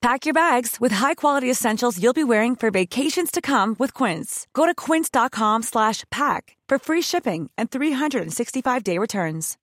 Pack 0.00 0.26
your 0.26 0.34
bags 0.34 0.76
with 0.80 0.92
high-quality 0.92 1.50
essentials 1.50 2.00
you'll 2.00 2.12
be 2.12 2.22
wearing 2.22 2.54
for 2.54 2.70
vacations 2.70 3.32
to 3.32 3.40
come 3.40 3.74
with 3.80 3.92
Quince. 3.94 4.46
Go 4.54 4.64
to 4.64 4.74
quince.com 4.74 5.64
slash 5.64 6.04
pack 6.10 6.56
for 6.68 6.78
free 6.78 7.02
shipping 7.02 7.50
and 7.58 7.68
365-day 7.70 8.96
returns. 8.98 9.56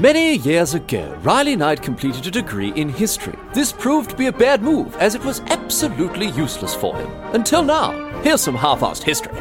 Many 0.00 0.36
years 0.36 0.74
ago, 0.74 1.18
Riley 1.22 1.56
Knight 1.56 1.82
completed 1.82 2.26
a 2.26 2.30
degree 2.30 2.74
in 2.74 2.90
history. 2.90 3.38
This 3.54 3.72
proved 3.72 4.10
to 4.10 4.16
be 4.16 4.26
a 4.26 4.32
bad 4.32 4.62
move, 4.62 4.94
as 5.00 5.14
it 5.14 5.24
was 5.24 5.40
absolutely 5.46 6.26
useless 6.28 6.74
for 6.74 6.94
him. 6.94 7.10
Until 7.32 7.64
now. 7.64 7.92
Here's 8.20 8.42
some 8.42 8.54
half-assed 8.54 9.02
history. 9.02 9.38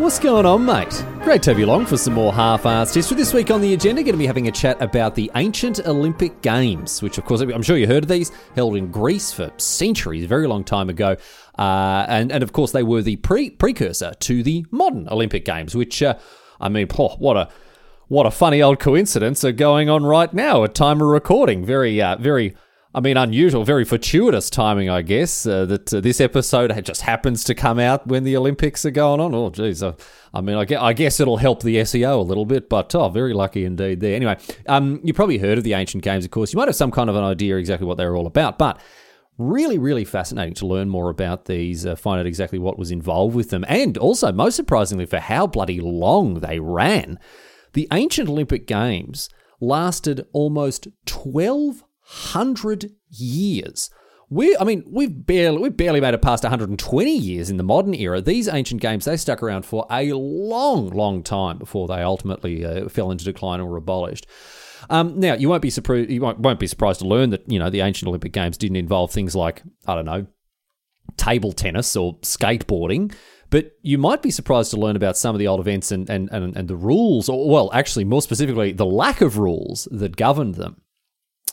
What's 0.00 0.18
going 0.18 0.46
on, 0.46 0.64
mate? 0.64 1.04
Great 1.24 1.42
to 1.42 1.50
have 1.50 1.58
you 1.58 1.66
along 1.66 1.84
for 1.84 1.98
some 1.98 2.14
more 2.14 2.32
half-assed 2.32 2.94
history. 2.94 3.18
This 3.18 3.34
week 3.34 3.50
on 3.50 3.60
the 3.60 3.74
agenda, 3.74 4.02
going 4.02 4.14
to 4.14 4.18
be 4.18 4.26
having 4.26 4.48
a 4.48 4.50
chat 4.50 4.80
about 4.80 5.14
the 5.14 5.30
ancient 5.36 5.80
Olympic 5.80 6.40
Games, 6.40 7.02
which, 7.02 7.18
of 7.18 7.26
course, 7.26 7.42
I'm 7.42 7.60
sure 7.60 7.76
you 7.76 7.86
heard 7.86 8.04
of 8.04 8.08
these, 8.08 8.32
held 8.54 8.76
in 8.76 8.90
Greece 8.90 9.30
for 9.30 9.52
centuries, 9.58 10.24
a 10.24 10.26
very 10.26 10.46
long 10.46 10.64
time 10.64 10.88
ago. 10.88 11.16
Uh, 11.58 12.06
and, 12.08 12.32
and, 12.32 12.42
of 12.42 12.54
course, 12.54 12.72
they 12.72 12.82
were 12.82 13.02
the 13.02 13.16
pre- 13.16 13.50
precursor 13.50 14.14
to 14.20 14.42
the 14.42 14.64
modern 14.70 15.06
Olympic 15.10 15.44
Games, 15.44 15.74
which, 15.74 16.02
uh, 16.02 16.14
I 16.62 16.70
mean, 16.70 16.86
oh, 16.98 17.16
what 17.18 17.36
a 17.36 17.50
what 18.08 18.24
a 18.24 18.30
funny 18.30 18.62
old 18.62 18.80
coincidence 18.80 19.44
are 19.44 19.52
going 19.52 19.90
on 19.90 20.04
right 20.06 20.32
now 20.32 20.64
at 20.64 20.74
time 20.74 21.02
of 21.02 21.08
recording. 21.08 21.62
Very, 21.62 22.00
uh, 22.00 22.16
very 22.16 22.56
I 22.92 22.98
mean, 22.98 23.16
unusual, 23.16 23.62
very 23.62 23.84
fortuitous 23.84 24.50
timing, 24.50 24.90
I 24.90 25.02
guess, 25.02 25.46
uh, 25.46 25.64
that 25.66 25.94
uh, 25.94 26.00
this 26.00 26.20
episode 26.20 26.72
just 26.84 27.02
happens 27.02 27.44
to 27.44 27.54
come 27.54 27.78
out 27.78 28.08
when 28.08 28.24
the 28.24 28.36
Olympics 28.36 28.84
are 28.84 28.90
going 28.90 29.20
on. 29.20 29.32
Oh, 29.32 29.48
geez. 29.50 29.80
Uh, 29.80 29.92
I 30.34 30.40
mean, 30.40 30.56
I 30.56 30.64
guess, 30.64 30.82
I 30.82 30.92
guess, 30.92 31.20
it'll 31.20 31.36
help 31.36 31.62
the 31.62 31.76
SEO 31.76 32.18
a 32.18 32.22
little 32.22 32.44
bit, 32.44 32.68
but 32.68 32.92
oh, 32.96 33.08
very 33.08 33.32
lucky 33.32 33.64
indeed 33.64 34.00
there. 34.00 34.16
Anyway, 34.16 34.36
um, 34.66 35.00
you 35.04 35.14
probably 35.14 35.38
heard 35.38 35.56
of 35.56 35.62
the 35.62 35.74
ancient 35.74 36.02
games, 36.02 36.24
of 36.24 36.32
course. 36.32 36.52
You 36.52 36.56
might 36.56 36.66
have 36.66 36.74
some 36.74 36.90
kind 36.90 37.08
of 37.08 37.14
an 37.14 37.22
idea 37.22 37.56
exactly 37.56 37.86
what 37.86 37.96
they 37.96 38.06
were 38.06 38.16
all 38.16 38.26
about, 38.26 38.58
but 38.58 38.80
really, 39.38 39.78
really 39.78 40.04
fascinating 40.04 40.54
to 40.54 40.66
learn 40.66 40.88
more 40.88 41.10
about 41.10 41.44
these, 41.44 41.86
uh, 41.86 41.94
find 41.94 42.18
out 42.18 42.26
exactly 42.26 42.58
what 42.58 42.76
was 42.76 42.90
involved 42.90 43.36
with 43.36 43.50
them, 43.50 43.64
and 43.68 43.98
also, 43.98 44.32
most 44.32 44.56
surprisingly, 44.56 45.06
for 45.06 45.20
how 45.20 45.46
bloody 45.46 45.80
long 45.80 46.40
they 46.40 46.58
ran. 46.58 47.20
The 47.72 47.86
ancient 47.92 48.28
Olympic 48.28 48.66
Games 48.66 49.28
lasted 49.60 50.26
almost 50.32 50.88
12 51.06 51.84
hundred 52.10 52.90
years. 53.08 53.88
We, 54.28 54.56
I 54.56 54.64
mean, 54.64 54.84
we've 54.86 55.26
barely 55.26 55.58
we 55.58 55.68
barely 55.70 56.00
made 56.00 56.14
it 56.14 56.22
past 56.22 56.42
120 56.42 57.16
years 57.16 57.50
in 57.50 57.56
the 57.56 57.62
modern 57.62 57.94
era. 57.94 58.20
These 58.20 58.48
ancient 58.48 58.80
games 58.80 59.04
they 59.04 59.16
stuck 59.16 59.42
around 59.42 59.64
for 59.64 59.86
a 59.90 60.12
long, 60.12 60.90
long 60.90 61.22
time 61.22 61.58
before 61.58 61.86
they 61.86 62.02
ultimately 62.02 62.64
uh, 62.64 62.88
fell 62.88 63.10
into 63.10 63.24
decline 63.24 63.60
or 63.60 63.66
were 63.66 63.76
abolished. 63.76 64.26
Um, 64.88 65.20
now, 65.20 65.34
you 65.34 65.48
won't 65.48 65.62
be 65.62 65.70
surprised. 65.70 66.10
You 66.10 66.20
won't, 66.20 66.40
won't 66.40 66.58
be 66.58 66.66
surprised 66.66 67.00
to 67.00 67.06
learn 67.06 67.30
that 67.30 67.48
you 67.50 67.58
know 67.58 67.70
the 67.70 67.80
ancient 67.80 68.08
Olympic 68.08 68.32
Games 68.32 68.56
didn't 68.56 68.76
involve 68.76 69.12
things 69.12 69.36
like 69.36 69.62
I 69.86 69.94
don't 69.94 70.06
know, 70.06 70.26
table 71.16 71.52
tennis 71.52 71.94
or 71.94 72.18
skateboarding. 72.18 73.14
But 73.50 73.72
you 73.82 73.98
might 73.98 74.22
be 74.22 74.30
surprised 74.30 74.70
to 74.70 74.76
learn 74.76 74.94
about 74.94 75.16
some 75.16 75.34
of 75.34 75.40
the 75.40 75.48
old 75.48 75.58
events 75.58 75.90
and, 75.90 76.08
and, 76.08 76.28
and, 76.30 76.56
and 76.56 76.68
the 76.68 76.76
rules, 76.76 77.28
or 77.28 77.48
well, 77.48 77.68
actually, 77.72 78.04
more 78.04 78.22
specifically, 78.22 78.70
the 78.70 78.86
lack 78.86 79.20
of 79.20 79.38
rules 79.38 79.88
that 79.90 80.16
governed 80.16 80.54
them 80.54 80.82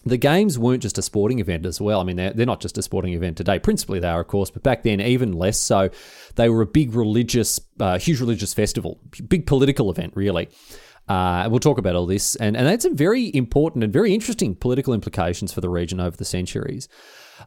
the 0.07 0.17
games 0.17 0.57
weren't 0.57 0.81
just 0.81 0.97
a 0.97 1.01
sporting 1.01 1.39
event 1.39 1.65
as 1.65 1.79
well. 1.79 2.01
I 2.01 2.03
mean, 2.03 2.15
they're, 2.15 2.33
they're 2.33 2.45
not 2.45 2.61
just 2.61 2.77
a 2.77 2.81
sporting 2.81 3.13
event 3.13 3.37
today. 3.37 3.59
Principally, 3.59 3.99
they 3.99 4.07
are, 4.07 4.21
of 4.21 4.27
course, 4.27 4.49
but 4.49 4.63
back 4.63 4.83
then, 4.83 4.99
even 5.01 5.33
less 5.33 5.59
so. 5.59 5.89
They 6.35 6.49
were 6.49 6.61
a 6.61 6.67
big 6.67 6.93
religious, 6.93 7.59
uh, 7.79 7.99
huge 7.99 8.19
religious 8.19 8.53
festival, 8.53 8.99
big 9.27 9.45
political 9.45 9.89
event, 9.91 10.13
really. 10.15 10.49
Uh, 11.07 11.47
we'll 11.49 11.59
talk 11.59 11.77
about 11.77 11.95
all 11.95 12.05
this, 12.05 12.35
and, 12.35 12.57
and 12.57 12.67
had 12.67 12.81
some 12.81 12.95
very 12.95 13.33
important 13.33 13.83
and 13.83 13.93
very 13.93 14.13
interesting 14.13 14.53
political 14.55 14.93
implications 14.93 15.53
for 15.53 15.61
the 15.61 15.69
region 15.69 15.99
over 15.99 16.17
the 16.17 16.25
centuries. 16.25 16.89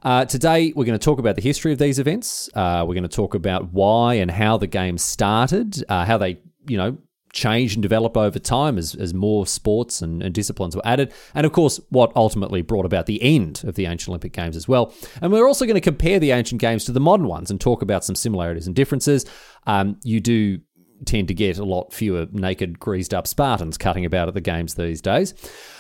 Uh, 0.03 0.25
today, 0.25 0.73
we're 0.75 0.85
going 0.85 0.99
to 0.99 1.05
talk 1.05 1.19
about 1.19 1.37
the 1.37 1.43
history 1.43 1.73
of 1.73 1.79
these 1.79 1.99
events. 1.99 2.49
Uh, 2.55 2.85
we're 2.87 2.95
going 2.95 3.03
to 3.03 3.09
talk 3.09 3.35
about 3.35 3.73
why 3.73 4.15
and 4.15 4.31
how 4.31 4.57
the 4.57 4.67
games 4.67 5.03
started, 5.03 5.85
uh, 5.89 6.05
how 6.05 6.17
they, 6.17 6.41
you 6.67 6.79
know, 6.79 6.97
change 7.33 7.75
and 7.75 7.83
develop 7.83 8.17
over 8.17 8.39
time 8.39 8.79
as, 8.79 8.95
as 8.95 9.15
more 9.15 9.47
sports 9.47 10.03
and, 10.03 10.23
and, 10.23 10.35
disciplines 10.35 10.75
were 10.75 10.83
added. 10.85 11.13
And 11.35 11.47
of 11.47 11.53
course, 11.53 11.81
what 11.91 12.13
ultimately 12.17 12.63
brought 12.63 12.87
about 12.87 13.07
the 13.07 13.23
end 13.23 13.63
of 13.65 13.75
the 13.75 13.87
ancient 13.87 14.09
Olympic 14.09 14.33
Games 14.33 14.57
as 14.57 14.67
well. 14.67 14.93
And 15.21 15.33
we're 15.33 15.47
also 15.47 15.65
going 15.65 15.75
to 15.75 15.81
compare 15.81 16.19
the 16.19 16.33
ancient 16.33 16.61
games 16.61 16.85
to 16.87 16.93
the 16.93 17.01
modern 17.01 17.27
ones 17.27 17.51
and 17.51 17.61
talk 17.61 17.83
about 17.83 18.05
some 18.05 18.15
similarities 18.15 18.67
and 18.67 18.75
differences. 18.75 19.27
Um, 19.67 19.99
you 20.03 20.21
do 20.21 20.61
tend 21.07 21.29
to 21.29 21.35
get 21.35 21.59
a 21.59 21.65
lot 21.65 21.93
fewer 21.93 22.27
naked, 22.33 22.79
greased 22.79 23.15
up 23.15 23.27
Spartans 23.27 23.79
cutting 23.79 24.05
about 24.05 24.29
at 24.29 24.35
the 24.35 24.41
games 24.41 24.75
these 24.75 25.01
days. 25.01 25.35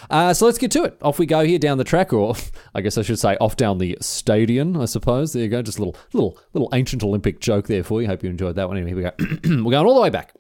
Uh, 0.08 0.32
so 0.32 0.46
let's 0.46 0.58
get 0.58 0.70
to 0.72 0.84
it. 0.84 0.96
Off 1.02 1.18
we 1.18 1.26
go 1.26 1.44
here 1.44 1.58
down 1.58 1.78
the 1.78 1.84
track, 1.84 2.12
or 2.12 2.34
I 2.74 2.80
guess 2.80 2.96
I 2.96 3.02
should 3.02 3.18
say 3.18 3.36
off 3.40 3.56
down 3.56 3.78
the 3.78 3.98
stadium, 4.00 4.80
I 4.80 4.86
suppose. 4.86 5.32
There 5.32 5.42
you 5.42 5.48
go. 5.48 5.62
Just 5.62 5.78
a 5.78 5.82
little, 5.82 5.96
little, 6.12 6.38
little 6.52 6.70
ancient 6.72 7.02
Olympic 7.02 7.40
joke 7.40 7.66
there 7.66 7.84
for 7.84 8.00
you. 8.00 8.08
Hope 8.08 8.22
you 8.22 8.30
enjoyed 8.30 8.56
that 8.56 8.68
one. 8.68 8.76
Anyway, 8.76 9.02
here 9.02 9.12
we 9.18 9.26
go. 9.26 9.62
We're 9.64 9.72
going 9.72 9.86
all 9.86 9.94
the 9.94 10.00
way 10.00 10.10
back 10.10 10.34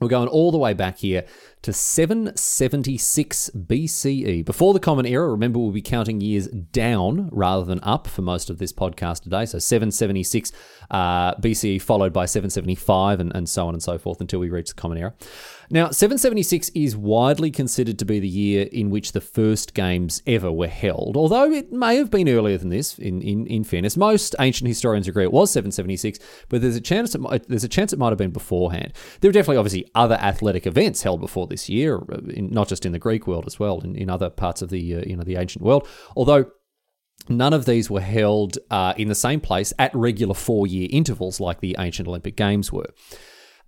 we're 0.00 0.08
going 0.08 0.28
all 0.28 0.50
the 0.50 0.58
way 0.58 0.72
back 0.72 0.98
here 0.98 1.24
to 1.66 1.72
776 1.72 3.50
BCE. 3.56 4.44
Before 4.44 4.72
the 4.72 4.78
Common 4.78 5.04
Era, 5.04 5.28
remember 5.28 5.58
we'll 5.58 5.72
be 5.72 5.82
counting 5.82 6.20
years 6.20 6.46
down 6.46 7.28
rather 7.32 7.64
than 7.64 7.80
up 7.82 8.06
for 8.06 8.22
most 8.22 8.50
of 8.50 8.58
this 8.58 8.72
podcast 8.72 9.24
today. 9.24 9.46
So 9.46 9.58
776 9.58 10.52
uh, 10.92 11.34
BCE 11.34 11.82
followed 11.82 12.12
by 12.12 12.26
775 12.26 13.18
and, 13.18 13.34
and 13.34 13.48
so 13.48 13.66
on 13.66 13.74
and 13.74 13.82
so 13.82 13.98
forth 13.98 14.20
until 14.20 14.38
we 14.38 14.48
reach 14.48 14.68
the 14.68 14.74
Common 14.74 14.98
Era. 14.98 15.14
Now, 15.68 15.90
776 15.90 16.70
is 16.74 16.96
widely 16.96 17.50
considered 17.50 17.98
to 17.98 18.04
be 18.04 18.20
the 18.20 18.28
year 18.28 18.68
in 18.70 18.90
which 18.90 19.10
the 19.10 19.20
first 19.20 19.74
games 19.74 20.22
ever 20.24 20.52
were 20.52 20.68
held, 20.68 21.16
although 21.16 21.50
it 21.50 21.72
may 21.72 21.96
have 21.96 22.10
been 22.10 22.28
earlier 22.28 22.56
than 22.56 22.68
this, 22.68 22.98
in, 22.98 23.20
in, 23.20 23.46
in 23.48 23.64
fairness. 23.64 23.96
Most 23.96 24.36
ancient 24.38 24.68
historians 24.68 25.08
agree 25.08 25.24
it 25.24 25.32
was 25.32 25.50
776, 25.50 26.20
but 26.48 26.60
there's 26.60 26.76
a, 26.76 26.80
chance 26.80 27.16
it 27.16 27.48
there's 27.48 27.64
a 27.64 27.68
chance 27.68 27.92
it 27.92 27.98
might 27.98 28.10
have 28.10 28.18
been 28.18 28.30
beforehand. 28.30 28.92
There 29.20 29.28
were 29.28 29.32
definitely, 29.32 29.56
obviously, 29.56 29.90
other 29.96 30.14
athletic 30.16 30.66
events 30.68 31.02
held 31.02 31.20
before 31.20 31.48
this 31.48 31.55
year, 31.68 31.98
uh, 31.98 32.18
in, 32.28 32.50
not 32.50 32.68
just 32.68 32.84
in 32.84 32.92
the 32.92 32.98
Greek 32.98 33.26
world 33.26 33.44
as 33.46 33.58
well, 33.58 33.80
in, 33.80 33.96
in 33.96 34.10
other 34.10 34.30
parts 34.30 34.62
of 34.62 34.68
the, 34.68 34.96
uh, 34.96 35.02
you 35.06 35.16
know, 35.16 35.24
the 35.24 35.36
ancient 35.36 35.64
world, 35.64 35.86
although 36.16 36.46
None 37.28 37.52
of 37.52 37.64
these 37.64 37.90
were 37.90 38.00
held 38.00 38.58
uh, 38.70 38.94
in 38.96 39.08
the 39.08 39.14
same 39.14 39.40
place 39.40 39.72
at 39.78 39.94
regular 39.94 40.34
four 40.34 40.66
year 40.66 40.88
intervals 40.90 41.40
like 41.40 41.60
the 41.60 41.74
ancient 41.78 42.06
Olympic 42.06 42.36
Games 42.36 42.72
were. 42.72 42.86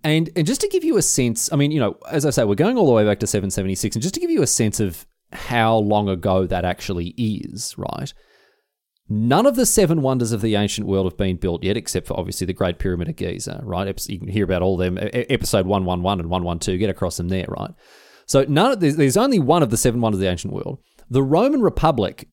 And 0.03 0.29
and 0.35 0.47
just 0.47 0.61
to 0.61 0.69
give 0.69 0.85
you 0.85 0.95
a 0.97 1.01
sense, 1.01 1.51
I 1.51 1.57
mean, 1.57 1.71
you 1.71 1.79
know, 1.79 1.97
as 2.09 2.25
I 2.25 2.29
say, 2.29 2.45
we're 2.45 2.55
going 2.55 2.77
all 2.77 2.85
the 2.85 2.93
way 2.93 3.03
back 3.03 3.19
to 3.19 3.27
776, 3.27 3.95
and 3.95 4.03
just 4.03 4.13
to 4.13 4.21
give 4.21 4.29
you 4.29 4.41
a 4.41 4.47
sense 4.47 4.79
of 4.79 5.05
how 5.33 5.75
long 5.77 6.07
ago 6.07 6.47
that 6.47 6.63
actually 6.63 7.09
is, 7.17 7.75
right? 7.77 8.13
None 9.11 9.47
of 9.47 9.55
the 9.55 9.65
seven 9.65 10.03
wonders 10.03 10.31
of 10.31 10.41
the 10.41 10.55
ancient 10.55 10.85
world 10.85 11.07
have 11.07 11.17
been 11.17 11.37
built 11.37 11.63
yet, 11.63 11.75
except 11.75 12.05
for 12.05 12.19
obviously 12.19 12.45
the 12.45 12.53
Great 12.53 12.77
Pyramid 12.77 13.09
of 13.09 13.15
Giza, 13.15 13.59
right? 13.63 14.07
You 14.07 14.19
can 14.19 14.27
hear 14.27 14.43
about 14.43 14.61
all 14.61 14.77
them. 14.77 14.99
Episode 15.01 15.65
111 15.65 16.19
and 16.19 16.29
112, 16.29 16.79
get 16.79 16.91
across 16.91 17.17
them 17.17 17.29
there, 17.29 17.47
right? 17.47 17.71
So 18.27 18.45
none 18.47 18.73
of, 18.73 18.79
there's 18.79 19.17
only 19.17 19.39
one 19.39 19.63
of 19.63 19.71
the 19.71 19.77
seven 19.77 19.99
wonders 19.99 20.19
of 20.19 20.21
the 20.21 20.29
ancient 20.29 20.53
world. 20.53 20.77
The 21.09 21.23
Roman 21.23 21.61
Republic, 21.61 22.27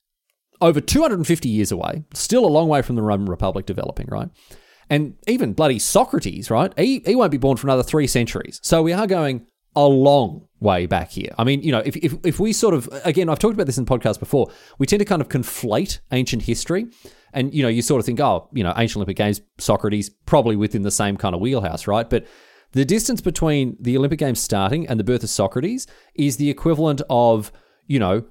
over 0.61 0.83
250 0.83 1.49
years 1.49 1.73
away, 1.73 2.05
still 2.13 2.45
a 2.45 2.49
long 2.49 2.69
way 2.69 2.83
from 2.83 2.97
the 2.97 3.03
Roman 3.03 3.31
Republic 3.31 3.65
developing, 3.65 4.09
right? 4.11 4.29
And 4.91 5.15
even 5.27 5.55
bloody 5.55 5.79
Socrates, 5.79 6.51
right? 6.51 6.79
He, 6.79 7.03
he 7.07 7.17
won't 7.17 7.33
be 7.33 7.39
born 7.39 7.57
for 7.57 7.67
another 7.67 7.83
three 7.83 8.07
centuries. 8.07 8.61
So 8.63 8.83
we 8.83 8.93
are 8.93 9.07
going 9.07 9.47
a 9.77 9.87
long 9.87 10.49
way 10.59 10.87
back 10.87 11.11
here. 11.11 11.31
I 11.39 11.45
mean, 11.45 11.63
you 11.63 11.71
know, 11.71 11.83
if, 11.85 11.97
if, 11.97 12.15
if 12.25 12.41
we 12.41 12.53
sort 12.53 12.75
of, 12.75 12.89
again, 13.05 13.29
I've 13.29 13.39
talked 13.39 13.55
about 13.55 13.67
this 13.67 13.79
in 13.79 13.85
podcasts 13.85 14.19
before, 14.19 14.51
we 14.79 14.87
tend 14.87 15.01
to 15.01 15.05
kind 15.05 15.21
of 15.21 15.29
conflate 15.29 16.01
ancient 16.13 16.43
history. 16.43 16.87
And, 17.33 17.53
you 17.53 17.63
know, 17.63 17.69
you 17.69 17.83
sort 17.83 18.01
of 18.01 18.07
think, 18.07 18.19
oh, 18.19 18.49
you 18.53 18.65
know, 18.65 18.73
ancient 18.77 18.97
Olympic 18.97 19.19
Games, 19.19 19.43
Socrates, 19.59 20.09
probably 20.25 20.57
within 20.57 20.83
the 20.83 20.91
same 20.91 21.19
kind 21.19 21.35
of 21.35 21.41
wheelhouse, 21.41 21.87
right? 21.87 22.09
But 22.09 22.27
the 22.73 22.87
distance 22.87 23.21
between 23.21 23.77
the 23.79 23.97
Olympic 23.99 24.19
Games 24.19 24.41
starting 24.41 24.89
and 24.89 24.99
the 24.99 25.05
birth 25.05 25.23
of 25.23 25.29
Socrates 25.29 25.87
is 26.15 26.39
the 26.39 26.49
equivalent 26.49 27.03
of, 27.11 27.53
you 27.87 27.99
know, 27.99 28.25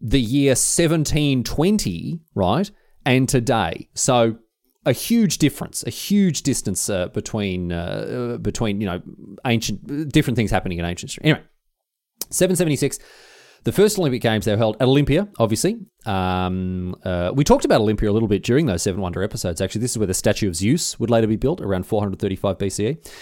the 0.00 0.20
year 0.20 0.50
1720, 0.50 2.20
right? 2.34 2.70
And 3.06 3.26
today. 3.28 3.88
So 3.94 4.38
a 4.86 4.92
huge 4.92 5.38
difference, 5.38 5.84
a 5.86 5.90
huge 5.90 6.42
distance 6.42 6.88
uh, 6.88 7.08
between 7.08 7.72
uh, 7.72 8.38
between 8.40 8.80
you 8.80 8.86
know 8.86 9.00
ancient 9.46 10.10
different 10.10 10.36
things 10.36 10.50
happening 10.50 10.78
in 10.78 10.84
ancient 10.84 11.10
history. 11.10 11.24
Anyway, 11.24 11.44
776. 12.30 12.98
The 13.62 13.72
first 13.72 13.98
Olympic 13.98 14.22
Games 14.22 14.46
they 14.46 14.52
were 14.52 14.58
held 14.58 14.76
at 14.80 14.88
Olympia, 14.88 15.28
obviously. 15.38 15.80
Um, 16.06 16.96
uh, 17.04 17.30
we 17.34 17.44
talked 17.44 17.66
about 17.66 17.82
Olympia 17.82 18.10
a 18.10 18.12
little 18.12 18.28
bit 18.28 18.42
during 18.42 18.64
those 18.64 18.82
Seven 18.82 19.02
Wonder 19.02 19.22
episodes. 19.22 19.60
Actually, 19.60 19.82
this 19.82 19.90
is 19.90 19.98
where 19.98 20.06
the 20.06 20.14
statue 20.14 20.48
of 20.48 20.56
Zeus 20.56 20.98
would 20.98 21.10
later 21.10 21.26
be 21.26 21.36
built 21.36 21.60
around 21.60 21.84
435 21.84 22.56
BCE. 22.56 23.12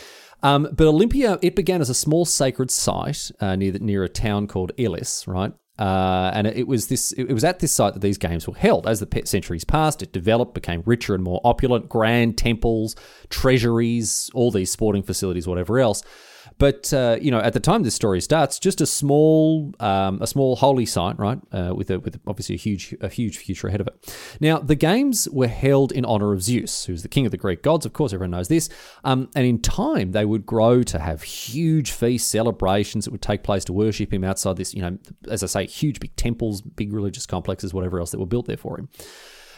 Um, 0.44 0.68
but 0.72 0.86
Olympia, 0.86 1.40
it 1.42 1.56
began 1.56 1.80
as 1.80 1.90
a 1.90 1.94
small 1.94 2.24
sacred 2.24 2.70
site 2.70 3.32
uh, 3.40 3.56
near 3.56 3.72
near 3.72 4.04
a 4.04 4.08
town 4.08 4.46
called 4.46 4.70
Elis, 4.78 5.26
right? 5.26 5.52
Uh, 5.78 6.32
and 6.34 6.46
it 6.46 6.66
was 6.66 6.88
this. 6.88 7.12
It 7.12 7.32
was 7.32 7.44
at 7.44 7.60
this 7.60 7.72
site 7.72 7.94
that 7.94 8.00
these 8.00 8.18
games 8.18 8.48
were 8.48 8.54
held. 8.54 8.86
As 8.86 9.00
the 9.00 9.22
centuries 9.24 9.64
passed, 9.64 10.02
it 10.02 10.12
developed, 10.12 10.54
became 10.54 10.82
richer 10.84 11.14
and 11.14 11.22
more 11.22 11.40
opulent. 11.44 11.88
Grand 11.88 12.36
temples, 12.36 12.96
treasuries, 13.28 14.30
all 14.34 14.50
these 14.50 14.70
sporting 14.70 15.02
facilities, 15.02 15.46
whatever 15.46 15.78
else. 15.78 16.02
But 16.58 16.92
uh, 16.92 17.18
you 17.20 17.30
know, 17.30 17.38
at 17.38 17.52
the 17.52 17.60
time 17.60 17.84
this 17.84 17.94
story 17.94 18.20
starts, 18.20 18.58
just 18.58 18.80
a 18.80 18.86
small, 18.86 19.72
um, 19.80 20.20
a 20.20 20.26
small 20.26 20.56
holy 20.56 20.86
site, 20.86 21.18
right, 21.18 21.38
uh, 21.52 21.72
with 21.74 21.90
a, 21.90 22.00
with 22.00 22.20
obviously 22.26 22.56
a 22.56 22.58
huge, 22.58 22.94
a 23.00 23.08
huge 23.08 23.38
future 23.38 23.68
ahead 23.68 23.80
of 23.80 23.86
it. 23.86 24.14
Now, 24.40 24.58
the 24.58 24.74
games 24.74 25.28
were 25.30 25.48
held 25.48 25.92
in 25.92 26.04
honor 26.04 26.32
of 26.32 26.42
Zeus, 26.42 26.86
who's 26.86 27.02
the 27.02 27.08
king 27.08 27.26
of 27.26 27.30
the 27.30 27.38
Greek 27.38 27.62
gods. 27.62 27.86
Of 27.86 27.92
course, 27.92 28.12
everyone 28.12 28.32
knows 28.32 28.48
this. 28.48 28.68
Um, 29.04 29.30
and 29.36 29.46
in 29.46 29.60
time, 29.60 30.12
they 30.12 30.24
would 30.24 30.44
grow 30.46 30.82
to 30.82 30.98
have 30.98 31.22
huge 31.22 31.92
feast 31.92 32.28
celebrations 32.28 33.04
that 33.04 33.12
would 33.12 33.22
take 33.22 33.42
place 33.42 33.64
to 33.66 33.72
worship 33.72 34.12
him 34.12 34.24
outside 34.24 34.56
this, 34.56 34.74
you 34.74 34.82
know, 34.82 34.98
as 35.28 35.42
I 35.42 35.46
say, 35.46 35.66
huge 35.66 36.00
big 36.00 36.16
temples, 36.16 36.60
big 36.60 36.92
religious 36.92 37.26
complexes, 37.26 37.72
whatever 37.72 38.00
else 38.00 38.10
that 38.10 38.18
were 38.18 38.26
built 38.26 38.46
there 38.46 38.56
for 38.56 38.78
him. 38.78 38.88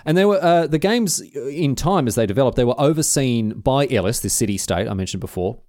And 0.04 0.16
they 0.16 0.24
were 0.24 0.42
uh, 0.42 0.66
the 0.66 0.78
games 0.78 1.20
in 1.20 1.74
time 1.74 2.06
as 2.06 2.14
they 2.14 2.26
developed. 2.26 2.56
They 2.56 2.64
were 2.64 2.80
overseen 2.80 3.50
by 3.50 3.86
Elis, 3.86 4.20
this 4.20 4.34
city 4.34 4.56
state 4.56 4.88
I 4.88 4.94
mentioned 4.94 5.20
before, 5.20 5.60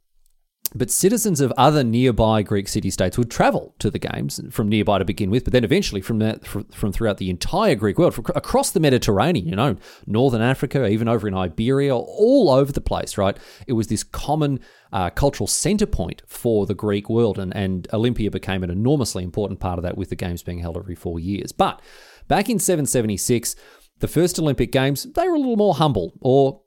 but 0.74 0.90
citizens 0.90 1.42
of 1.42 1.52
other 1.58 1.84
nearby 1.84 2.42
Greek 2.42 2.68
city 2.68 2.90
states 2.90 3.18
would 3.18 3.30
travel 3.30 3.76
to 3.80 3.92
the 3.92 4.00
games 4.00 4.40
from 4.52 4.70
nearby 4.70 5.00
to 5.00 5.06
begin 5.06 5.30
with, 5.30 5.44
but 5.44 5.52
then 5.52 5.66
eventually 5.66 6.00
from 6.00 6.20
that, 6.20 6.46
from 6.46 6.94
throughout 6.94 7.18
the 7.18 7.30
entire 7.30 7.76
Greek 7.76 7.98
world, 7.98 8.18
across 8.36 8.72
the 8.72 8.80
Mediterranean, 8.80 9.48
you 9.48 9.56
know, 9.56 9.76
northern 10.08 10.42
Africa, 10.42 10.88
even 10.88 11.10
over 11.10 11.28
in 11.28 11.34
Iberia, 11.34 11.96
all 11.96 12.50
over 12.50 12.72
the 12.72 12.82
place, 12.82 13.18
right? 13.18 13.38
It 13.68 13.74
was 13.74 13.88
this 13.88 14.04
common 14.04 14.62
uh, 14.94 15.10
cultural 15.10 15.48
center 15.48 15.86
point 15.86 16.22
for 16.26 16.66
the 16.66 16.76
Greek 16.76 17.10
world, 17.10 17.38
and, 17.38 17.54
and 17.56 17.88
Olympia 17.92 18.32
became 18.32 18.64
an 18.64 18.70
enormously 18.70 19.24
important 19.24 19.60
part 19.60 19.78
of 19.78 19.84
that, 19.84 19.98
with 19.98 20.10
the 20.10 20.16
games 20.16 20.42
being 20.42 20.60
held 20.60 20.78
every 20.78 20.96
four 20.96 21.20
years. 21.20 21.52
But 21.52 21.82
back 22.30 22.50
in 22.50 22.60
776, 22.60 23.56
the 24.00 24.08
first 24.08 24.40
Olympic 24.40 24.72
Games, 24.72 25.04
they 25.04 25.28
were 25.28 25.36
a 25.36 25.40
little 25.40 25.58
more 25.58 25.76
humble, 25.76 26.14
or 26.22 26.62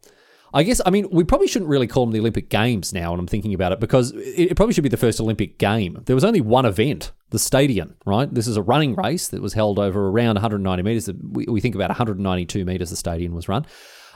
I 0.54 0.62
guess, 0.62 0.80
I 0.86 0.90
mean, 0.90 1.08
we 1.10 1.24
probably 1.24 1.48
shouldn't 1.48 1.68
really 1.68 1.88
call 1.88 2.06
them 2.06 2.12
the 2.12 2.20
Olympic 2.20 2.48
Games 2.48 2.92
now 2.92 3.10
when 3.10 3.18
I'm 3.18 3.26
thinking 3.26 3.54
about 3.54 3.72
it 3.72 3.80
because 3.80 4.12
it 4.14 4.54
probably 4.54 4.72
should 4.72 4.84
be 4.84 4.88
the 4.88 4.96
first 4.96 5.20
Olympic 5.20 5.58
game. 5.58 6.00
There 6.06 6.14
was 6.14 6.22
only 6.22 6.40
one 6.40 6.64
event, 6.64 7.10
the 7.30 7.40
Stadion, 7.40 7.96
right? 8.06 8.32
This 8.32 8.46
is 8.46 8.56
a 8.56 8.62
running 8.62 8.94
race 8.94 9.26
that 9.28 9.42
was 9.42 9.54
held 9.54 9.80
over 9.80 10.08
around 10.08 10.36
190 10.36 10.82
metres. 10.84 11.10
We 11.32 11.60
think 11.60 11.74
about 11.74 11.90
192 11.90 12.64
metres 12.64 12.90
the 12.90 12.96
Stadion 12.96 13.34
was 13.34 13.48
run. 13.48 13.66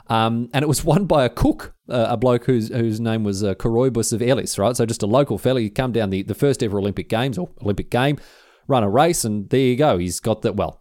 Um, 0.07 0.49
and 0.55 0.63
it 0.63 0.69
was 0.69 0.85
won 0.85 1.07
by 1.07 1.25
a 1.25 1.29
cook, 1.29 1.75
uh, 1.89 2.07
a 2.11 2.17
bloke 2.17 2.45
whose 2.45 2.69
whose 2.69 3.01
name 3.01 3.25
was 3.25 3.43
uh, 3.43 3.55
Coroebus 3.55 4.13
of 4.13 4.23
Elis, 4.23 4.61
right? 4.61 4.77
So 4.77 4.87
just 4.87 5.03
a 5.03 5.07
local 5.07 5.39
fella. 5.39 5.61
He 5.61 5.71
come 5.71 5.91
down 5.91 6.11
the, 6.11 6.23
the 6.23 6.35
first 6.35 6.63
ever 6.63 6.79
Olympic 6.79 7.09
Games 7.09 7.37
or 7.37 7.51
Olympic 7.63 7.91
game, 7.91 8.17
run 8.69 8.85
a 8.85 8.89
race, 8.89 9.25
and 9.25 9.51
there 9.51 9.59
you 9.59 9.77
go. 9.77 9.99
He's 9.99 10.21
got 10.21 10.43
that. 10.43 10.55
well, 10.55 10.81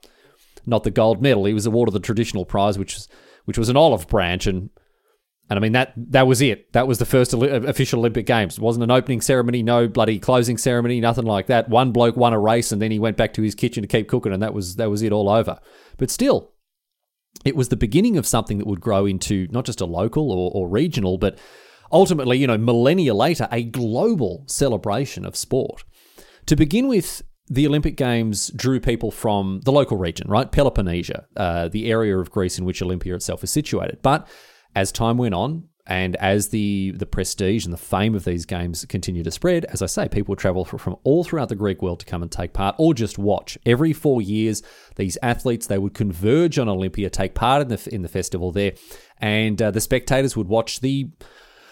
not 0.68 0.84
the 0.84 0.92
gold 0.92 1.20
medal. 1.20 1.46
He 1.46 1.54
was 1.54 1.66
awarded 1.66 1.96
the 1.96 2.00
traditional 2.00 2.46
prize, 2.46 2.78
which 2.78 2.94
was, 2.94 3.08
which 3.46 3.58
was 3.58 3.70
an 3.70 3.78
olive 3.78 4.08
branch. 4.08 4.46
And 4.46 4.70
and 5.50 5.58
I 5.58 5.62
mean 5.62 5.72
that 5.74 5.94
that 5.96 6.28
was 6.28 6.42
it. 6.42 6.74
That 6.74 6.88
was 6.88 7.00
the 7.00 7.06
first 7.06 7.34
official 7.34 8.00
Olympic 8.00 8.26
Games. 8.26 8.58
It 8.58 8.62
wasn't 8.62 8.84
an 8.84 8.92
opening 8.92 9.22
ceremony, 9.22 9.64
no 9.64 9.88
bloody 9.88 10.20
closing 10.20 10.58
ceremony, 10.58 11.00
nothing 11.00 11.26
like 11.26 11.48
that. 11.48 11.70
One 11.70 11.92
bloke 11.92 12.18
won 12.18 12.34
a 12.34 12.40
race 12.40 12.72
and 12.72 12.82
then 12.82 12.92
he 12.92 13.00
went 13.00 13.18
back 13.18 13.34
to 13.34 13.42
his 13.42 13.56
kitchen 13.56 13.82
to 13.82 13.88
keep 13.88 14.08
cooking 14.10 14.34
and 14.34 14.44
that 14.44 14.54
was 14.54 14.76
that 14.76 14.90
was 14.90 15.02
it 15.02 15.14
all 15.14 15.30
over. 15.30 15.60
But 15.98 16.12
still, 16.12 16.52
it 17.46 17.56
was 17.56 17.70
the 17.70 17.78
beginning 17.78 18.18
of 18.18 18.28
something 18.28 18.58
that 18.58 18.68
would 18.68 18.82
grow 18.82 19.06
into 19.06 19.48
not 19.52 19.66
just 19.66 19.82
a 19.82 19.86
local 19.86 20.32
or, 20.32 20.52
or 20.54 20.68
regional, 20.68 21.18
but 21.18 21.38
ultimately, 21.92 22.38
you 22.38 22.48
know, 22.48 22.58
millennia 22.58 23.14
later, 23.14 23.48
a 23.52 23.64
global 23.64 24.44
celebration 24.48 25.26
of 25.26 25.36
sport. 25.36 25.84
To 26.48 26.56
begin 26.56 26.88
with, 26.88 27.22
the 27.50 27.66
Olympic 27.66 27.96
Games 27.96 28.50
drew 28.50 28.80
people 28.80 29.12
from 29.12 29.62
the 29.64 29.72
local 29.72 29.98
region, 29.98 30.30
right? 30.30 30.52
Peloponnesia, 30.52 31.26
uh, 31.38 31.70
the 31.70 31.90
area 31.90 32.18
of 32.18 32.32
Greece 32.32 32.60
in 32.60 32.66
which 32.66 32.82
Olympia 32.82 33.16
itself 33.16 33.44
is 33.44 33.52
situated. 33.52 34.00
But 34.02 34.28
as 34.78 34.92
time 34.92 35.18
went 35.18 35.34
on, 35.34 35.64
and 35.88 36.16
as 36.18 36.50
the 36.50 36.92
the 36.92 37.08
prestige 37.08 37.66
and 37.66 37.74
the 37.74 37.80
fame 37.80 38.14
of 38.14 38.26
these 38.26 38.46
games 38.46 38.86
continue 38.86 39.24
to 39.24 39.32
spread, 39.32 39.66
as 39.66 39.82
I 39.82 39.88
say, 39.88 40.08
people 40.08 40.36
travel 40.36 40.66
from 40.66 40.98
all 41.04 41.24
throughout 41.24 41.50
the 41.50 41.56
Greek 41.56 41.82
world 41.82 42.00
to 42.02 42.06
come 42.06 42.22
and 42.22 42.32
take 42.32 42.54
part 42.54 42.76
or 42.78 42.94
just 42.94 43.18
watch. 43.18 43.58
Every 43.66 43.92
four 43.92 44.22
years, 44.22 44.62
these 44.96 45.18
athletes 45.24 45.66
they 45.66 45.80
would 45.80 45.96
converge 45.96 46.60
on 46.60 46.70
Olympia, 46.70 47.10
take 47.10 47.34
part 47.34 47.64
in 47.64 47.70
the 47.70 47.90
in 47.92 48.04
the 48.04 48.08
festival 48.08 48.52
there, 48.52 48.74
and 49.18 49.60
uh, 49.60 49.72
the 49.72 49.82
spectators 49.82 50.38
would 50.38 50.48
watch 50.48 50.82
the. 50.82 51.10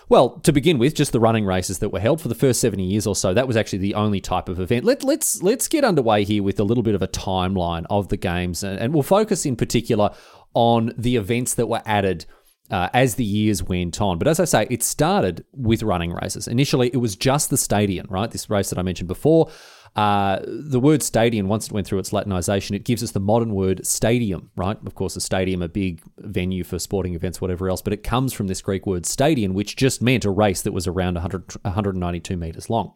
Well, 0.10 0.40
to 0.42 0.52
begin 0.52 0.80
with, 0.80 0.96
just 0.96 1.12
the 1.12 1.20
running 1.20 1.46
races 1.46 1.80
that 1.80 1.90
were 1.90 2.00
held 2.00 2.22
for 2.22 2.28
the 2.28 2.36
first 2.36 2.62
70 2.62 2.84
years 2.84 3.08
or 3.08 3.16
so. 3.16 3.34
That 3.34 3.48
was 3.48 3.58
actually 3.58 3.80
the 3.80 3.96
only 3.96 4.22
type 4.22 4.50
of 4.50 4.60
event. 4.60 4.86
Let, 4.86 5.04
let's 5.04 5.44
let's 5.44 5.68
get 5.68 5.84
underway 5.84 6.24
here 6.24 6.42
with 6.42 6.60
a 6.60 6.64
little 6.64 6.84
bit 6.84 6.96
of 6.96 7.04
a 7.04 7.08
timeline 7.08 7.86
of 7.92 8.10
the 8.10 8.18
games, 8.18 8.64
and, 8.64 8.80
and 8.80 8.96
we'll 8.96 9.04
focus 9.04 9.46
in 9.46 9.56
particular 9.56 10.10
on 10.56 10.94
the 10.98 11.18
events 11.18 11.54
that 11.56 11.68
were 11.68 11.84
added 11.86 12.26
uh, 12.72 12.90
as 12.94 13.16
the 13.16 13.24
years 13.24 13.64
went 13.64 14.02
on. 14.02 14.18
But 14.18 14.28
as 14.28 14.40
I 14.40 14.46
say, 14.46 14.68
it 14.70 14.84
started 14.84 15.46
with 15.54 15.84
running 15.84 16.12
races. 16.14 16.48
Initially, 16.48 16.90
it 16.94 16.98
was 16.98 17.16
just 17.16 17.50
the 17.50 17.58
stadium, 17.58 18.08
right? 18.10 18.30
This 18.30 18.50
race 18.50 18.70
that 18.70 18.80
I 18.80 18.82
mentioned 18.82 19.08
before. 19.08 19.50
Uh, 19.96 20.40
the 20.46 20.80
word 20.80 21.02
stadion, 21.02 21.48
once 21.48 21.68
it 21.68 21.72
went 21.72 21.88
through 21.88 22.00
its 22.00 22.10
Latinization, 22.10 22.76
it 22.76 22.84
gives 22.84 23.02
us 23.02 23.12
the 23.12 23.20
modern 23.20 23.54
word 23.54 23.86
stadium, 23.86 24.52
right? 24.58 24.78
Of 24.86 24.96
course, 24.96 25.16
a 25.16 25.22
stadium, 25.22 25.62
a 25.62 25.70
big 25.70 26.02
venue 26.18 26.66
for 26.66 26.80
sporting 26.80 27.16
events, 27.16 27.40
whatever 27.40 27.70
else, 27.70 27.82
but 27.82 27.94
it 27.94 28.04
comes 28.04 28.34
from 28.34 28.48
this 28.48 28.62
Greek 28.62 28.86
word 28.86 29.06
stadion, 29.06 29.54
which 29.54 29.78
just 29.78 30.02
meant 30.02 30.26
a 30.26 30.30
race 30.30 30.64
that 30.64 30.74
was 30.74 30.86
around 30.86 31.14
100, 31.14 31.56
192 31.62 32.36
meters 32.36 32.70
long. 32.70 32.94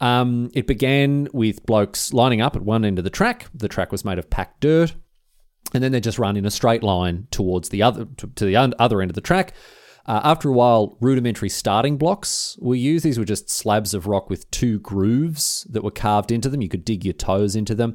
Um, 0.00 0.50
it 0.54 0.68
began 0.68 1.28
with 1.32 1.66
blokes 1.66 2.12
lining 2.12 2.40
up 2.40 2.54
at 2.54 2.62
one 2.62 2.84
end 2.84 2.98
of 2.98 3.04
the 3.04 3.10
track. 3.10 3.46
The 3.52 3.68
track 3.68 3.90
was 3.90 4.04
made 4.04 4.18
of 4.18 4.30
packed 4.30 4.60
dirt 4.60 4.94
and 5.74 5.82
then 5.82 5.92
they 5.92 6.00
just 6.00 6.18
run 6.18 6.36
in 6.36 6.46
a 6.46 6.50
straight 6.50 6.82
line 6.82 7.26
towards 7.30 7.70
the 7.70 7.82
other 7.82 8.04
to, 8.16 8.26
to 8.26 8.44
the 8.44 8.56
other 8.56 9.00
end 9.00 9.10
of 9.10 9.14
the 9.14 9.20
track. 9.20 9.54
Uh, 10.04 10.20
after 10.24 10.48
a 10.48 10.52
while, 10.52 10.96
rudimentary 11.00 11.48
starting 11.48 11.96
blocks 11.96 12.58
were 12.60 12.74
used. 12.74 13.04
These 13.04 13.18
were 13.18 13.24
just 13.24 13.48
slabs 13.48 13.94
of 13.94 14.06
rock 14.06 14.28
with 14.28 14.50
two 14.50 14.80
grooves 14.80 15.66
that 15.70 15.84
were 15.84 15.92
carved 15.92 16.32
into 16.32 16.48
them. 16.48 16.60
You 16.60 16.68
could 16.68 16.84
dig 16.84 17.04
your 17.04 17.14
toes 17.14 17.54
into 17.54 17.74
them. 17.74 17.94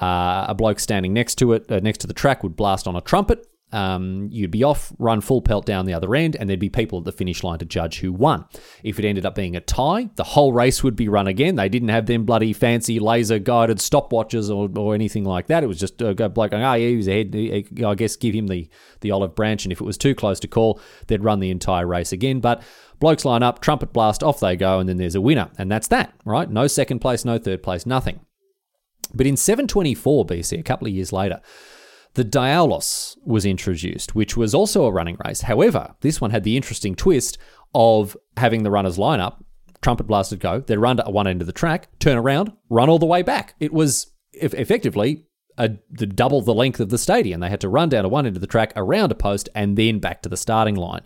Uh, 0.00 0.46
a 0.48 0.54
bloke 0.54 0.80
standing 0.80 1.12
next 1.12 1.36
to 1.36 1.52
it, 1.52 1.70
uh, 1.70 1.78
next 1.78 1.98
to 1.98 2.08
the 2.08 2.14
track, 2.14 2.42
would 2.42 2.56
blast 2.56 2.88
on 2.88 2.96
a 2.96 3.00
trumpet, 3.00 3.46
um, 3.74 4.28
you'd 4.30 4.52
be 4.52 4.62
off, 4.62 4.92
run 5.00 5.20
full 5.20 5.42
pelt 5.42 5.66
down 5.66 5.84
the 5.84 5.94
other 5.94 6.14
end, 6.14 6.36
and 6.36 6.48
there'd 6.48 6.60
be 6.60 6.68
people 6.68 7.00
at 7.00 7.04
the 7.04 7.10
finish 7.10 7.42
line 7.42 7.58
to 7.58 7.64
judge 7.64 7.98
who 7.98 8.12
won. 8.12 8.44
If 8.84 9.00
it 9.00 9.04
ended 9.04 9.26
up 9.26 9.34
being 9.34 9.56
a 9.56 9.60
tie, 9.60 10.10
the 10.14 10.22
whole 10.22 10.52
race 10.52 10.84
would 10.84 10.94
be 10.94 11.08
run 11.08 11.26
again. 11.26 11.56
They 11.56 11.68
didn't 11.68 11.88
have 11.88 12.06
them 12.06 12.24
bloody 12.24 12.52
fancy 12.52 13.00
laser 13.00 13.40
guided 13.40 13.78
stopwatches 13.78 14.48
or, 14.48 14.70
or 14.78 14.94
anything 14.94 15.24
like 15.24 15.48
that. 15.48 15.64
It 15.64 15.66
was 15.66 15.80
just 15.80 16.00
a 16.00 16.14
bloke 16.14 16.52
going, 16.52 16.62
oh, 16.62 16.74
yeah, 16.74 16.88
he 16.88 16.96
was 16.96 17.08
ahead. 17.08 17.34
I 17.84 17.94
guess 17.96 18.14
give 18.14 18.32
him 18.32 18.46
the, 18.46 18.68
the 19.00 19.10
olive 19.10 19.34
branch, 19.34 19.64
and 19.64 19.72
if 19.72 19.80
it 19.80 19.84
was 19.84 19.98
too 19.98 20.14
close 20.14 20.38
to 20.40 20.48
call, 20.48 20.80
they'd 21.08 21.24
run 21.24 21.40
the 21.40 21.50
entire 21.50 21.86
race 21.86 22.12
again. 22.12 22.38
But 22.38 22.62
blokes 23.00 23.24
line 23.24 23.42
up, 23.42 23.60
trumpet 23.60 23.92
blast, 23.92 24.22
off 24.22 24.38
they 24.38 24.54
go, 24.54 24.78
and 24.78 24.88
then 24.88 24.98
there's 24.98 25.16
a 25.16 25.20
winner. 25.20 25.50
And 25.58 25.68
that's 25.68 25.88
that, 25.88 26.14
right? 26.24 26.48
No 26.48 26.68
second 26.68 27.00
place, 27.00 27.24
no 27.24 27.38
third 27.38 27.64
place, 27.64 27.86
nothing. 27.86 28.20
But 29.12 29.26
in 29.26 29.36
724 29.36 30.26
BC, 30.26 30.60
a 30.60 30.62
couple 30.62 30.86
of 30.86 30.94
years 30.94 31.12
later, 31.12 31.40
the 32.14 32.24
Diaulos 32.24 33.16
was 33.24 33.44
introduced, 33.44 34.14
which 34.14 34.36
was 34.36 34.54
also 34.54 34.84
a 34.84 34.92
running 34.92 35.16
race. 35.24 35.42
However, 35.42 35.94
this 36.00 36.20
one 36.20 36.30
had 36.30 36.44
the 36.44 36.56
interesting 36.56 36.94
twist 36.94 37.38
of 37.74 38.16
having 38.36 38.62
the 38.62 38.70
runners 38.70 38.98
line 38.98 39.20
up, 39.20 39.44
trumpet 39.82 40.06
blasted 40.06 40.40
go, 40.40 40.60
then 40.60 40.80
run 40.80 40.96
to 40.96 41.04
one 41.04 41.26
end 41.26 41.40
of 41.40 41.46
the 41.46 41.52
track, 41.52 41.88
turn 41.98 42.16
around, 42.16 42.52
run 42.70 42.88
all 42.88 42.98
the 42.98 43.06
way 43.06 43.22
back. 43.22 43.54
It 43.58 43.72
was 43.72 44.12
effectively 44.32 45.26
a, 45.58 45.70
the 45.90 46.06
double 46.06 46.40
the 46.40 46.54
length 46.54 46.80
of 46.80 46.88
the 46.88 46.98
stadium. 46.98 47.40
They 47.40 47.50
had 47.50 47.60
to 47.60 47.68
run 47.68 47.88
down 47.88 48.04
to 48.04 48.08
one 48.08 48.26
end 48.26 48.36
of 48.36 48.40
the 48.40 48.46
track, 48.46 48.72
around 48.76 49.12
a 49.12 49.16
post, 49.16 49.48
and 49.54 49.76
then 49.76 49.98
back 49.98 50.22
to 50.22 50.28
the 50.28 50.36
starting 50.36 50.76
line. 50.76 51.02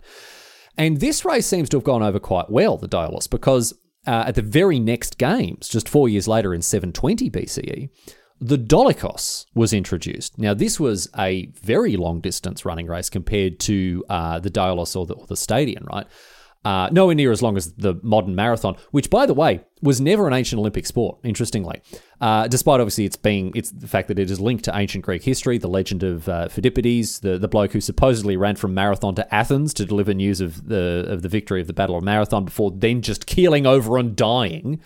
And 0.77 0.99
this 0.99 1.25
race 1.25 1.45
seems 1.45 1.69
to 1.69 1.77
have 1.77 1.83
gone 1.83 2.03
over 2.03 2.19
quite 2.19 2.49
well, 2.49 2.77
the 2.77 2.87
Diaulos, 2.87 3.29
because 3.29 3.73
uh, 4.07 4.23
at 4.27 4.35
the 4.35 4.41
very 4.41 4.79
next 4.79 5.17
games, 5.17 5.67
just 5.67 5.89
four 5.89 6.07
years 6.07 6.27
later 6.27 6.53
in 6.53 6.61
720 6.61 7.29
BCE, 7.29 7.89
the 8.39 8.57
Dolichos 8.57 9.45
was 9.53 9.73
introduced. 9.73 10.37
Now, 10.37 10.53
this 10.53 10.79
was 10.79 11.09
a 11.17 11.47
very 11.61 11.97
long 11.97 12.21
distance 12.21 12.65
running 12.65 12.87
race 12.87 13.09
compared 13.09 13.59
to 13.61 14.05
uh, 14.09 14.39
the 14.39 14.49
Diaulos 14.49 14.95
or 14.95 15.05
the, 15.05 15.13
or 15.13 15.27
the 15.27 15.35
Stadion, 15.35 15.85
right? 15.91 16.07
Uh, 16.65 16.89
nowhere 16.91 17.15
near 17.15 17.31
as 17.31 17.41
long 17.41 17.55
as 17.55 17.71
the 17.73 17.97
modern 18.03 18.35
marathon, 18.35 18.75
which, 18.91 19.09
by 19.09 19.25
the 19.25 19.33
way, 19.33 19.61
was 19.81 20.01
never 20.01 20.27
an 20.27 20.33
ancient 20.33 20.59
Olympic 20.59 20.85
sport. 20.85 21.17
Interestingly, 21.23 21.81
uh, 22.19 22.49
despite 22.49 22.81
obviously 22.81 23.05
it's 23.05 23.15
being 23.15 23.53
it's 23.55 23.71
the 23.71 23.87
fact 23.87 24.09
that 24.09 24.19
it 24.19 24.29
is 24.29 24.41
linked 24.41 24.65
to 24.65 24.77
ancient 24.77 25.05
Greek 25.05 25.23
history, 25.23 25.57
the 25.57 25.69
legend 25.69 26.03
of 26.03 26.27
uh, 26.27 26.49
Phidippides, 26.49 27.21
the 27.21 27.37
the 27.37 27.47
bloke 27.47 27.71
who 27.71 27.79
supposedly 27.79 28.35
ran 28.35 28.57
from 28.57 28.73
Marathon 28.73 29.15
to 29.15 29.33
Athens 29.33 29.73
to 29.75 29.85
deliver 29.85 30.13
news 30.13 30.41
of 30.41 30.67
the 30.67 31.05
of 31.07 31.21
the 31.21 31.29
victory 31.29 31.61
of 31.61 31.67
the 31.67 31.73
Battle 31.73 31.95
of 31.95 32.03
Marathon 32.03 32.43
before 32.43 32.71
then 32.71 33.01
just 33.01 33.25
keeling 33.25 33.65
over 33.65 33.97
and 33.97 34.17
dying. 34.17 34.81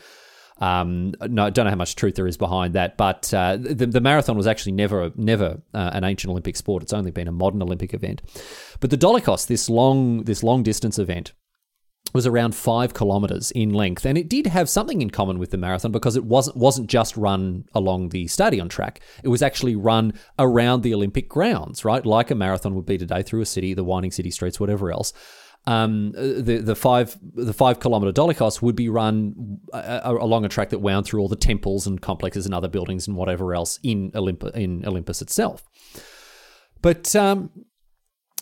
Um, 0.60 1.13
no, 1.22 1.50
don't 1.50 1.65
know 1.65 1.72
how 1.72 1.75
much 1.75 1.95
truth 1.95 2.15
there 2.15 2.27
is 2.27 2.38
behind 2.38 2.75
that, 2.75 2.95
but 2.95 3.33
uh, 3.33 3.57
the, 3.57 3.88
the, 3.88 4.01
marathon 4.01 4.38
was 4.38 4.48
actually 4.48 4.74
never 4.74 5.12
never 5.15 5.62
uh, 5.74 5.89
an 5.93 6.03
ancient 6.03 6.29
Olympic 6.29 6.55
sport. 6.55 6.83
It's 6.83 6.93
only 6.93 7.12
been 7.12 7.27
a 7.27 7.31
modern 7.31 7.62
Olympic 7.62 7.93
event. 7.93 8.22
But 8.79 8.91
the 8.91 8.98
Dolichos, 8.98 9.48
this 9.48 9.69
long 9.69 10.24
this 10.24 10.43
long 10.43 10.62
distance 10.62 11.00
event, 11.00 11.33
was 12.13 12.27
around 12.27 12.53
five 12.53 12.93
kilometers 12.93 13.50
in 13.51 13.74
length, 13.74 14.05
and 14.05 14.17
it 14.17 14.29
did 14.29 14.45
have 14.48 14.69
something 14.69 15.01
in 15.01 15.10
common 15.10 15.39
with 15.39 15.50
the 15.50 15.57
marathon 15.57 15.91
because 15.91 16.15
it 16.15 16.24
wasn't 16.24 16.55
wasn't 16.55 16.88
just 16.88 17.17
run 17.17 17.65
along 17.74 18.10
the 18.10 18.27
stadion 18.27 18.69
track. 18.69 19.01
It 19.24 19.29
was 19.29 19.41
actually 19.41 19.75
run 19.75 20.13
around 20.38 20.83
the 20.83 20.93
Olympic 20.93 21.27
grounds, 21.27 21.83
right, 21.83 22.05
like 22.05 22.29
a 22.29 22.36
marathon 22.36 22.75
would 22.75 22.86
be 22.86 22.98
today 23.00 23.24
through 23.24 23.41
a 23.41 23.45
city, 23.45 23.74
the 23.74 23.83
winding 23.83 24.12
city 24.12 24.29
streets, 24.29 24.60
whatever 24.60 24.91
else. 24.91 25.13
Um, 25.65 26.12
the 26.12 26.62
the 26.62 26.75
five 26.75 27.17
the 27.22 27.53
five 27.53 27.79
kilometer 27.79 28.12
Dolichos 28.12 28.62
would 28.62 28.75
be 28.75 28.89
run 28.89 29.60
uh, 29.72 30.01
uh, 30.03 30.17
along 30.20 30.43
a 30.43 30.50
track 30.50 30.72
that 30.72 30.79
wound 30.79 31.05
through 31.05 31.22
all 31.22 31.29
the 31.29 31.38
temples 31.38 31.88
and 31.88 32.01
complexes 32.01 32.46
and 32.46 32.53
other 32.53 32.67
buildings 32.67 33.08
and 33.08 33.15
whatever 33.15 33.53
else 33.53 33.79
in 33.82 34.12
Olympus 34.13 34.51
in 34.55 34.86
Olympus 34.86 35.22
itself. 35.22 35.63
But 36.82 37.15
um, 37.15 37.50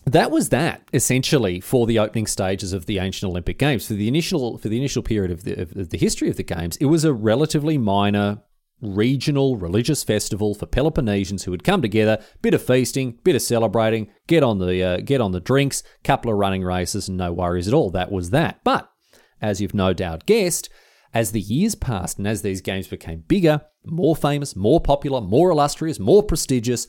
that 0.05 0.31
was 0.31 0.49
that 0.49 0.81
essentially 0.93 1.59
for 1.59 1.85
the 1.85 1.99
opening 1.99 2.25
stages 2.25 2.73
of 2.73 2.87
the 2.87 2.97
ancient 2.97 3.29
Olympic 3.29 3.59
Games. 3.59 3.87
For 3.87 3.93
the 3.93 4.07
initial 4.07 4.57
for 4.57 4.67
the 4.67 4.77
initial 4.77 5.03
period 5.03 5.31
of 5.31 5.43
the, 5.43 5.61
of 5.61 5.89
the 5.89 5.97
history 5.97 6.29
of 6.29 6.37
the 6.37 6.43
games, 6.43 6.75
it 6.77 6.85
was 6.85 7.05
a 7.05 7.13
relatively 7.13 7.77
minor 7.77 8.41
regional 8.81 9.57
religious 9.57 10.03
festival 10.03 10.55
for 10.55 10.65
Peloponnesians 10.65 11.43
who 11.43 11.51
would 11.51 11.63
come 11.63 11.81
together, 11.81 12.23
bit 12.41 12.53
of 12.53 12.61
feasting, 12.61 13.19
bit 13.23 13.35
of 13.35 13.41
celebrating, 13.41 14.09
get 14.27 14.43
on 14.43 14.59
the 14.59 14.83
uh, 14.83 14.97
get 14.97 15.21
on 15.21 15.31
the 15.31 15.39
drinks, 15.39 15.83
couple 16.03 16.31
of 16.31 16.37
running 16.37 16.63
races, 16.63 17.07
and 17.07 17.17
no 17.17 17.31
worries 17.31 17.67
at 17.67 17.73
all. 17.73 17.91
That 17.91 18.11
was 18.11 18.31
that. 18.31 18.61
But 18.63 18.89
as 19.41 19.61
you've 19.61 19.73
no 19.73 19.93
doubt 19.93 20.25
guessed, 20.25 20.69
as 21.13 21.31
the 21.31 21.41
years 21.41 21.75
passed 21.75 22.17
and 22.17 22.27
as 22.27 22.41
these 22.41 22.61
games 22.61 22.87
became 22.87 23.23
bigger, 23.27 23.61
more 23.85 24.15
famous, 24.15 24.55
more 24.55 24.79
popular, 24.79 25.21
more 25.21 25.51
illustrious, 25.51 25.99
more 25.99 26.23
prestigious, 26.23 26.87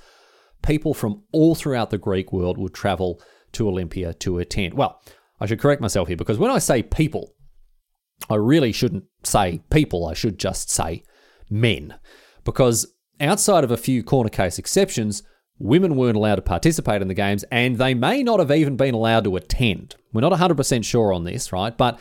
people 0.62 0.94
from 0.94 1.22
all 1.32 1.54
throughout 1.54 1.90
the 1.90 1.98
Greek 1.98 2.32
world 2.32 2.58
would 2.58 2.74
travel 2.74 3.20
to 3.52 3.68
Olympia 3.68 4.14
to 4.14 4.38
attend. 4.38 4.74
Well, 4.74 5.00
I 5.40 5.46
should 5.46 5.60
correct 5.60 5.82
myself 5.82 6.08
here 6.08 6.16
because 6.16 6.38
when 6.38 6.50
I 6.50 6.58
say 6.58 6.82
people, 6.82 7.34
I 8.30 8.36
really 8.36 8.72
shouldn't 8.72 9.04
say 9.24 9.62
people, 9.70 10.06
I 10.06 10.14
should 10.14 10.38
just 10.38 10.70
say 10.70 11.02
men. 11.52 11.94
Because 12.44 12.86
outside 13.20 13.64
of 13.64 13.70
a 13.70 13.76
few 13.76 14.02
corner 14.02 14.30
case 14.30 14.58
exceptions, 14.58 15.22
women 15.58 15.96
weren't 15.96 16.16
allowed 16.16 16.36
to 16.36 16.42
participate 16.42 17.02
in 17.02 17.08
the 17.08 17.14
games 17.14 17.44
and 17.50 17.76
they 17.76 17.94
may 17.94 18.22
not 18.22 18.40
have 18.40 18.50
even 18.50 18.76
been 18.76 18.94
allowed 18.94 19.24
to 19.24 19.36
attend. 19.36 19.94
We're 20.12 20.22
not 20.22 20.32
100% 20.32 20.84
sure 20.84 21.12
on 21.12 21.24
this, 21.24 21.52
right? 21.52 21.76
But 21.76 22.00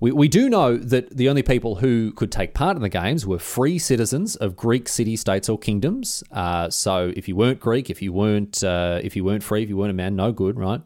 we, 0.00 0.10
we 0.10 0.28
do 0.28 0.48
know 0.48 0.76
that 0.76 1.16
the 1.16 1.28
only 1.28 1.42
people 1.42 1.76
who 1.76 2.12
could 2.12 2.32
take 2.32 2.54
part 2.54 2.76
in 2.76 2.82
the 2.82 2.88
games 2.88 3.26
were 3.26 3.38
free 3.38 3.78
citizens 3.78 4.34
of 4.36 4.56
Greek 4.56 4.88
city 4.88 5.14
states 5.16 5.48
or 5.48 5.58
kingdoms. 5.58 6.24
Uh, 6.32 6.70
so 6.70 7.12
if 7.16 7.28
you 7.28 7.36
weren't 7.36 7.60
Greek, 7.60 7.90
if 7.90 8.02
you 8.02 8.12
weren't 8.12 8.64
uh, 8.64 9.00
if 9.02 9.14
you 9.14 9.24
weren't 9.24 9.44
free, 9.44 9.62
if 9.62 9.68
you 9.68 9.76
weren't 9.76 9.90
a 9.90 9.94
man, 9.94 10.16
no 10.16 10.32
good, 10.32 10.58
right? 10.58 10.80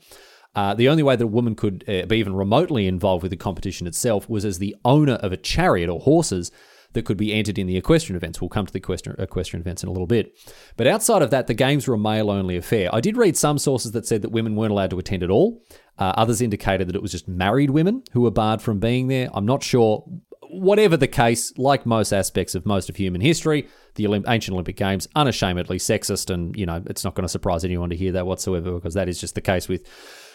Uh, 0.55 0.75
the 0.75 0.89
only 0.89 1.03
way 1.03 1.17
that 1.17 1.25
a 1.25 1.29
woman 1.29 1.55
could 1.55 1.85
uh, 1.89 2.07
be 2.07 2.17
even 2.17 2.35
remotely 2.35 2.87
involved 2.87 3.23
with 3.23 3.31
the 3.31 3.37
competition 3.37 3.87
itself 3.87 4.29
was 4.29 4.45
as 4.45 4.59
the 4.59 4.75
owner 4.85 5.15
of 5.15 5.33
a 5.33 5.37
chariot 5.37 5.89
or 5.89 6.01
horses 6.01 6.51
that 6.97 7.05
could 7.05 7.17
be 7.17 7.33
entered 7.33 7.59
in 7.59 7.69
the 7.69 7.77
equestrian 7.77 8.17
events. 8.17 8.41
We'll 8.41 8.49
come 8.49 8.67
to 8.67 8.73
the 8.73 8.79
equestrian, 8.79 9.21
equestrian 9.21 9.61
events 9.61 9.83
in 9.83 9.89
a 9.89 9.93
little 9.93 10.07
bit. 10.07 10.37
But 10.77 10.89
outside 10.89 11.23
of 11.23 11.31
that, 11.31 11.47
the 11.47 11.55
games 11.55 11.87
were 11.87 11.95
a 11.95 11.99
male 11.99 12.31
only 12.31 12.57
affair. 12.57 12.91
I 12.93 13.01
did 13.01 13.17
read 13.17 13.37
some 13.37 13.59
sources 13.59 13.93
that 13.93 14.07
said 14.07 14.23
that 14.23 14.31
women 14.31 14.57
weren't 14.57 14.73
allowed 14.73 14.91
to 14.91 14.99
attend 14.99 15.23
at 15.23 15.31
all. 15.31 15.63
Uh, 15.99 16.13
others 16.17 16.41
indicated 16.41 16.89
that 16.89 16.97
it 16.97 17.03
was 17.03 17.13
just 17.13 17.29
married 17.29 17.71
women 17.71 18.03
who 18.13 18.23
were 18.23 18.31
barred 18.31 18.61
from 18.61 18.81
being 18.81 19.09
there. 19.09 19.29
I'm 19.33 19.47
not 19.47 19.63
sure. 19.63 20.05
Whatever 20.51 20.97
the 20.97 21.09
case, 21.09 21.53
like 21.57 21.87
most 21.87 22.13
aspects 22.13 22.55
of 22.55 22.67
most 22.67 22.89
of 22.89 22.97
human 22.97 23.21
history, 23.21 23.69
the 23.95 24.05
Olymp- 24.05 24.29
ancient 24.29 24.55
Olympic 24.55 24.77
Games, 24.77 25.09
unashamedly 25.15 25.79
sexist, 25.79 26.33
and 26.33 26.57
you 26.57 26.67
know 26.67 26.83
it's 26.87 27.05
not 27.05 27.15
going 27.15 27.25
to 27.25 27.29
surprise 27.29 27.65
anyone 27.65 27.91
to 27.91 27.97
hear 27.97 28.13
that 28.13 28.27
whatsoever 28.27 28.73
because 28.73 28.95
that 28.95 29.09
is 29.09 29.21
just 29.21 29.35
the 29.35 29.41
case 29.41 29.69
with 29.69 29.87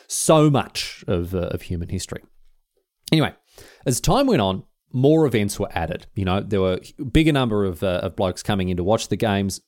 so 0.07 0.49
much 0.49 1.03
of, 1.07 1.33
uh, 1.33 1.47
of 1.51 1.63
human 1.63 1.89
history. 1.89 2.21
Anyway, 3.11 3.33
as 3.85 4.01
time 4.01 4.27
went 4.27 4.41
on, 4.41 4.63
more 4.93 5.25
events 5.25 5.59
were 5.59 5.69
added. 5.71 6.07
You 6.15 6.25
know, 6.25 6.41
there 6.41 6.61
were 6.61 6.79
a 6.99 7.03
bigger 7.03 7.31
number 7.31 7.65
of, 7.65 7.83
uh, 7.83 8.01
of 8.03 8.15
blokes 8.15 8.43
coming 8.43 8.69
in 8.69 8.77
to 8.77 8.83
watch 8.83 9.07
the 9.07 9.15
games, 9.15 9.61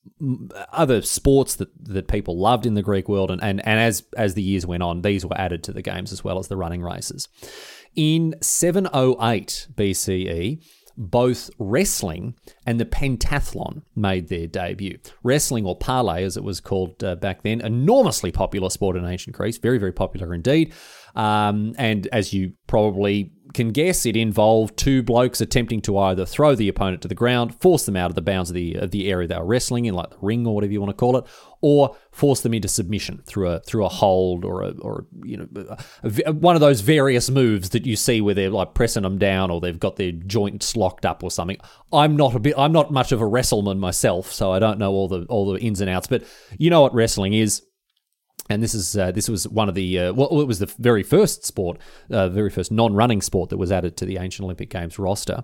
other 0.71 1.01
sports 1.01 1.55
that, 1.55 1.69
that 1.85 2.07
people 2.07 2.37
loved 2.37 2.65
in 2.65 2.73
the 2.73 2.81
Greek 2.81 3.07
world, 3.07 3.31
and, 3.31 3.41
and, 3.43 3.65
and 3.65 3.79
as 3.79 4.03
as 4.17 4.33
the 4.33 4.41
years 4.41 4.65
went 4.65 4.83
on, 4.83 5.01
these 5.01 5.25
were 5.25 5.37
added 5.37 5.63
to 5.63 5.73
the 5.73 5.81
games 5.81 6.11
as 6.11 6.23
well 6.23 6.39
as 6.39 6.47
the 6.47 6.57
running 6.57 6.81
races. 6.81 7.27
In 7.95 8.35
708 8.41 9.67
BCE, 9.75 10.63
both 10.97 11.49
wrestling 11.57 12.35
and 12.65 12.79
the 12.79 12.85
pentathlon 12.85 13.81
made 13.95 14.27
their 14.29 14.47
debut. 14.47 14.99
Wrestling, 15.23 15.65
or 15.65 15.75
parlay 15.75 16.23
as 16.23 16.37
it 16.37 16.43
was 16.43 16.59
called 16.59 17.03
uh, 17.03 17.15
back 17.15 17.43
then, 17.43 17.61
enormously 17.61 18.31
popular 18.31 18.69
sport 18.69 18.95
in 18.95 19.05
ancient 19.05 19.35
Greece, 19.35 19.57
very, 19.57 19.77
very 19.77 19.91
popular 19.91 20.33
indeed. 20.33 20.73
Um, 21.15 21.75
and 21.77 22.07
as 22.07 22.33
you 22.33 22.53
probably 22.67 23.31
can 23.53 23.71
guess, 23.71 24.05
it 24.05 24.17
involved 24.17 24.77
two 24.77 25.03
blokes 25.03 25.39
attempting 25.39 25.81
to 25.81 25.97
either 25.97 26.25
throw 26.25 26.55
the 26.55 26.69
opponent 26.69 27.01
to 27.03 27.07
the 27.07 27.15
ground, 27.15 27.59
force 27.61 27.85
them 27.85 27.95
out 27.95 28.09
of 28.09 28.15
the 28.15 28.21
bounds 28.21 28.49
of 28.49 28.55
the 28.55 28.75
of 28.75 28.91
the 28.91 29.09
area 29.11 29.27
they 29.27 29.37
were 29.37 29.45
wrestling 29.45 29.85
in, 29.85 29.93
like 29.93 30.09
the 30.09 30.17
ring 30.21 30.47
or 30.47 30.55
whatever 30.55 30.73
you 30.73 30.81
want 30.81 30.89
to 30.89 30.95
call 30.95 31.17
it, 31.17 31.25
or 31.61 31.95
force 32.11 32.41
them 32.41 32.53
into 32.53 32.67
submission 32.67 33.21
through 33.25 33.49
a 33.49 33.59
through 33.59 33.85
a 33.85 33.89
hold 33.89 34.43
or 34.43 34.63
a, 34.63 34.71
or 34.79 35.05
you 35.23 35.37
know 35.37 35.47
a, 36.03 36.21
a, 36.25 36.33
one 36.33 36.55
of 36.55 36.61
those 36.61 36.81
various 36.81 37.29
moves 37.29 37.69
that 37.69 37.85
you 37.85 37.95
see 37.95 38.21
where 38.21 38.33
they're 38.33 38.49
like 38.49 38.73
pressing 38.73 39.03
them 39.03 39.19
down 39.19 39.51
or 39.51 39.61
they've 39.61 39.79
got 39.79 39.97
their 39.97 40.11
joints 40.11 40.75
locked 40.75 41.05
up 41.05 41.23
or 41.23 41.29
something. 41.29 41.57
I'm 41.91 42.15
not 42.15 42.35
a 42.35 42.39
bit 42.39 42.55
I'm 42.57 42.71
not 42.71 42.91
much 42.91 43.11
of 43.11 43.21
a 43.21 43.27
wrestleman 43.27 43.79
myself, 43.79 44.31
so 44.31 44.51
I 44.51 44.57
don't 44.57 44.79
know 44.79 44.91
all 44.91 45.07
the 45.07 45.25
all 45.25 45.51
the 45.51 45.59
ins 45.59 45.79
and 45.79 45.89
outs, 45.89 46.07
but 46.07 46.23
you 46.57 46.71
know 46.71 46.81
what 46.81 46.93
wrestling 46.95 47.33
is 47.33 47.61
and 48.49 48.61
this 48.61 48.73
is 48.73 48.97
uh, 48.97 49.11
this 49.11 49.29
was 49.29 49.47
one 49.47 49.69
of 49.69 49.75
the 49.75 49.99
uh, 49.99 50.13
well, 50.13 50.41
it 50.41 50.47
was 50.47 50.59
the 50.59 50.73
very 50.79 51.03
first 51.03 51.45
sport, 51.45 51.77
uh, 52.09 52.29
very 52.29 52.49
first 52.49 52.71
non-running 52.71 53.21
sport 53.21 53.49
that 53.49 53.57
was 53.57 53.71
added 53.71 53.97
to 53.97 54.05
the 54.05 54.17
ancient 54.17 54.43
Olympic 54.43 54.69
Games 54.69 54.99
roster. 54.99 55.43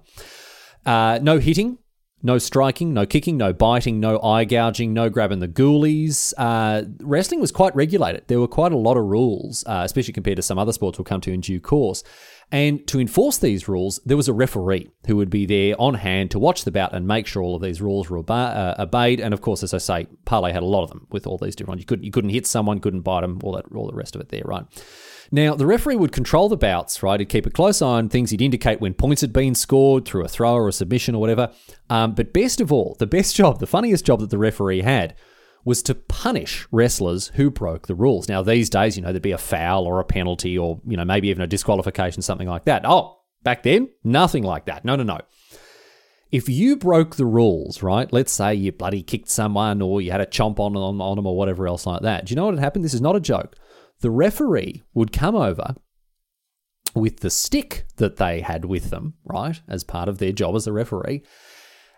Uh, 0.86 1.20
no 1.22 1.40
hitting, 1.40 1.78
no 2.22 2.38
striking, 2.38 2.94
no 2.94 3.06
kicking, 3.06 3.38
no 3.38 3.54
biting, 3.54 4.00
no 4.00 4.22
eye 4.22 4.44
gouging, 4.44 4.94
no 4.94 5.10
grabbing 5.10 5.40
the 5.40 5.48
ghoulies. 5.48 6.34
Uh, 6.38 6.84
wrestling 7.00 7.40
was 7.40 7.52
quite 7.52 7.76
regulated. 7.76 8.24
There 8.28 8.40
were 8.40 8.48
quite 8.48 8.72
a 8.72 8.78
lot 8.78 8.98
of 8.98 9.06
rules, 9.06 9.64
uh, 9.66 9.84
especially 9.86 10.14
compared 10.14 10.36
to 10.36 10.42
some 10.42 10.60
other 10.60 10.74
sports 10.74 10.98
we'll 10.98 11.06
come 11.06 11.22
to 11.22 11.32
in 11.32 11.42
due 11.42 11.62
course. 11.62 12.04
And 12.52 12.86
to 12.88 13.00
enforce 13.00 13.38
these 13.38 13.68
rules, 13.68 14.00
there 14.06 14.18
was 14.18 14.28
a 14.28 14.34
referee 14.34 14.90
who 15.06 15.16
would 15.18 15.30
be 15.30 15.46
there 15.46 15.76
on 15.80 15.94
hand 15.94 16.32
to 16.32 16.40
watch 16.40 16.64
the 16.64 16.72
bout 16.72 16.94
and 16.94 17.08
make 17.08 17.28
sure 17.28 17.44
all 17.44 17.56
of 17.56 17.62
these 17.62 17.80
rules 17.80 18.10
were 18.10 18.24
uh, 18.28 18.76
obeyed. 18.80 19.20
And 19.20 19.36
of 19.36 19.42
course, 19.42 19.62
as 19.62 19.74
I 19.74 19.78
say, 19.78 20.08
parlay 20.26 20.52
had 20.52 20.64
a 20.64 20.66
lot 20.66 20.84
of 20.84 20.90
them 20.90 21.06
with 21.12 21.28
all 21.28 21.38
these 21.38 21.56
different 21.56 21.74
ones. 21.74 21.82
You 21.82 21.86
couldn't 21.86 22.06
you 22.06 22.12
couldn't 22.12 22.32
hit 22.32 22.48
someone, 22.48 22.80
couldn't 22.80 23.02
bite 23.02 23.22
them, 23.22 23.40
all 23.44 23.54
that 23.54 23.66
all 23.76 23.88
the 23.88 23.94
rest 23.94 24.16
of 24.16 24.22
it 24.22 24.30
there, 24.30 24.42
right? 24.46 24.66
Now, 25.32 25.54
the 25.54 25.68
referee 25.68 25.96
would 25.96 26.12
control 26.12 26.50
the 26.50 26.58
bouts, 26.58 27.04
right? 27.04 27.20
He'd 27.20 27.30
keep 27.30 27.46
a 27.46 27.52
close 27.52 27.84
eye 27.84 27.86
on 27.86 28.10
things. 28.10 28.32
He'd 28.32 28.42
indicate 28.42 28.82
when 28.82 28.96
points 28.96 29.22
had 29.22 29.32
been 29.32 29.54
scored 29.54 30.06
through 30.06 30.26
a 30.26 30.28
throw 30.28 30.56
or 30.56 30.68
a 30.68 30.74
submission 30.74 31.14
or 31.14 31.22
whatever. 31.22 31.52
Um, 31.90 32.16
but 32.16 32.34
best 32.34 32.60
of 32.60 32.74
all, 32.74 32.96
the 32.98 33.06
best 33.06 33.36
job, 33.36 33.60
the 33.60 33.68
funniest 33.68 34.06
job 34.06 34.22
that 34.22 34.32
the 34.32 34.40
referee 34.40 34.82
had 34.82 35.16
was 35.70 35.84
to 35.84 35.94
punish 35.94 36.68
wrestlers 36.72 37.28
who 37.36 37.52
broke 37.52 37.86
the 37.86 37.94
rules. 37.94 38.28
Now, 38.28 38.42
these 38.42 38.72
days, 38.72 38.98
you 38.98 39.04
know, 39.04 39.12
there'd 39.12 39.22
be 39.22 39.34
a 39.34 39.38
foul 39.38 39.86
or 39.86 40.00
a 40.00 40.04
penalty 40.04 40.58
or, 40.58 40.82
you 40.84 40.98
know, 40.98 41.06
maybe 41.06 41.28
even 41.28 41.44
a 41.44 41.48
disqualification, 41.48 42.24
something 42.24 42.48
like 42.48 42.66
that. 42.66 42.82
Oh, 42.86 43.20
back 43.44 43.62
then, 43.62 43.90
nothing 44.04 44.44
like 44.44 44.66
that. 44.66 44.84
No, 44.84 44.96
no, 44.96 45.04
no. 45.04 45.20
If 46.32 46.50
you 46.50 46.76
broke 46.76 47.18
the 47.18 47.26
rules, 47.28 47.84
right? 47.84 48.12
Let's 48.12 48.32
say 48.32 48.56
you 48.56 48.72
bloody 48.72 49.04
kicked 49.04 49.30
someone 49.30 49.80
or 49.84 50.02
you 50.02 50.10
had 50.10 50.22
a 50.22 50.26
chomp 50.26 50.58
on, 50.60 50.76
on, 50.76 51.00
on 51.00 51.16
them 51.16 51.28
or 51.28 51.38
whatever 51.38 51.68
else 51.68 51.86
like 51.86 52.02
that. 52.02 52.26
Do 52.26 52.32
you 52.32 52.36
know 52.36 52.46
what 52.46 52.56
had 52.56 52.64
happened? 52.64 52.84
This 52.84 52.96
is 52.96 53.02
not 53.02 53.16
a 53.16 53.20
joke. 53.20 53.56
The 54.02 54.10
referee 54.10 54.82
would 54.96 55.14
come 55.14 55.36
over 55.36 55.76
with 56.96 57.20
the 57.20 57.30
stick 57.30 57.86
that 57.98 58.18
they 58.18 58.42
had 58.42 58.66
with 58.66 58.90
them, 58.90 59.14
right, 59.24 59.62
as 59.68 59.84
part 59.84 60.10
of 60.10 60.18
their 60.18 60.32
job 60.32 60.56
as 60.56 60.66
a 60.66 60.74
referee, 60.74 61.22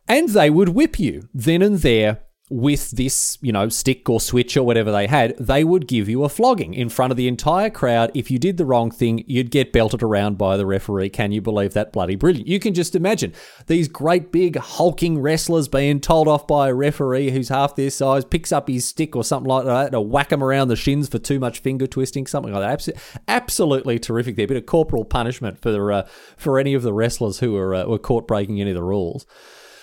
and 0.10 0.28
they 0.28 0.50
would 0.50 0.70
whip 0.70 1.00
you 1.00 1.30
then 1.34 1.62
and 1.62 1.80
there 1.80 2.24
with 2.52 2.92
this, 2.92 3.38
you 3.42 3.54
know, 3.54 3.70
stick 3.70 4.10
or 4.10 4.20
switch 4.20 4.58
or 4.58 4.64
whatever 4.64 4.92
they 4.92 5.08
had, 5.08 5.36
they 5.38 5.64
would 5.64 5.88
give 5.88 6.10
you 6.10 6.26
a 6.26 6.30
flogging 6.30 6.74
in 6.74 6.90
front 6.90 7.10
of 7.10 7.18
the 7.18 7.30
entire 7.30 7.70
crowd. 7.70 8.12
If 8.14 8.30
you 8.30 8.38
did 8.38 8.58
the 8.58 8.66
wrong 8.66 8.92
thing, 8.92 9.24
you'd 9.26 9.52
get 9.52 9.72
belted 9.72 10.04
around 10.04 10.38
by 10.38 10.58
the 10.58 10.66
referee. 10.66 11.12
Can 11.12 11.32
you 11.32 11.42
believe 11.42 11.74
that? 11.74 11.94
Bloody 11.94 12.16
brilliant. 12.16 12.48
You 12.48 12.60
can 12.60 12.74
just 12.74 12.94
imagine 12.94 13.34
these 13.68 13.88
great 13.88 14.34
big 14.34 14.58
hulking 14.58 15.20
wrestlers 15.20 15.70
being 15.70 16.02
told 16.02 16.28
off 16.28 16.46
by 16.46 16.68
a 16.68 16.74
referee 16.74 17.32
who's 17.32 17.48
half 17.48 17.78
their 17.78 17.90
size, 17.90 18.26
picks 18.26 18.52
up 18.52 18.68
his 18.68 18.84
stick 18.84 19.16
or 19.16 19.24
something 19.24 19.50
like 19.50 19.64
that 19.64 19.94
to 19.94 20.02
whack 20.02 20.30
them 20.30 20.44
around 20.44 20.68
the 20.68 20.76
shins 20.76 21.08
for 21.08 21.20
too 21.20 21.40
much 21.40 21.60
finger 21.60 21.88
twisting, 21.88 22.28
something 22.28 22.54
like 22.54 22.86
that. 22.86 22.96
Absolutely 23.30 23.98
terrific 23.98 24.36
there. 24.36 24.46
A 24.46 24.48
bit 24.50 24.58
of 24.58 24.66
corporal 24.66 25.06
punishment 25.06 25.62
for, 25.62 25.92
uh, 25.92 26.08
for 26.36 26.60
any 26.60 26.74
of 26.74 26.84
the 26.84 26.94
wrestlers 26.94 27.40
who 27.40 27.54
were, 27.54 27.74
uh, 27.74 27.86
were 27.86 27.98
caught 27.98 28.28
breaking 28.28 28.60
any 28.60 28.72
of 28.72 28.76
the 28.76 28.84
rules. 28.84 29.26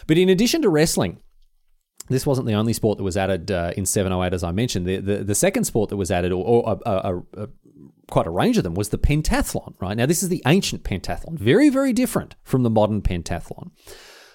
But 0.06 0.18
in 0.18 0.28
addition 0.28 0.60
to 0.62 0.68
wrestling, 0.68 1.20
this 2.08 2.26
wasn't 2.26 2.46
the 2.46 2.54
only 2.54 2.72
sport 2.72 2.98
that 2.98 3.04
was 3.04 3.16
added 3.16 3.50
uh, 3.50 3.72
in 3.76 3.86
708, 3.86 4.34
as 4.34 4.42
I 4.42 4.52
mentioned. 4.52 4.86
The, 4.86 4.96
the, 4.98 5.24
the 5.24 5.34
second 5.34 5.64
sport 5.64 5.90
that 5.90 5.96
was 5.96 6.10
added, 6.10 6.32
or, 6.32 6.44
or 6.44 6.78
a, 6.84 6.90
a, 6.90 7.42
a, 7.42 7.48
quite 8.10 8.26
a 8.26 8.30
range 8.30 8.56
of 8.56 8.64
them, 8.64 8.74
was 8.74 8.88
the 8.88 8.98
pentathlon, 8.98 9.74
right? 9.80 9.96
Now, 9.96 10.06
this 10.06 10.22
is 10.22 10.28
the 10.28 10.42
ancient 10.46 10.84
pentathlon, 10.84 11.38
very, 11.38 11.68
very 11.68 11.92
different 11.92 12.34
from 12.42 12.62
the 12.62 12.70
modern 12.70 13.02
pentathlon. 13.02 13.70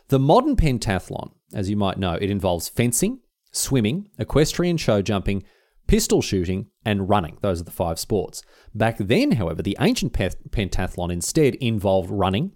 The 0.09 0.19
modern 0.19 0.55
pentathlon, 0.55 1.31
as 1.53 1.69
you 1.69 1.75
might 1.75 1.97
know, 1.97 2.13
it 2.13 2.29
involves 2.29 2.69
fencing, 2.69 3.19
swimming, 3.51 4.09
equestrian 4.19 4.77
show 4.77 5.01
jumping, 5.01 5.43
pistol 5.87 6.21
shooting, 6.21 6.67
and 6.85 7.09
running. 7.09 7.37
Those 7.41 7.61
are 7.61 7.65
the 7.65 7.71
five 7.71 7.99
sports. 7.99 8.41
Back 8.73 8.97
then, 8.99 9.33
however, 9.33 9.61
the 9.61 9.77
ancient 9.79 10.13
pentathlon 10.13 11.11
instead 11.11 11.55
involved 11.55 12.09
running, 12.09 12.53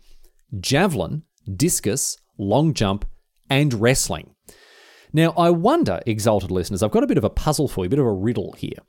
javelin, 0.59 1.23
discus, 1.55 2.17
long 2.37 2.73
jump, 2.73 3.05
and 3.49 3.73
wrestling. 3.73 4.35
Now, 5.13 5.33
I 5.37 5.49
wonder, 5.49 6.01
exalted 6.05 6.51
listeners, 6.51 6.83
I've 6.83 6.91
got 6.91 7.03
a 7.03 7.07
bit 7.07 7.17
of 7.17 7.23
a 7.23 7.29
puzzle 7.29 7.67
for 7.67 7.83
you, 7.83 7.87
a 7.87 7.89
bit 7.89 7.99
of 7.99 8.05
a 8.05 8.11
riddle 8.11 8.53
here. 8.57 8.79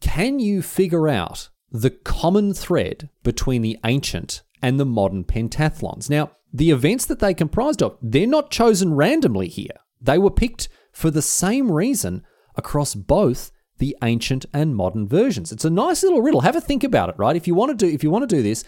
Can 0.00 0.38
you 0.38 0.62
figure 0.62 1.08
out 1.08 1.48
the 1.70 1.90
common 1.90 2.54
thread 2.54 3.10
between 3.22 3.62
the 3.62 3.78
ancient 3.84 4.42
and 4.62 4.78
the 4.78 4.86
modern 4.86 5.24
pentathlons? 5.24 6.08
Now, 6.08 6.30
the 6.52 6.70
events 6.70 7.06
that 7.06 7.20
they 7.20 7.34
comprised 7.34 7.82
of, 7.82 7.96
they're 8.02 8.26
not 8.26 8.50
chosen 8.50 8.94
randomly 8.94 9.48
here. 9.48 9.76
They 10.00 10.18
were 10.18 10.30
picked 10.30 10.68
for 10.92 11.10
the 11.10 11.22
same 11.22 11.70
reason 11.70 12.24
across 12.56 12.94
both 12.94 13.52
the 13.78 13.96
ancient 14.02 14.46
and 14.52 14.76
modern 14.76 15.08
versions. 15.08 15.52
It's 15.52 15.64
a 15.64 15.70
nice 15.70 16.02
little 16.02 16.22
riddle. 16.22 16.42
Have 16.42 16.56
a 16.56 16.60
think 16.60 16.84
about 16.84 17.08
it, 17.08 17.14
right? 17.18 17.36
If 17.36 17.46
you 17.46 17.54
want 17.54 17.70
to 17.70 17.86
do 17.86 17.92
if 17.92 18.02
you 18.02 18.10
want 18.10 18.28
to 18.28 18.36
do 18.36 18.42
this, 18.42 18.64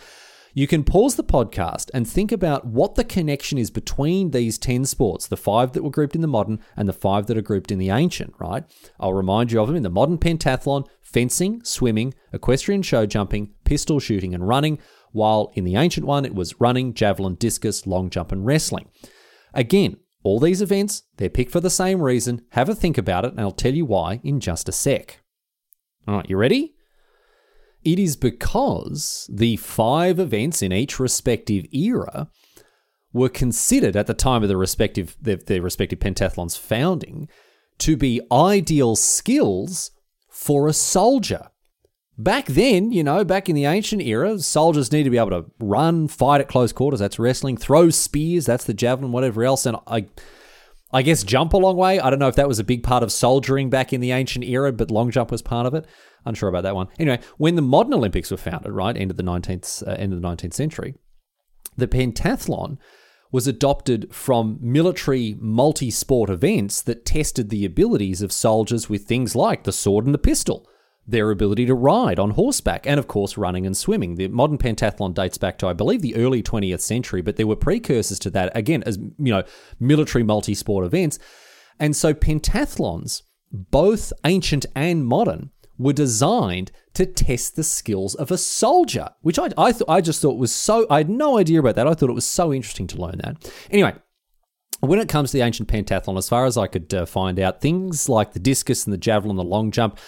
you 0.55 0.67
can 0.67 0.85
pause 0.85 1.17
the 1.17 1.25
podcast 1.25 1.91
and 1.95 2.07
think 2.07 2.31
about 2.31 2.67
what 2.67 2.95
the 2.95 3.05
connection 3.05 3.57
is 3.57 3.71
between 3.71 4.31
these 4.31 4.59
10 4.59 4.85
sports, 4.85 5.27
the 5.27 5.37
five 5.37 5.73
that 5.73 5.83
were 5.83 5.91
grouped 5.91 6.15
in 6.15 6.21
the 6.21 6.29
modern 6.29 6.59
and 6.77 6.87
the 6.89 6.93
five 6.93 7.27
that 7.27 7.39
are 7.39 7.43
grouped 7.43 7.73
in 7.73 7.79
the 7.79 7.91
ancient, 7.91 8.35
right? 8.39 8.65
I'll 9.01 9.15
remind 9.15 9.51
you 9.51 9.61
of 9.61 9.69
them 9.69 9.77
in 9.77 9.83
the 9.83 9.91
modern 9.91 10.19
pentathlon 10.19 10.87
fencing, 11.01 11.65
swimming, 11.65 12.13
equestrian 12.33 12.83
show 12.83 13.07
jumping, 13.07 13.55
pistol 13.65 13.99
shooting, 13.99 14.35
and 14.35 14.47
running, 14.47 14.79
while 15.13 15.53
in 15.55 15.65
the 15.65 15.77
ancient 15.77 16.07
one 16.07 16.25
it 16.25 16.35
was 16.35 16.61
running, 16.61 16.95
javelin, 16.95 17.37
discus, 17.37 17.87
long 17.87 18.11
jump, 18.11 18.33
and 18.33 18.45
wrestling. 18.45 18.91
Again, 19.55 19.97
all 20.23 20.39
these 20.39 20.63
events, 20.63 21.03
they're 21.17 21.29
picked 21.29 21.51
for 21.51 21.61
the 21.61 21.71
same 21.71 22.01
reason. 22.01 22.43
Have 22.51 22.69
a 22.69 22.75
think 22.75 22.97
about 22.97 23.25
it, 23.25 23.33
and 23.33 23.41
I'll 23.41 23.51
tell 23.53 23.75
you 23.75 23.85
why 23.85 24.21
in 24.23 24.41
just 24.41 24.69
a 24.69 24.73
sec. 24.73 25.21
All 26.07 26.17
right, 26.17 26.29
you 26.29 26.37
ready? 26.37 26.75
It 27.85 27.99
is 27.99 28.17
because 28.17 29.29
the 29.33 29.57
five 29.57 30.19
events 30.19 30.63
in 30.63 30.73
each 30.73 31.01
respective 31.01 31.67
era 31.73 32.29
were 33.13 33.29
considered 33.29 33.97
at 33.97 34.07
the 34.07 34.15
time 34.15 34.43
of 34.43 34.49
the 34.49 34.57
respective 34.57 35.17
their, 35.21 35.37
their 35.37 35.63
respective 35.63 35.99
pentathlon's 35.99 36.57
founding 36.57 37.29
to 37.79 37.97
be 37.97 38.21
ideal 38.31 38.97
skills 38.97 39.91
for 40.31 40.69
a 40.69 40.73
soldier. 40.73 41.49
Back 42.19 42.47
then, 42.47 42.93
you 42.93 43.03
know, 43.03 43.25
back 43.25 43.49
in 43.49 43.57
the 43.57 43.65
ancient 43.65 44.03
era, 44.03 44.39
soldiers 44.39 44.93
need 44.93 45.05
to 45.05 45.11
be 45.11 45.19
able 45.19 45.31
to 45.31 45.47
run, 45.59 46.09
fight 46.09 46.41
at 46.41 46.49
close 46.49 46.73
quarters. 46.73 47.01
That's 47.01 47.19
wrestling. 47.19 47.57
Throw 47.57 47.91
spears. 47.91 48.47
That's 48.47 48.65
the 48.65 48.75
javelin. 48.75 49.13
Whatever 49.13 49.45
else. 49.45 49.67
And 49.67 49.79
I, 49.87 50.07
I 50.93 51.03
guess 51.03 51.25
jump 51.25 51.55
a 51.55 51.57
long 51.57 51.77
way. 51.77 51.99
I 51.99 52.11
don't 52.11 52.19
know 52.19 52.29
if 52.29 52.37
that 52.37 52.49
was 52.49 52.59
a 52.59 52.65
big 52.65 52.83
part 52.83 53.03
of 53.03 53.11
soldiering 53.11 53.71
back 53.71 53.93
in 53.93 54.01
the 54.01 54.13
ancient 54.13 54.45
era, 54.45 54.73
but 54.73 54.91
long 54.91 55.11
jump 55.11 55.31
was 55.31 55.43
part 55.43 55.67
of 55.67 55.75
it. 55.75 55.87
Unsure 56.25 56.49
about 56.49 56.63
that 56.63 56.75
one. 56.75 56.89
Anyway, 56.99 57.21
when 57.37 57.57
the 57.57 57.63
modern 57.63 57.95
Olympics 57.95 58.31
were 58.31 58.37
founded, 58.37 58.73
right, 58.73 58.97
end 58.97 59.11
of 59.11 59.17
the 59.17 59.23
19th, 59.23 59.87
uh, 59.87 59.93
end 59.93 60.13
of 60.13 60.21
the 60.21 60.29
19th 60.29 60.55
century, 60.55 60.95
the 61.77 61.89
pentathlon 61.89 62.79
was 63.33 63.47
adopted 63.47 64.15
from 64.15 64.59
military 64.61 65.37
multi 65.41 65.91
sport 65.91 66.29
events 66.29 66.83
that 66.83 67.07
tested 67.07 67.49
the 67.49 67.65
abilities 67.65 68.21
of 68.21 68.31
soldiers 68.31 68.91
with 68.91 69.05
things 69.05 69.35
like 69.35 69.65
the 69.65 69.73
sword 69.73 70.05
and 70.05 70.15
the 70.15 70.19
pistol, 70.19 70.69
their 71.07 71.31
ability 71.31 71.65
to 71.65 71.75
ride 71.75 72.19
on 72.19 72.33
horseback, 72.33 72.87
and 72.87 73.01
of 73.01 73.09
course, 73.09 73.39
running 73.39 73.65
and 73.65 73.77
swimming. 73.77 74.17
The 74.17 74.29
modern 74.29 74.59
pentathlon 74.59 75.15
dates 75.15 75.39
back 75.39 75.59
to, 75.59 75.67
I 75.67 75.73
believe, 75.73 76.03
the 76.03 76.15
early 76.15 76.43
20th 76.43 76.83
century, 76.83 77.23
but 77.23 77.37
there 77.37 77.47
were 77.47 77.57
precursors 77.57 78.19
to 78.21 78.31
that, 78.31 78.55
again, 78.55 78.83
as 78.85 78.99
you 78.99 79.33
know, 79.33 79.45
military 79.81 80.23
multi 80.23 80.55
sport 80.55 80.85
events. 80.85 81.19
And 81.81 81.97
so 81.97 82.13
pentathlons, 82.13 83.23
both 83.51 84.13
ancient 84.25 84.67
and 84.77 85.07
modern, 85.07 85.52
were 85.79 85.93
designed 85.93 86.71
to 86.95 87.07
test 87.07 87.57
the 87.57 87.65
skills 87.65 88.15
of 88.15 88.31
a 88.31 88.39
soldier, 88.39 89.11
which 89.23 89.39
I, 89.39 89.49
I, 89.57 89.73
th- 89.73 89.85
I 89.89 90.01
just 90.01 90.21
thought 90.21 90.39
was 90.39 90.55
so, 90.55 90.87
I 90.91 90.99
had 90.99 91.11
no 91.11 91.39
idea 91.39 91.61
about 91.61 91.75
that. 91.77 91.87
I 91.87 91.95
thought 91.95 92.11
it 92.11 92.15
was 92.15 92.27
so 92.27 92.53
interesting 92.53 92.87
to 92.89 93.01
learn 93.01 93.21
that. 93.25 93.51
Anyway, 93.71 93.95
when 94.81 94.99
it 94.99 95.09
comes 95.09 95.31
to 95.31 95.39
the 95.39 95.45
ancient 95.45 95.69
pentathlon, 95.69 96.19
as 96.19 96.29
far 96.29 96.45
as 96.45 96.57
I 96.57 96.67
could 96.67 96.93
uh, 96.93 97.07
find 97.07 97.39
out, 97.39 97.61
things 97.61 98.09
like 98.09 98.33
the 98.33 98.41
discus 98.41 98.85
and 98.85 98.93
the 98.93 98.99
javelin, 98.99 99.37
the 99.37 99.45
long 99.45 99.71
jump, 99.71 99.99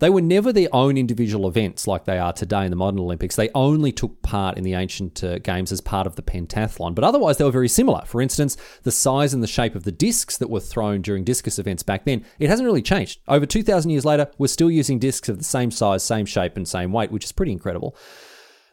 they 0.00 0.10
were 0.10 0.20
never 0.20 0.52
their 0.52 0.68
own 0.72 0.96
individual 0.96 1.46
events 1.46 1.86
like 1.86 2.04
they 2.04 2.18
are 2.18 2.32
today 2.32 2.64
in 2.64 2.70
the 2.70 2.76
modern 2.76 3.00
Olympics. 3.00 3.36
They 3.36 3.50
only 3.54 3.92
took 3.92 4.20
part 4.22 4.58
in 4.58 4.64
the 4.64 4.74
ancient 4.74 5.22
uh, 5.22 5.38
games 5.38 5.70
as 5.70 5.80
part 5.80 6.06
of 6.06 6.16
the 6.16 6.22
pentathlon, 6.22 6.94
but 6.94 7.04
otherwise 7.04 7.36
they 7.36 7.44
were 7.44 7.50
very 7.50 7.68
similar. 7.68 8.04
For 8.06 8.20
instance, 8.20 8.56
the 8.82 8.90
size 8.90 9.32
and 9.32 9.42
the 9.42 9.46
shape 9.46 9.74
of 9.74 9.84
the 9.84 9.92
discs 9.92 10.36
that 10.38 10.50
were 10.50 10.60
thrown 10.60 11.02
during 11.02 11.22
discus 11.24 11.58
events 11.58 11.82
back 11.82 12.04
then, 12.04 12.24
it 12.38 12.48
hasn't 12.48 12.66
really 12.66 12.82
changed. 12.82 13.20
Over 13.28 13.46
2,000 13.46 13.90
years 13.90 14.04
later, 14.04 14.30
we're 14.38 14.48
still 14.48 14.70
using 14.70 14.98
discs 14.98 15.28
of 15.28 15.38
the 15.38 15.44
same 15.44 15.70
size, 15.70 16.02
same 16.02 16.26
shape, 16.26 16.56
and 16.56 16.66
same 16.66 16.92
weight, 16.92 17.12
which 17.12 17.24
is 17.24 17.32
pretty 17.32 17.52
incredible. 17.52 17.96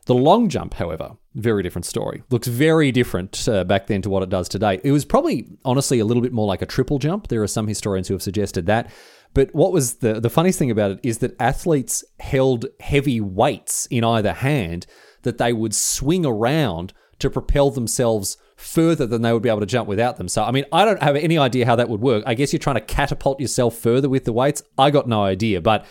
The 0.08 0.16
long 0.16 0.48
jump, 0.48 0.74
however, 0.76 1.18
very 1.36 1.62
different 1.64 1.86
story. 1.86 2.24
Looks 2.30 2.48
very 2.48 2.94
different 2.94 3.48
uh, 3.48 3.66
back 3.66 3.88
then 3.88 4.02
to 4.04 4.10
what 4.10 4.24
it 4.24 4.30
does 4.30 4.48
today. 4.48 4.80
It 4.84 4.92
was 4.92 5.04
probably, 5.04 5.50
honestly, 5.66 6.00
a 6.00 6.06
little 6.06 6.24
bit 6.24 6.32
more 6.32 6.48
like 6.48 6.62
a 6.62 6.66
triple 6.66 6.98
jump. 6.98 7.28
There 7.28 7.44
are 7.44 7.48
some 7.48 7.68
historians 7.68 8.08
who 8.08 8.14
have 8.14 8.24
suggested 8.24 8.66
that. 8.68 8.90
But 9.34 9.54
what 9.54 9.74
was 9.74 9.96
the 9.96 10.22
the 10.22 10.30
funniest 10.30 10.58
thing 10.60 10.72
about 10.72 10.92
it 10.92 11.00
is 11.04 11.18
that 11.18 11.36
athletes 11.42 12.06
held 12.22 12.68
heavy 12.80 13.20
weights 13.20 13.86
in 13.88 14.06
either 14.06 14.32
hand 14.32 14.88
that 15.24 15.38
they 15.38 15.52
would 15.52 15.76
swing 15.76 16.26
around 16.26 16.94
to 17.20 17.30
propel 17.30 17.70
themselves 17.70 18.38
further 18.56 19.06
than 19.06 19.22
they 19.22 19.34
would 19.34 19.44
be 19.44 19.50
able 19.50 19.60
to 19.60 19.66
jump 19.66 19.88
without 19.88 20.18
them. 20.18 20.28
So, 20.28 20.44
I 20.44 20.52
mean, 20.52 20.66
I 20.72 20.86
don't 20.86 21.04
have 21.04 21.16
any 21.16 21.38
idea 21.38 21.66
how 21.66 21.76
that 21.76 21.90
would 21.90 22.02
work. 22.02 22.24
I 22.26 22.34
guess 22.34 22.54
you're 22.54 22.60
trying 22.60 22.78
to 22.78 22.82
catapult 22.82 23.40
yourself 23.40 23.76
further 23.76 24.10
with 24.10 24.24
the 24.26 24.34
weights. 24.34 24.64
I 24.78 24.90
got 24.90 25.08
no 25.08 25.24
idea, 25.24 25.62
but 25.62 25.86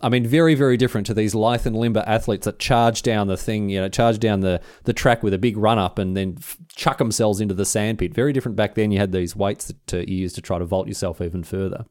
I 0.00 0.10
mean, 0.10 0.26
very, 0.26 0.54
very 0.54 0.76
different 0.76 1.06
to 1.06 1.14
these 1.14 1.34
lithe 1.34 1.66
and 1.66 1.74
limber 1.74 2.04
athletes 2.06 2.44
that 2.44 2.58
charge 2.58 3.00
down 3.00 3.28
the 3.28 3.36
thing, 3.36 3.70
you 3.70 3.80
know, 3.80 3.88
charge 3.88 4.18
down 4.18 4.40
the, 4.40 4.60
the 4.84 4.92
track 4.92 5.22
with 5.22 5.32
a 5.32 5.38
big 5.38 5.56
run 5.56 5.78
up 5.78 5.98
and 5.98 6.14
then 6.14 6.34
f- 6.38 6.58
chuck 6.74 6.98
themselves 6.98 7.40
into 7.40 7.54
the 7.54 7.64
sandpit. 7.64 8.12
Very 8.12 8.34
different 8.34 8.56
back 8.56 8.74
then. 8.74 8.90
You 8.90 8.98
had 8.98 9.12
these 9.12 9.34
weights 9.34 9.68
that 9.68 9.94
uh, 9.94 9.98
you 9.98 10.16
used 10.16 10.34
to 10.34 10.42
try 10.42 10.58
to 10.58 10.66
vault 10.66 10.86
yourself 10.86 11.22
even 11.22 11.42
further. 11.42 11.86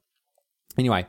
Anyway, 0.77 1.07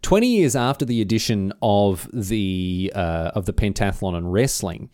20 0.00 0.26
years 0.26 0.56
after 0.56 0.86
the 0.86 1.02
addition 1.02 1.52
of 1.60 2.08
the 2.12 2.90
uh, 2.94 3.32
of 3.34 3.44
the 3.44 3.52
pentathlon 3.52 4.16
and 4.16 4.32
wrestling, 4.32 4.90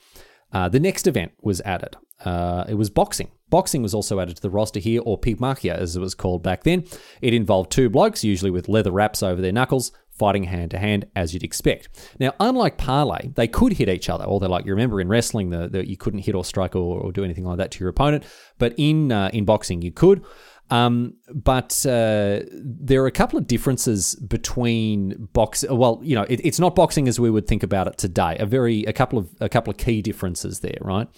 uh, 0.53 0.69
the 0.69 0.81
next 0.81 1.07
event 1.07 1.33
was 1.43 1.61
added. 1.61 1.97
Uh, 2.25 2.65
it 2.69 2.75
was 2.75 2.91
boxing. 2.91 3.31
Boxing 3.49 3.83
was 3.83 3.95
also 3.95 4.21
added 4.21 4.37
to 4.37 4.43
the 4.43 4.51
roster 4.51 4.79
here, 4.79 5.01
or 5.05 5.19
pygmachia 5.19 5.75
as 5.75 5.97
it 5.97 6.01
was 6.01 6.15
called 6.15 6.43
back 6.43 6.65
then. 6.65 6.85
It 7.21 7.35
involved 7.35 7.73
two 7.73 7.89
blokes, 7.89 8.25
usually 8.25 8.51
with 8.51 8.69
leather 8.69 8.93
wraps 8.93 9.23
over 9.23 9.41
their 9.41 9.53
knuckles, 9.53 9.91
fighting 10.21 10.45
hand 10.45 10.71
to 10.71 10.79
hand 10.79 11.07
as 11.17 11.33
you'd 11.33 11.43
expect. 11.43 12.15
Now, 12.21 12.35
unlike 12.39 12.77
parlay, 12.77 13.29
they 13.35 13.49
could 13.49 13.73
hit 13.73 13.89
each 13.89 14.11
other. 14.11 14.25
Although, 14.25 14.49
like 14.49 14.67
you 14.67 14.73
remember 14.73 15.01
in 15.01 15.09
wrestling, 15.09 15.49
the, 15.49 15.67
the 15.67 15.89
you 15.89 15.97
couldn't 15.97 16.21
hit 16.21 16.35
or 16.35 16.45
strike 16.45 16.77
or, 16.77 17.01
or, 17.01 17.11
do 17.11 17.25
anything 17.25 17.45
like 17.45 17.57
that 17.57 17.71
to 17.73 17.81
your 17.81 17.89
opponent. 17.89 18.25
But 18.59 18.75
in 18.77 19.11
uh, 19.11 19.31
in 19.33 19.47
boxing, 19.47 19.81
you 19.81 19.93
could. 19.93 20.23
Um, 20.69 21.15
but 21.35 21.85
uh, 21.87 22.41
there 22.53 23.03
are 23.03 23.07
a 23.07 23.13
couple 23.23 23.39
of 23.39 23.47
differences 23.47 24.15
between 24.15 25.29
box. 25.33 25.65
Well, 25.69 26.01
you 26.03 26.15
know, 26.15 26.27
it, 26.29 26.45
it's 26.45 26.61
not 26.61 26.77
boxing 26.77 27.09
as 27.09 27.19
we 27.19 27.31
would 27.31 27.47
think 27.47 27.63
about 27.63 27.89
it 27.89 27.97
today. 27.97 28.37
A 28.39 28.47
very 28.47 28.85
a 28.85 28.93
couple 28.93 29.19
of 29.19 29.31
a 29.41 29.49
couple 29.49 29.71
of 29.71 29.79
key 29.79 30.03
differences 30.03 30.61
there, 30.61 30.79
right? 30.83 31.09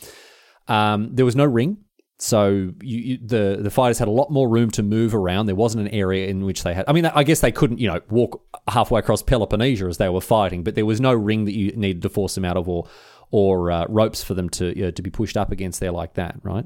Um, 0.69 1.11
there 1.13 1.25
was 1.25 1.35
no 1.35 1.45
ring, 1.45 1.79
so 2.23 2.73
you, 2.81 2.99
you, 2.99 3.19
the 3.19 3.59
the 3.61 3.71
fighters 3.71 3.99
had 3.99 4.07
a 4.07 4.13
lot 4.13 4.31
more 4.31 4.49
room 4.49 4.71
to 4.73 4.83
move 4.85 5.13
around. 5.13 5.47
There 5.47 5.57
wasn't 5.57 5.89
an 5.89 5.93
area 5.93 6.29
in 6.29 6.45
which 6.45 6.63
they 6.63 6.73
had. 6.73 6.85
I 6.87 6.93
mean, 6.93 7.05
I 7.05 7.25
guess 7.25 7.41
they 7.41 7.51
couldn't, 7.51 7.81
you 7.81 7.89
know, 7.89 8.01
walk 8.11 8.41
halfway 8.69 9.01
across 9.01 9.23
Peloponnesia 9.25 9.89
as 9.89 9.99
they 9.99 10.09
were 10.09 10.21
fighting, 10.21 10.63
but 10.63 10.77
there 10.77 10.87
was 10.87 11.01
no 11.01 11.13
ring 11.13 11.47
that 11.47 11.53
you 11.53 11.73
needed 11.73 12.01
to 12.03 12.09
force 12.09 12.37
them 12.37 12.45
out 12.45 12.57
of, 12.57 12.69
or 12.69 12.87
or 13.33 13.73
uh, 13.73 13.87
ropes 13.89 14.23
for 14.23 14.35
them 14.35 14.49
to 14.51 14.67
you 14.79 14.85
know, 14.85 14.91
to 14.93 15.03
be 15.03 15.11
pushed 15.11 15.37
up 15.37 15.51
against 15.51 15.81
there 15.81 15.91
like 15.91 16.15
that, 16.15 16.37
right? 16.45 16.65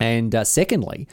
And 0.00 0.34
uh, 0.34 0.44
secondly, 0.44 1.08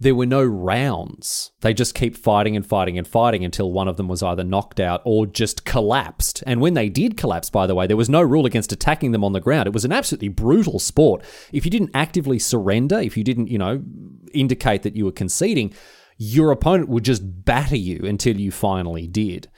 there 0.00 0.14
were 0.14 0.26
no 0.26 0.42
rounds. 0.42 1.52
They 1.60 1.74
just 1.74 1.94
keep 1.94 2.16
fighting 2.16 2.56
and 2.56 2.66
fighting 2.66 2.96
and 2.96 3.06
fighting 3.06 3.44
until 3.44 3.70
one 3.70 3.86
of 3.86 3.98
them 3.98 4.08
was 4.08 4.22
either 4.22 4.42
knocked 4.42 4.80
out 4.80 5.02
or 5.04 5.26
just 5.26 5.66
collapsed. 5.66 6.42
And 6.46 6.62
when 6.62 6.72
they 6.72 6.88
did 6.88 7.18
collapse, 7.18 7.50
by 7.50 7.66
the 7.66 7.74
way, 7.74 7.86
there 7.86 7.98
was 7.98 8.08
no 8.08 8.22
rule 8.22 8.46
against 8.46 8.72
attacking 8.72 9.12
them 9.12 9.22
on 9.22 9.34
the 9.34 9.40
ground. 9.40 9.66
It 9.66 9.74
was 9.74 9.84
an 9.84 9.92
absolutely 9.92 10.28
brutal 10.28 10.78
sport. 10.78 11.22
If 11.52 11.66
you 11.66 11.70
didn't 11.70 11.90
actively 11.92 12.38
surrender, 12.38 12.98
if 12.98 13.14
you 13.14 13.22
didn't, 13.22 13.48
you 13.48 13.58
know, 13.58 13.82
indicate 14.32 14.82
that 14.84 14.96
you 14.96 15.04
were 15.04 15.12
conceding, 15.12 15.74
your 16.16 16.50
opponent 16.50 16.88
would 16.88 17.04
just 17.04 17.44
batter 17.44 17.76
you 17.76 18.00
until 18.04 18.40
you 18.40 18.50
finally 18.50 19.06
did. 19.06 19.50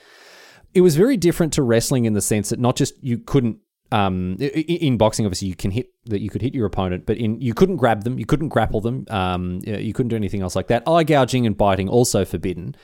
It 0.73 0.81
was 0.81 0.97
very 0.97 1.15
different 1.15 1.53
to 1.53 1.63
wrestling 1.63 2.03
in 2.03 2.13
the 2.13 2.21
sense 2.21 2.49
that 2.49 2.59
not 2.59 2.75
just 2.75 3.01
you 3.01 3.17
couldn't 3.17 3.59
um, 3.93 4.37
in 4.39 4.97
boxing, 4.97 5.23
obviously, 5.23 5.49
you 5.49 5.55
can 5.55 5.69
hit 5.69 5.91
that 6.05 6.19
you 6.19 6.31
could 6.31 6.41
hit 6.41 6.55
your 6.55 6.65
opponent, 6.65 7.05
but 7.05 7.17
in 7.17 7.39
you 7.39 7.53
couldn't 7.53 7.77
grab 7.77 8.03
them, 8.03 8.17
you 8.17 8.25
couldn't 8.25 8.49
grapple 8.49 8.81
them, 8.81 9.05
um, 9.09 9.59
you 9.65 9.93
couldn't 9.93 10.09
do 10.09 10.15
anything 10.15 10.41
else 10.41 10.55
like 10.55 10.67
that. 10.67 10.81
Eye 10.87 11.03
gouging 11.03 11.45
and 11.45 11.55
biting 11.55 11.87
also 11.87 12.25
forbidden. 12.25 12.75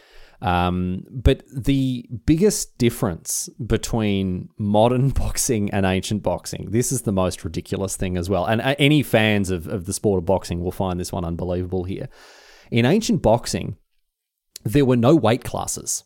Um, 0.43 1.03
but 1.09 1.41
the 1.51 2.07
biggest 2.27 2.77
difference 2.77 3.49
between 3.65 4.49
modern 4.59 5.09
boxing 5.23 5.71
and 5.71 5.83
ancient 5.83 6.21
boxing, 6.21 6.67
this 6.69 6.91
is 6.91 7.01
the 7.01 7.11
most 7.11 7.43
ridiculous 7.43 7.97
thing 7.97 8.15
as 8.15 8.29
well. 8.29 8.45
And 8.45 8.61
uh, 8.61 8.75
any 8.77 9.01
fans 9.01 9.49
of, 9.49 9.67
of 9.67 9.85
the 9.85 9.93
sport 9.93 10.19
of 10.19 10.25
boxing 10.25 10.61
will 10.61 10.71
find 10.71 10.99
this 10.99 11.11
one 11.11 11.25
unbelievable 11.25 11.85
here. 11.85 12.07
In 12.69 12.85
ancient 12.85 13.23
boxing, 13.23 13.77
there 14.63 14.85
were 14.85 14.95
no 14.95 15.15
weight 15.15 15.43
classes. 15.43 16.03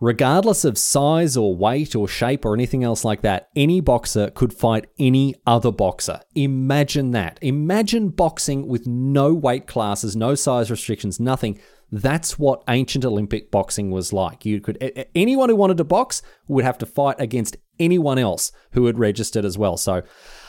Regardless 0.00 0.64
of 0.64 0.76
size 0.76 1.36
or 1.36 1.56
weight 1.56 1.96
or 1.96 2.06
shape 2.06 2.44
or 2.44 2.54
anything 2.54 2.84
else 2.84 3.04
like 3.04 3.22
that, 3.22 3.48
any 3.56 3.80
boxer 3.80 4.30
could 4.30 4.52
fight 4.52 4.86
any 4.98 5.34
other 5.46 5.72
boxer. 5.72 6.20
Imagine 6.34 7.12
that. 7.12 7.38
Imagine 7.40 8.10
boxing 8.10 8.66
with 8.66 8.86
no 8.86 9.32
weight 9.32 9.66
classes, 9.66 10.14
no 10.14 10.34
size 10.34 10.70
restrictions, 10.70 11.18
nothing. 11.18 11.58
That's 11.90 12.38
what 12.38 12.62
ancient 12.68 13.04
Olympic 13.04 13.50
boxing 13.50 13.90
was 13.90 14.12
like. 14.12 14.44
You 14.44 14.60
could 14.60 15.08
anyone 15.14 15.48
who 15.48 15.56
wanted 15.56 15.78
to 15.78 15.84
box 15.84 16.20
would 16.48 16.64
have 16.64 16.78
to 16.78 16.86
fight 16.86 17.16
against 17.18 17.56
anyone 17.78 18.18
else 18.18 18.52
who 18.72 18.86
had 18.86 18.98
registered 18.98 19.44
as 19.44 19.56
well. 19.56 19.76
So 19.76 20.02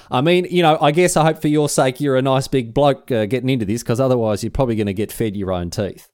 I 0.10 0.22
mean, 0.22 0.48
you 0.50 0.62
know, 0.62 0.78
I 0.82 0.92
guess 0.92 1.16
I 1.16 1.24
hope 1.24 1.42
for 1.42 1.48
your 1.48 1.70
sake 1.70 2.02
you're 2.02 2.18
a 2.18 2.22
nice 2.22 2.48
big 2.48 2.74
bloke 2.74 3.12
uh, 3.12 3.26
getting 3.26 3.50
into 3.50 3.66
this 3.66 3.84
because 3.84 4.00
otherwise 4.00 4.44
you're 4.44 4.52
probably 4.52 4.76
going 4.76 4.88
to 4.88 4.94
get 4.94 5.12
fed 5.12 5.36
your 5.36 5.52
own 5.52 5.70
teeth. 5.70 6.10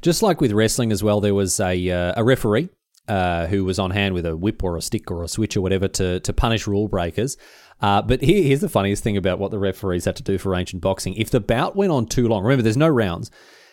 Just 0.00 0.22
like 0.22 0.40
with 0.40 0.52
wrestling 0.52 0.92
as 0.92 1.02
well, 1.02 1.20
there 1.20 1.34
was 1.34 1.60
a, 1.60 1.90
uh, 1.90 2.14
a 2.16 2.24
referee 2.24 2.70
uh, 3.08 3.46
who 3.46 3.64
was 3.64 3.78
on 3.78 3.90
hand 3.90 4.14
with 4.14 4.26
a 4.26 4.36
whip 4.36 4.62
or 4.62 4.76
a 4.76 4.82
stick 4.82 5.10
or 5.10 5.22
a 5.22 5.28
switch 5.28 5.56
or 5.56 5.60
whatever 5.60 5.88
to, 5.88 6.20
to 6.20 6.32
punish 6.32 6.66
rule 6.66 6.88
breakers. 6.88 7.36
Uh, 7.80 8.02
but 8.02 8.20
here, 8.22 8.42
here's 8.42 8.60
the 8.60 8.68
funniest 8.68 9.02
thing 9.02 9.16
about 9.16 9.38
what 9.38 9.50
the 9.50 9.58
referees 9.58 10.04
had 10.04 10.16
to 10.16 10.22
do 10.22 10.38
for 10.38 10.54
ancient 10.54 10.82
boxing. 10.82 11.14
If 11.14 11.30
the 11.30 11.40
bout 11.40 11.76
went 11.76 11.92
on 11.92 12.06
too 12.06 12.28
long, 12.28 12.42
remember, 12.42 12.62
there's 12.62 12.76
no 12.76 12.88
rounds. 12.88 13.30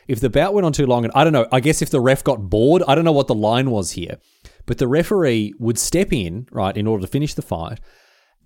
If 0.07 0.19
the 0.19 0.29
bout 0.29 0.53
went 0.53 0.65
on 0.65 0.73
too 0.73 0.85
long, 0.85 1.03
and 1.03 1.13
I 1.15 1.23
don't 1.23 1.33
know, 1.33 1.47
I 1.51 1.59
guess 1.59 1.81
if 1.81 1.89
the 1.89 1.99
ref 1.99 2.23
got 2.23 2.49
bored, 2.49 2.83
I 2.87 2.93
don't 2.93 3.05
know 3.05 3.11
what 3.11 3.27
the 3.27 3.35
line 3.35 3.71
was 3.71 3.91
here, 3.91 4.17
but 4.65 4.77
the 4.77 4.87
referee 4.87 5.53
would 5.57 5.79
step 5.79 6.13
in, 6.13 6.47
right, 6.51 6.77
in 6.77 6.85
order 6.85 7.01
to 7.01 7.11
finish 7.11 7.33
the 7.33 7.41
fight 7.41 7.79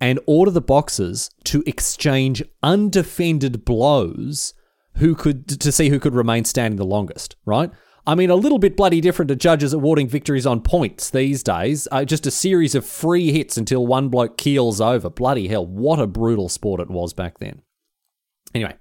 and 0.00 0.18
order 0.26 0.50
the 0.50 0.62
boxers 0.62 1.30
to 1.44 1.62
exchange 1.66 2.42
undefended 2.62 3.64
blows 3.64 4.54
who 4.96 5.14
could 5.14 5.46
to 5.48 5.70
see 5.70 5.90
who 5.90 6.00
could 6.00 6.14
remain 6.14 6.44
standing 6.44 6.78
the 6.78 6.84
longest, 6.84 7.36
right? 7.44 7.70
I 8.10 8.16
mean, 8.16 8.28
a 8.28 8.34
little 8.34 8.58
bit 8.58 8.76
bloody 8.76 9.00
different 9.00 9.28
to 9.28 9.36
judges 9.36 9.72
awarding 9.72 10.08
victories 10.08 10.44
on 10.44 10.62
points 10.62 11.10
these 11.10 11.44
days. 11.44 11.86
Uh, 11.92 12.04
just 12.04 12.26
a 12.26 12.32
series 12.32 12.74
of 12.74 12.84
free 12.84 13.30
hits 13.30 13.56
until 13.56 13.86
one 13.86 14.08
bloke 14.08 14.36
keels 14.36 14.80
over. 14.80 15.08
Bloody 15.08 15.46
hell, 15.46 15.64
what 15.64 16.00
a 16.00 16.08
brutal 16.08 16.48
sport 16.48 16.80
it 16.80 16.90
was 16.90 17.12
back 17.12 17.38
then. 17.38 17.62
Anyway, 18.52 18.74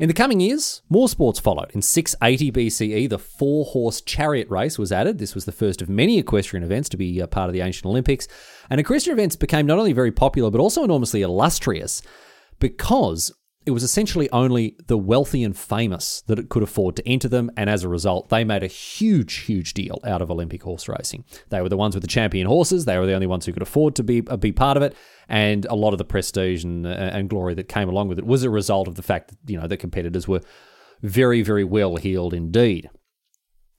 in 0.00 0.08
the 0.08 0.14
coming 0.14 0.40
years, 0.40 0.82
more 0.88 1.08
sports 1.08 1.38
followed. 1.38 1.70
In 1.74 1.80
680 1.80 2.50
BCE, 2.50 3.08
the 3.08 3.20
four 3.20 3.66
horse 3.66 4.00
chariot 4.00 4.50
race 4.50 4.80
was 4.80 4.90
added. 4.90 5.18
This 5.18 5.36
was 5.36 5.44
the 5.44 5.52
first 5.52 5.80
of 5.80 5.88
many 5.88 6.18
equestrian 6.18 6.64
events 6.64 6.88
to 6.88 6.96
be 6.96 7.20
a 7.20 7.28
part 7.28 7.50
of 7.50 7.52
the 7.52 7.60
ancient 7.60 7.86
Olympics. 7.86 8.26
And 8.68 8.80
equestrian 8.80 9.16
events 9.16 9.36
became 9.36 9.66
not 9.66 9.78
only 9.78 9.92
very 9.92 10.10
popular, 10.10 10.50
but 10.50 10.60
also 10.60 10.82
enormously 10.82 11.22
illustrious 11.22 12.02
because 12.58 13.32
it 13.66 13.72
was 13.72 13.82
essentially 13.82 14.30
only 14.30 14.76
the 14.86 14.96
wealthy 14.96 15.44
and 15.44 15.56
famous 15.56 16.22
that 16.22 16.38
it 16.38 16.48
could 16.48 16.62
afford 16.62 16.96
to 16.96 17.06
enter 17.06 17.28
them, 17.28 17.50
and 17.56 17.68
as 17.68 17.84
a 17.84 17.88
result, 17.88 18.30
they 18.30 18.42
made 18.42 18.62
a 18.62 18.68
huge, 18.68 19.34
huge 19.40 19.74
deal 19.74 20.00
out 20.04 20.22
of 20.22 20.30
Olympic 20.30 20.62
horse 20.62 20.88
racing. 20.88 21.24
They 21.50 21.60
were 21.60 21.68
the 21.68 21.76
ones 21.76 21.94
with 21.94 22.02
the 22.02 22.08
champion 22.08 22.46
horses; 22.46 22.86
they 22.86 22.98
were 22.98 23.06
the 23.06 23.14
only 23.14 23.26
ones 23.26 23.44
who 23.44 23.52
could 23.52 23.62
afford 23.62 23.94
to 23.96 24.02
be 24.02 24.22
uh, 24.26 24.36
be 24.36 24.52
part 24.52 24.76
of 24.76 24.82
it, 24.82 24.96
and 25.28 25.66
a 25.66 25.74
lot 25.74 25.92
of 25.92 25.98
the 25.98 26.04
prestige 26.04 26.64
and, 26.64 26.86
uh, 26.86 26.90
and 26.90 27.28
glory 27.28 27.54
that 27.54 27.68
came 27.68 27.88
along 27.88 28.08
with 28.08 28.18
it 28.18 28.26
was 28.26 28.42
a 28.42 28.50
result 28.50 28.88
of 28.88 28.94
the 28.94 29.02
fact 29.02 29.28
that 29.28 29.38
you 29.46 29.60
know 29.60 29.66
the 29.66 29.76
competitors 29.76 30.26
were 30.26 30.40
very, 31.02 31.42
very 31.42 31.64
well 31.64 31.96
heeled 31.96 32.34
indeed. 32.34 32.88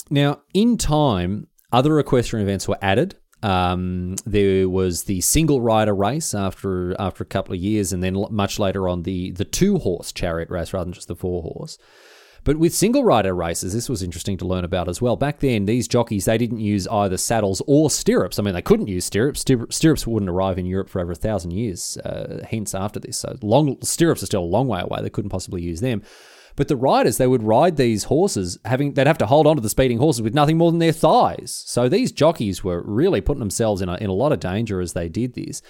Now, 0.10 0.42
in 0.54 0.78
time, 0.78 1.48
other 1.72 2.00
equestrian 2.00 2.46
events 2.46 2.68
were 2.68 2.78
added. 2.82 3.16
Um, 3.44 4.16
there 4.26 4.70
was 4.70 5.04
the 5.04 5.22
single 5.22 5.62
rider 5.62 5.96
race 5.96 6.34
after 6.34 7.00
after 7.00 7.24
a 7.24 7.28
couple 7.28 7.54
of 7.54 7.60
years, 7.60 7.92
and 7.92 8.04
then 8.04 8.26
much 8.30 8.60
later 8.60 8.88
on 8.88 9.04
the 9.04 9.32
the 9.32 9.46
two 9.46 9.80
horse 9.80 10.12
chariot 10.12 10.50
race 10.50 10.74
rather 10.74 10.86
than 10.86 10.94
just 10.94 11.08
the 11.08 11.16
four 11.16 11.42
horse. 11.42 11.78
But 12.44 12.58
with 12.58 12.74
single 12.74 13.04
rider 13.04 13.36
races, 13.36 13.74
this 13.74 13.88
was 13.88 14.02
interesting 14.02 14.36
to 14.38 14.48
learn 14.48 14.64
about 14.64 14.90
as 14.90 15.00
well. 15.00 15.16
Back 15.16 15.42
then, 15.42 15.66
these 15.66 15.88
jockeys 15.88 16.26
they 16.26 16.40
didn't 16.40 16.60
use 16.60 16.88
either 16.88 17.18
saddles 17.18 17.62
or 17.68 17.90
stirrups. 17.90 18.40
I 18.40 18.42
mean, 18.42 18.56
they 18.56 18.64
couldn't 18.64 18.88
use 18.88 19.06
stirrups. 19.06 19.46
Stirrups 19.70 20.08
wouldn't 20.08 20.30
arrive 20.30 20.58
in 20.58 20.66
Europe 20.66 20.90
for 20.90 21.02
over 21.02 21.12
a 21.12 21.16
thousand 21.16 21.52
years, 21.52 21.98
uh, 21.98 22.44
hence 22.50 22.74
after 22.74 23.00
this. 23.00 23.20
So 23.20 23.38
long 23.44 23.78
stirrups 23.84 24.24
are 24.24 24.28
still 24.28 24.44
a 24.44 24.46
long 24.46 24.68
way 24.68 24.82
away. 24.82 25.02
They 25.02 25.10
couldn't 25.12 25.30
possibly 25.30 25.62
use 25.62 25.82
them. 25.82 26.02
But 26.62 26.68
the 26.68 26.76
riders, 26.76 27.18
they 27.18 27.26
would 27.26 27.42
ride 27.42 27.76
these 27.76 28.04
horses, 28.04 28.60
having 28.66 28.94
they'd 28.94 29.08
have 29.08 29.18
to 29.18 29.26
hold 29.26 29.48
on 29.48 29.56
to 29.56 29.64
the 29.64 29.68
speeding 29.68 29.98
horses 29.98 30.22
with 30.22 30.36
nothing 30.36 30.60
more 30.60 30.70
than 30.70 30.78
their 30.78 30.92
thighs. 30.92 31.64
So 31.66 31.90
these 31.90 32.12
jockeys 32.12 32.64
were 32.64 32.84
really 32.84 33.20
putting 33.20 33.40
themselves 33.40 33.82
in 33.82 33.90
a, 33.90 33.96
in 33.96 34.12
a 34.12 34.14
lot 34.14 34.32
of 34.32 34.40
danger 34.40 34.80
as 34.80 34.94
they 34.94 35.10
did 35.10 35.34
this. 35.34 35.64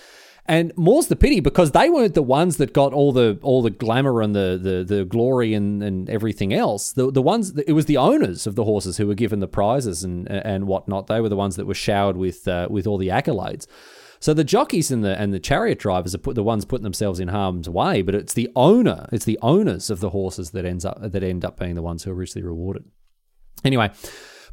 And 0.47 0.73
more's 0.75 1.07
the 1.07 1.15
pity 1.15 1.39
because 1.39 1.71
they 1.71 1.89
weren't 1.89 2.13
the 2.13 2.21
ones 2.21 2.57
that 2.57 2.73
got 2.73 2.91
all 2.91 3.13
the 3.13 3.39
all 3.41 3.61
the 3.61 3.69
glamour 3.69 4.21
and 4.21 4.35
the 4.35 4.59
the, 4.61 4.83
the 4.83 5.05
glory 5.05 5.53
and, 5.53 5.81
and 5.81 6.09
everything 6.09 6.53
else. 6.53 6.91
The 6.91 7.09
the 7.09 7.21
ones 7.21 7.57
it 7.57 7.71
was 7.71 7.85
the 7.85 7.95
owners 7.95 8.45
of 8.45 8.55
the 8.55 8.65
horses 8.65 8.97
who 8.97 9.07
were 9.07 9.15
given 9.15 9.39
the 9.39 9.47
prizes 9.47 10.03
and 10.03 10.29
and 10.29 10.67
whatnot. 10.67 11.07
They 11.07 11.21
were 11.21 11.29
the 11.29 11.37
ones 11.37 11.55
that 11.55 11.67
were 11.67 11.73
showered 11.73 12.17
with 12.17 12.49
uh, 12.49 12.67
with 12.69 12.85
all 12.85 12.97
the 12.97 13.07
accolades. 13.07 13.65
So 14.21 14.35
the 14.35 14.43
jockeys 14.43 14.91
and 14.91 15.03
the 15.03 15.19
and 15.19 15.33
the 15.33 15.39
chariot 15.39 15.79
drivers 15.79 16.13
are 16.13 16.19
put, 16.19 16.35
the 16.35 16.43
ones 16.43 16.63
putting 16.63 16.83
themselves 16.83 17.19
in 17.19 17.27
harm's 17.29 17.67
way, 17.67 18.03
but 18.03 18.13
it's 18.13 18.33
the 18.33 18.49
owner, 18.55 19.09
it's 19.11 19.25
the 19.25 19.39
owners 19.41 19.89
of 19.89 19.99
the 19.99 20.11
horses 20.11 20.51
that 20.51 20.63
ends 20.63 20.85
up 20.85 21.01
that 21.01 21.23
end 21.23 21.43
up 21.43 21.59
being 21.59 21.73
the 21.73 21.81
ones 21.81 22.03
who 22.03 22.11
are 22.11 22.15
richly 22.15 22.43
rewarded. 22.43 22.85
Anyway, 23.65 23.89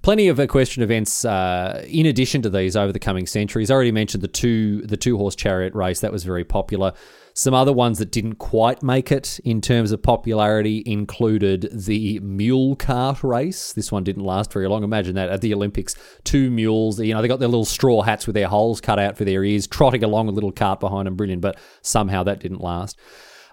plenty 0.00 0.28
of 0.28 0.40
equestrian 0.40 0.82
events 0.82 1.22
uh, 1.26 1.84
in 1.86 2.06
addition 2.06 2.40
to 2.42 2.50
these 2.50 2.76
over 2.76 2.92
the 2.92 2.98
coming 2.98 3.26
centuries. 3.26 3.70
I 3.70 3.74
already 3.74 3.92
mentioned 3.92 4.22
the 4.22 4.28
two 4.28 4.82
the 4.82 4.96
two 4.96 5.18
horse 5.18 5.36
chariot 5.36 5.74
race 5.74 6.00
that 6.00 6.12
was 6.12 6.24
very 6.24 6.44
popular. 6.44 6.94
Some 7.38 7.54
other 7.54 7.72
ones 7.72 7.98
that 7.98 8.10
didn't 8.10 8.34
quite 8.34 8.82
make 8.82 9.12
it 9.12 9.38
in 9.44 9.60
terms 9.60 9.92
of 9.92 10.02
popularity 10.02 10.82
included 10.84 11.68
the 11.72 12.18
mule 12.18 12.74
cart 12.74 13.22
race. 13.22 13.72
This 13.72 13.92
one 13.92 14.02
didn't 14.02 14.24
last 14.24 14.52
very 14.52 14.66
long. 14.66 14.82
Imagine 14.82 15.14
that 15.14 15.28
at 15.28 15.40
the 15.40 15.54
Olympics, 15.54 15.94
two 16.24 16.50
mules, 16.50 16.98
you 16.98 17.14
know, 17.14 17.22
they 17.22 17.28
got 17.28 17.38
their 17.38 17.46
little 17.46 17.64
straw 17.64 18.02
hats 18.02 18.26
with 18.26 18.34
their 18.34 18.48
holes 18.48 18.80
cut 18.80 18.98
out 18.98 19.16
for 19.16 19.24
their 19.24 19.44
ears, 19.44 19.68
trotting 19.68 20.02
along 20.02 20.26
a 20.26 20.32
little 20.32 20.50
cart 20.50 20.80
behind 20.80 21.06
them. 21.06 21.14
Brilliant, 21.14 21.40
but 21.40 21.60
somehow 21.80 22.24
that 22.24 22.40
didn't 22.40 22.60
last. 22.60 22.98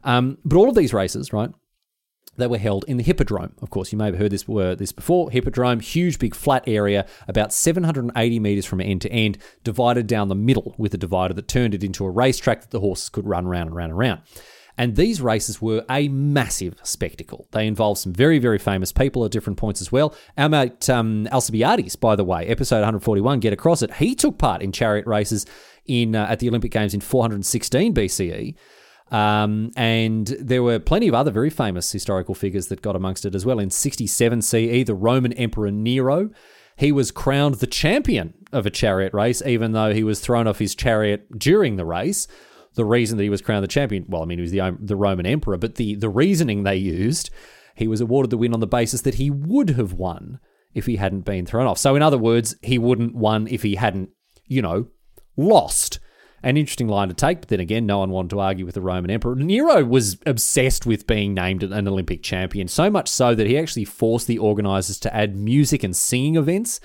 Um, 0.04 0.40
but 0.44 0.58
all 0.58 0.68
of 0.68 0.74
these 0.74 0.92
races, 0.92 1.32
right? 1.32 1.52
They 2.38 2.48
were 2.48 2.58
held 2.58 2.86
in 2.88 2.98
the 2.98 3.04
Hippodrome. 3.04 3.54
Of 3.62 3.70
course, 3.70 3.92
you 3.92 3.98
may 3.98 4.06
have 4.06 4.18
heard 4.18 4.32
this 4.32 4.44
this 4.44 4.92
before. 4.92 5.32
Hippodrome, 5.32 5.80
huge, 5.80 6.20
big, 6.20 6.36
flat 6.36 6.64
area, 6.68 7.06
about 7.28 7.54
780 7.54 8.40
meters 8.40 8.66
from 8.66 8.82
end 8.82 9.02
to 9.02 9.12
end, 9.12 9.38
divided 9.64 10.08
down 10.08 10.28
the 10.28 10.36
middle 10.36 10.76
with 10.78 10.94
a 10.94 10.98
divider 10.98 11.34
that 11.34 11.48
turned 11.48 11.74
it 11.74 11.84
into 11.84 12.06
a 12.06 12.10
racetrack 12.10 12.62
that 12.62 12.72
the 12.72 12.80
horses 12.80 13.10
could 13.10 13.26
run 13.26 13.46
around 13.46 13.68
and 13.68 13.76
round 13.76 13.92
and 13.92 14.00
round. 14.00 14.22
And 14.78 14.96
these 14.96 15.22
races 15.22 15.62
were 15.62 15.86
a 15.90 16.10
massive 16.10 16.76
spectacle. 16.84 17.48
They 17.52 17.66
involved 17.66 18.02
some 18.02 18.14
very, 18.14 18.40
very 18.40 18.60
famous 18.60 18.92
people 18.92 19.24
at 19.24 19.32
different 19.32 19.58
points 19.58 19.82
as 19.82 19.92
well. 19.92 20.14
Our 20.38 20.50
mate 20.50 20.90
um, 20.90 21.28
Alcibiades, 21.32 21.96
by 21.96 22.16
the 22.16 22.26
way, 22.26 22.46
episode 22.48 22.78
141, 22.78 23.40
Get 23.40 23.54
Across 23.54 23.84
It, 23.84 23.94
he 23.96 24.16
took 24.16 24.38
part 24.38 24.62
in 24.62 24.74
chariot 24.74 25.08
races 25.08 25.46
in 25.86 26.16
uh, 26.16 26.28
at 26.30 26.40
the 26.40 26.50
Olympic 26.50 26.72
Games 26.72 26.94
in 26.94 27.00
416 27.00 27.94
BCE. 27.94 28.56
Um, 29.12 29.72
and 29.76 30.28
there 30.40 30.64
were 30.64 30.80
plenty 30.80 31.08
of 31.08 31.14
other 31.14 31.32
very 31.32 31.50
famous 31.50 31.92
historical 31.92 32.34
figures 32.34 32.68
that 32.68 32.82
got 32.82 32.96
amongst 32.96 33.26
it 33.26 33.36
as 33.36 33.46
well. 33.46 33.60
In 33.60 33.70
67 33.70 34.42
CE, 34.42 34.84
the 34.86 34.96
Roman 34.96 35.34
Emperor 35.34 35.72
Nero, 35.72 36.32
he 36.78 36.92
was 36.92 37.12
crowned 37.12 37.56
the 37.56 37.68
champion 37.68 38.34
of 38.52 38.66
a 38.66 38.72
chariot 38.72 39.14
race, 39.14 39.42
even 39.46 39.72
though 39.72 39.94
he 39.94 40.04
was 40.04 40.20
thrown 40.20 40.48
off 40.48 40.60
his 40.60 40.76
chariot 40.76 41.28
during 41.38 41.76
the 41.76 41.86
race. 41.86 42.28
The 42.74 42.86
reason 42.86 43.18
that 43.18 43.24
he 43.24 43.30
was 43.30 43.42
crowned 43.42 43.64
the 43.64 43.70
champion, 43.70 44.06
well, 44.10 44.24
I 44.24 44.26
mean, 44.26 44.40
he 44.40 44.42
was 44.42 44.52
the, 44.52 44.78
the 44.82 44.98
Roman 44.98 45.26
emperor, 45.26 45.58
but 45.58 45.76
the, 45.76 45.96
the 45.96 46.10
reasoning 46.10 46.64
they 46.64 46.76
used, 46.76 47.30
he 47.76 47.88
was 47.88 48.02
awarded 48.02 48.32
the 48.32 48.38
win 48.38 48.54
on 48.54 48.60
the 48.60 48.68
basis 48.68 49.02
that 49.02 49.16
he 49.16 49.30
would 49.30 49.72
have 49.72 49.94
won 49.94 50.40
if 50.74 50.86
he 50.86 50.98
hadn't 50.98 51.22
been 51.22 51.46
thrown 51.46 51.68
off. 51.68 51.78
So, 51.78 51.96
in 51.96 52.02
other 52.02 52.18
words, 52.18 52.56
he 52.62 52.78
wouldn't 52.78 53.16
won 53.16 53.48
if 53.50 53.64
he 53.64 53.76
hadn't, 53.76 54.10
you 54.46 54.62
know, 54.62 54.88
lost. 55.38 56.00
An 56.46 56.58
interesting 56.58 56.88
line 56.88 57.08
to 57.08 57.14
take, 57.16 57.42
but 57.42 57.50
then 57.50 57.60
again, 57.60 57.88
no 57.88 57.98
one 57.98 58.12
wanted 58.12 58.30
to 58.30 58.40
argue 58.40 58.66
with 58.66 58.76
the 58.76 58.82
Roman 58.82 59.10
Emperor. 59.10 59.36
Nero 59.36 59.84
was 59.84 60.20
obsessed 60.28 60.86
with 60.86 61.08
being 61.08 61.34
named 61.34 61.64
an 61.64 61.88
Olympic 61.88 62.22
champion, 62.22 62.68
so 62.68 62.88
much 62.88 63.10
so 63.10 63.34
that 63.34 63.48
he 63.48 63.58
actually 63.58 63.84
forced 63.84 64.28
the 64.28 64.38
organisers 64.38 65.00
to 65.00 65.14
add 65.14 65.36
music 65.36 65.84
and 65.84 65.96
singing 65.98 66.36
events 66.36 66.80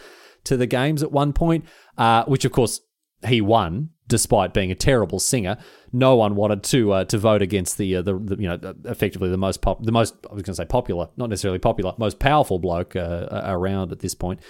to 0.44 0.57
the 0.57 0.66
games 0.66 1.03
at 1.03 1.12
one 1.12 1.35
point, 1.35 1.66
uh, 1.99 2.25
which 2.25 2.46
of 2.46 2.53
course 2.53 2.81
he 3.27 3.42
won 3.42 3.90
despite 4.09 4.55
being 4.55 4.70
a 4.70 4.75
terrible 4.75 5.20
singer. 5.20 5.59
No 5.92 6.16
one 6.16 6.37
wanted 6.37 6.62
to 6.64 6.92
uh, 6.92 7.05
to 7.05 7.18
vote 7.18 7.42
against 7.42 7.77
the, 7.77 7.96
uh, 7.96 8.03
the, 8.03 8.18
the 8.18 8.37
you 8.37 8.49
know 8.49 8.75
effectively 8.87 9.29
the 9.29 9.37
most 9.37 9.61
pop 9.61 9.85
the 9.85 9.92
most 9.92 10.14
I 10.31 10.33
was 10.33 10.42
going 10.42 10.55
to 10.55 10.62
say 10.62 10.64
popular, 10.64 11.11
not 11.18 11.29
necessarily 11.29 11.59
popular, 11.59 11.92
most 11.99 12.18
powerful 12.18 12.59
bloke 12.59 12.96
uh, 12.96 13.42
around 13.44 13.92
at 13.92 14.01
this 14.01 14.14
point. 14.14 14.40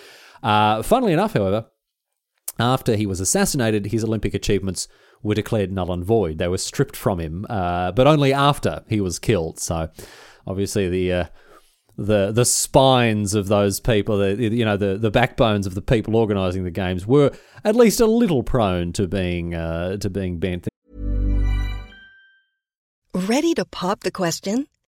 Uh, 0.41 0.85
funnily 0.85 1.13
enough, 1.13 1.33
however, 1.33 1.67
after 2.61 2.97
he 2.97 3.07
was 3.07 3.21
assassinated, 3.21 3.87
his 3.87 4.05
Olympic 4.05 4.35
achievements 4.35 4.89
were 5.23 5.35
declared 5.35 5.73
null 5.73 5.93
and 5.93 6.05
void. 6.05 6.39
They 6.39 6.49
were 6.49 6.59
stripped 6.59 6.97
from 6.97 7.19
him, 7.19 7.47
uh, 7.49 7.93
but 7.93 8.07
only 8.07 8.33
after 8.33 8.85
he 8.89 9.01
was 9.01 9.19
killed. 9.19 9.59
So, 9.59 9.91
obviously, 10.47 10.89
the 10.89 11.13
uh, 11.13 11.25
the 11.97 12.33
the 12.33 12.45
spines 12.45 13.35
of 13.35 13.49
those 13.49 13.79
people, 13.81 14.19
the, 14.19 14.35
you 14.37 14.65
know, 14.65 14.77
the 14.77 14.97
the 14.97 15.11
backbones 15.11 15.67
of 15.67 15.75
the 15.75 15.83
people 15.83 16.17
organising 16.17 16.65
the 16.65 16.71
games 16.71 17.07
were 17.07 17.33
at 17.65 17.77
least 17.77 18.01
a 18.01 18.07
little 18.07 18.43
prone 18.43 18.93
to 18.95 19.07
being 19.07 19.55
uh, 19.55 19.99
to 19.99 20.09
being 20.09 20.39
bent. 20.39 20.67
Ready 23.15 23.55
to 23.55 23.65
pop 23.65 24.01
the 24.01 24.11
question? 24.11 24.67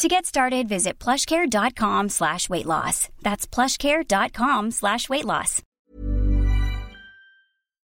To 0.00 0.08
get 0.08 0.26
started, 0.26 0.68
visit 0.68 0.98
plushcare.com 0.98 2.08
slash 2.08 2.48
weight 2.48 2.66
loss. 2.66 3.08
That's 3.22 3.46
plushcare.com 3.46 4.72
slash 4.72 5.08
weight 5.08 5.24
loss. 5.24 5.62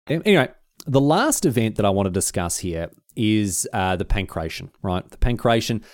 Anyway, 0.09 0.49
the 0.85 1.01
last 1.01 1.47
event 1.47 1.77
that 1.77 1.87
I 1.87 1.91
want 1.91 2.07
to 2.07 2.11
discuss 2.11 2.59
here 2.59 2.91
is 3.15 3.69
uh, 3.73 3.95
the 3.95 4.05
pancration, 4.05 4.71
right? 4.83 5.09
The 5.09 5.17
pancration 5.17 5.85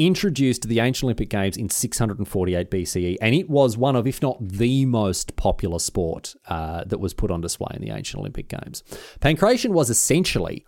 introduced 0.00 0.62
to 0.62 0.68
the 0.68 0.80
ancient 0.80 1.04
Olympic 1.04 1.30
Games 1.30 1.56
in 1.56 1.68
648 1.68 2.70
BCE, 2.70 3.16
and 3.20 3.34
it 3.34 3.48
was 3.48 3.76
one 3.76 3.94
of, 3.94 4.04
if 4.06 4.20
not 4.20 4.38
the 4.40 4.84
most 4.86 5.36
popular 5.36 5.78
sport 5.78 6.34
uh, 6.48 6.82
that 6.86 6.98
was 6.98 7.14
put 7.14 7.30
on 7.30 7.40
display 7.40 7.70
in 7.76 7.82
the 7.82 7.94
ancient 7.94 8.18
Olympic 8.18 8.48
Games. 8.48 8.82
Pancration 9.20 9.70
was 9.70 9.90
essentially 9.90 10.64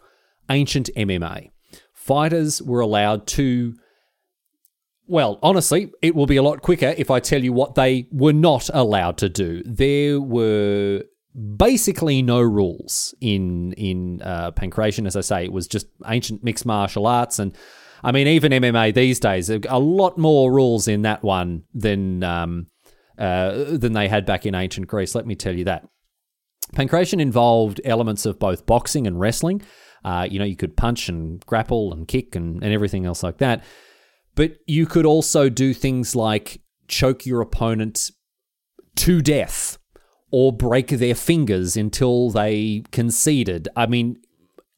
ancient 0.50 0.88
MMA. 0.96 1.50
Fighters 1.92 2.62
were 2.62 2.80
allowed 2.80 3.26
to 3.28 3.74
well, 5.06 5.38
honestly, 5.42 5.92
it 6.02 6.14
will 6.14 6.26
be 6.26 6.36
a 6.36 6.42
lot 6.42 6.62
quicker 6.62 6.94
if 6.96 7.10
I 7.10 7.20
tell 7.20 7.42
you 7.42 7.52
what 7.52 7.74
they 7.74 8.06
were 8.10 8.32
not 8.32 8.70
allowed 8.72 9.18
to 9.18 9.28
do. 9.28 9.62
There 9.64 10.20
were 10.20 11.02
basically 11.56 12.22
no 12.22 12.40
rules 12.40 13.14
in 13.20 13.72
in 13.74 14.22
uh, 14.22 14.52
pancration. 14.52 15.06
As 15.06 15.16
I 15.16 15.20
say, 15.20 15.44
it 15.44 15.52
was 15.52 15.66
just 15.66 15.86
ancient 16.06 16.42
mixed 16.42 16.64
martial 16.64 17.06
arts, 17.06 17.38
and 17.38 17.56
I 18.02 18.12
mean, 18.12 18.26
even 18.28 18.52
MMA 18.52 18.94
these 18.94 19.20
days, 19.20 19.50
a 19.50 19.78
lot 19.78 20.16
more 20.16 20.52
rules 20.52 20.88
in 20.88 21.02
that 21.02 21.22
one 21.22 21.64
than 21.74 22.22
um, 22.22 22.66
uh, 23.18 23.76
than 23.76 23.92
they 23.92 24.08
had 24.08 24.24
back 24.24 24.46
in 24.46 24.54
ancient 24.54 24.86
Greece. 24.86 25.14
Let 25.14 25.26
me 25.26 25.34
tell 25.34 25.54
you 25.54 25.64
that. 25.64 25.88
Pancration 26.74 27.20
involved 27.20 27.80
elements 27.84 28.26
of 28.26 28.38
both 28.38 28.66
boxing 28.66 29.06
and 29.06 29.20
wrestling. 29.20 29.62
Uh, 30.04 30.26
you 30.28 30.38
know, 30.38 30.44
you 30.44 30.56
could 30.56 30.76
punch 30.76 31.08
and 31.08 31.44
grapple 31.46 31.92
and 31.92 32.08
kick 32.08 32.34
and, 32.34 32.62
and 32.62 32.72
everything 32.72 33.06
else 33.06 33.22
like 33.22 33.38
that. 33.38 33.62
But 34.34 34.56
you 34.66 34.86
could 34.86 35.06
also 35.06 35.48
do 35.48 35.74
things 35.74 36.16
like 36.16 36.60
choke 36.88 37.24
your 37.24 37.40
opponent 37.40 38.10
to 38.96 39.20
death 39.20 39.78
or 40.30 40.52
break 40.52 40.88
their 40.88 41.14
fingers 41.14 41.76
until 41.76 42.30
they 42.30 42.82
conceded. 42.90 43.68
I 43.76 43.86
mean, 43.86 44.18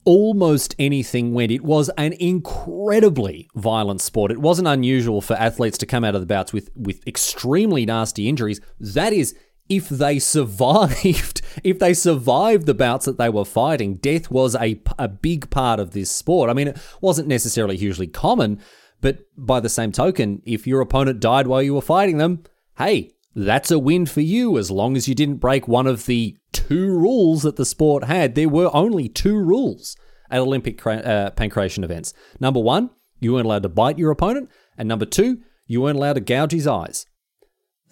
almost 0.04 0.74
anything 0.78 1.34
went. 1.34 1.50
It 1.50 1.64
was 1.64 1.90
an 1.98 2.14
incredibly 2.14 3.48
violent 3.54 4.00
sport. 4.00 4.30
It 4.30 4.38
wasn't 4.38 4.68
unusual 4.68 5.20
for 5.20 5.34
athletes 5.34 5.78
to 5.78 5.86
come 5.86 6.04
out 6.04 6.14
of 6.14 6.20
the 6.20 6.26
bouts 6.26 6.52
with, 6.52 6.70
with 6.76 7.06
extremely 7.06 7.84
nasty 7.84 8.28
injuries. 8.28 8.60
That 8.78 9.12
is, 9.12 9.34
if 9.68 9.88
they 9.88 10.18
survived, 10.18 11.42
if 11.64 11.78
they 11.78 11.92
survived 11.92 12.66
the 12.66 12.74
bouts 12.74 13.04
that 13.06 13.18
they 13.18 13.28
were 13.28 13.44
fighting, 13.44 13.96
death 13.96 14.30
was 14.30 14.54
a, 14.54 14.80
a 14.98 15.08
big 15.08 15.50
part 15.50 15.80
of 15.80 15.90
this 15.90 16.10
sport. 16.10 16.48
I 16.48 16.52
mean, 16.52 16.68
it 16.68 16.78
wasn't 17.00 17.28
necessarily 17.28 17.76
hugely 17.76 18.06
common, 18.06 18.60
but 19.06 19.20
by 19.36 19.60
the 19.60 19.68
same 19.68 19.92
token, 19.92 20.42
if 20.44 20.66
your 20.66 20.80
opponent 20.80 21.20
died 21.20 21.46
while 21.46 21.62
you 21.62 21.74
were 21.74 21.80
fighting 21.80 22.18
them, 22.18 22.42
hey, 22.76 23.12
that's 23.36 23.70
a 23.70 23.78
win 23.78 24.04
for 24.04 24.20
you 24.20 24.58
as 24.58 24.68
long 24.68 24.96
as 24.96 25.06
you 25.06 25.14
didn't 25.14 25.36
break 25.36 25.68
one 25.68 25.86
of 25.86 26.06
the 26.06 26.36
two 26.50 26.88
rules 26.90 27.44
that 27.44 27.54
the 27.54 27.64
sport 27.64 28.02
had. 28.02 28.34
There 28.34 28.48
were 28.48 28.68
only 28.74 29.08
two 29.08 29.38
rules 29.38 29.96
at 30.28 30.40
Olympic 30.40 30.84
uh, 30.84 31.30
pancration 31.36 31.84
events. 31.84 32.14
Number 32.40 32.58
one, 32.58 32.90
you 33.20 33.32
weren't 33.34 33.46
allowed 33.46 33.62
to 33.62 33.68
bite 33.68 33.96
your 33.96 34.10
opponent, 34.10 34.50
and 34.76 34.88
number 34.88 35.06
two, 35.06 35.38
you 35.68 35.82
weren't 35.82 35.98
allowed 35.98 36.14
to 36.14 36.20
gouge 36.20 36.50
his 36.50 36.66
eyes. 36.66 37.06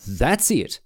That's 0.04 0.50
it 0.50 0.80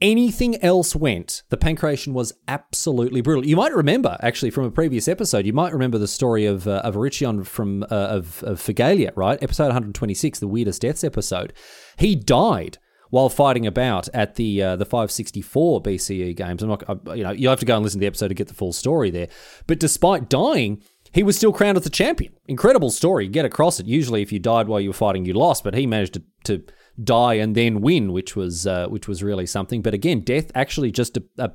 anything 0.00 0.62
else 0.62 0.96
went, 0.96 1.42
the 1.48 1.56
pancration 1.56 2.12
was 2.12 2.32
absolutely 2.48 3.20
brutal. 3.20 3.46
You 3.46 3.56
might 3.56 3.74
remember, 3.74 4.16
actually, 4.20 4.50
from 4.50 4.64
a 4.64 4.70
previous 4.70 5.08
episode, 5.08 5.46
you 5.46 5.52
might 5.52 5.72
remember 5.72 5.98
the 5.98 6.08
story 6.08 6.46
of 6.46 6.66
uh, 6.66 6.82
of 6.84 6.94
Arrhichion 6.94 7.46
from 7.46 7.82
uh, 7.84 7.86
of, 7.86 8.42
of 8.44 8.60
Phigalia, 8.60 9.12
right? 9.16 9.42
Episode 9.42 9.64
126, 9.64 10.38
the 10.38 10.48
weirdest 10.48 10.82
deaths 10.82 11.04
episode. 11.04 11.52
He 11.96 12.14
died 12.14 12.78
while 13.10 13.28
fighting 13.28 13.66
about 13.66 14.08
at 14.14 14.36
the 14.36 14.62
uh, 14.62 14.76
the 14.76 14.84
564 14.84 15.82
BCE 15.82 16.36
games. 16.36 16.62
I'm 16.62 16.68
not, 16.70 16.88
uh, 16.88 17.12
you 17.12 17.24
know, 17.24 17.32
you 17.32 17.48
have 17.48 17.60
to 17.60 17.66
go 17.66 17.76
and 17.76 17.84
listen 17.84 17.98
to 17.98 18.02
the 18.02 18.06
episode 18.06 18.28
to 18.28 18.34
get 18.34 18.48
the 18.48 18.54
full 18.54 18.72
story 18.72 19.10
there. 19.10 19.28
But 19.66 19.80
despite 19.80 20.30
dying, 20.30 20.82
he 21.12 21.22
was 21.22 21.36
still 21.36 21.52
crowned 21.52 21.76
as 21.76 21.84
the 21.84 21.90
champion. 21.90 22.32
Incredible 22.46 22.90
story. 22.90 23.28
Get 23.28 23.44
across 23.44 23.80
it. 23.80 23.86
Usually, 23.86 24.22
if 24.22 24.32
you 24.32 24.38
died 24.38 24.68
while 24.68 24.80
you 24.80 24.90
were 24.90 24.94
fighting, 24.94 25.24
you 25.24 25.34
lost, 25.34 25.64
but 25.64 25.74
he 25.74 25.86
managed 25.86 26.14
to, 26.14 26.22
to 26.44 26.62
die 27.02 27.34
and 27.34 27.54
then 27.54 27.80
win, 27.80 28.12
which 28.12 28.36
was 28.36 28.66
uh, 28.66 28.86
which 28.88 29.08
was 29.08 29.22
really 29.22 29.46
something. 29.46 29.82
But 29.82 29.94
again, 29.94 30.20
death 30.20 30.50
actually 30.54 30.90
just 30.90 31.16
a, 31.16 31.22
a 31.38 31.50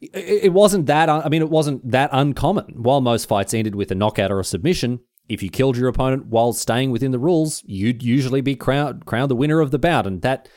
it 0.00 0.52
wasn't 0.52 0.86
that. 0.86 1.08
I 1.08 1.28
mean, 1.28 1.42
it 1.42 1.50
wasn't 1.50 1.90
that 1.90 2.10
uncommon. 2.12 2.74
While 2.76 3.00
most 3.00 3.26
fights 3.26 3.54
ended 3.54 3.74
with 3.74 3.90
a 3.90 3.94
knockout 3.94 4.30
or 4.30 4.40
a 4.40 4.44
submission, 4.44 5.00
if 5.28 5.42
you 5.42 5.50
killed 5.50 5.76
your 5.76 5.88
opponent 5.88 6.26
while 6.26 6.52
staying 6.52 6.90
within 6.90 7.12
the 7.12 7.18
rules, 7.18 7.62
you'd 7.66 8.02
usually 8.02 8.40
be 8.40 8.56
crowned 8.56 9.06
crowned 9.06 9.30
the 9.30 9.36
winner 9.36 9.60
of 9.60 9.70
the 9.70 9.78
bout, 9.78 10.06
and 10.06 10.22
that 10.22 10.48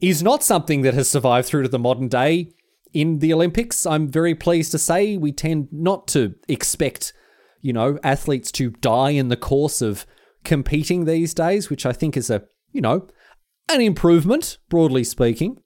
is 0.00 0.22
not 0.22 0.42
something 0.42 0.82
that 0.82 0.94
has 0.94 1.08
survived 1.08 1.46
through 1.46 1.62
to 1.62 1.68
the 1.68 1.78
modern 1.78 2.08
day. 2.08 2.52
In 2.92 3.20
the 3.20 3.32
Olympics, 3.32 3.86
I'm 3.86 4.08
very 4.08 4.34
pleased 4.34 4.72
to 4.72 4.78
say 4.78 5.16
we 5.16 5.30
tend 5.30 5.68
not 5.70 6.08
to 6.08 6.34
expect, 6.48 7.12
you 7.60 7.72
know, 7.72 7.98
athletes 8.02 8.50
to 8.52 8.70
die 8.70 9.10
in 9.10 9.28
the 9.28 9.36
course 9.36 9.80
of 9.80 10.06
competing 10.42 11.04
these 11.04 11.32
days, 11.32 11.70
which 11.70 11.86
I 11.86 11.92
think 11.92 12.16
is 12.16 12.30
a, 12.30 12.42
you 12.72 12.80
know, 12.80 13.06
an 13.68 13.80
improvement, 13.80 14.58
broadly 14.68 15.04
speaking. 15.04 15.58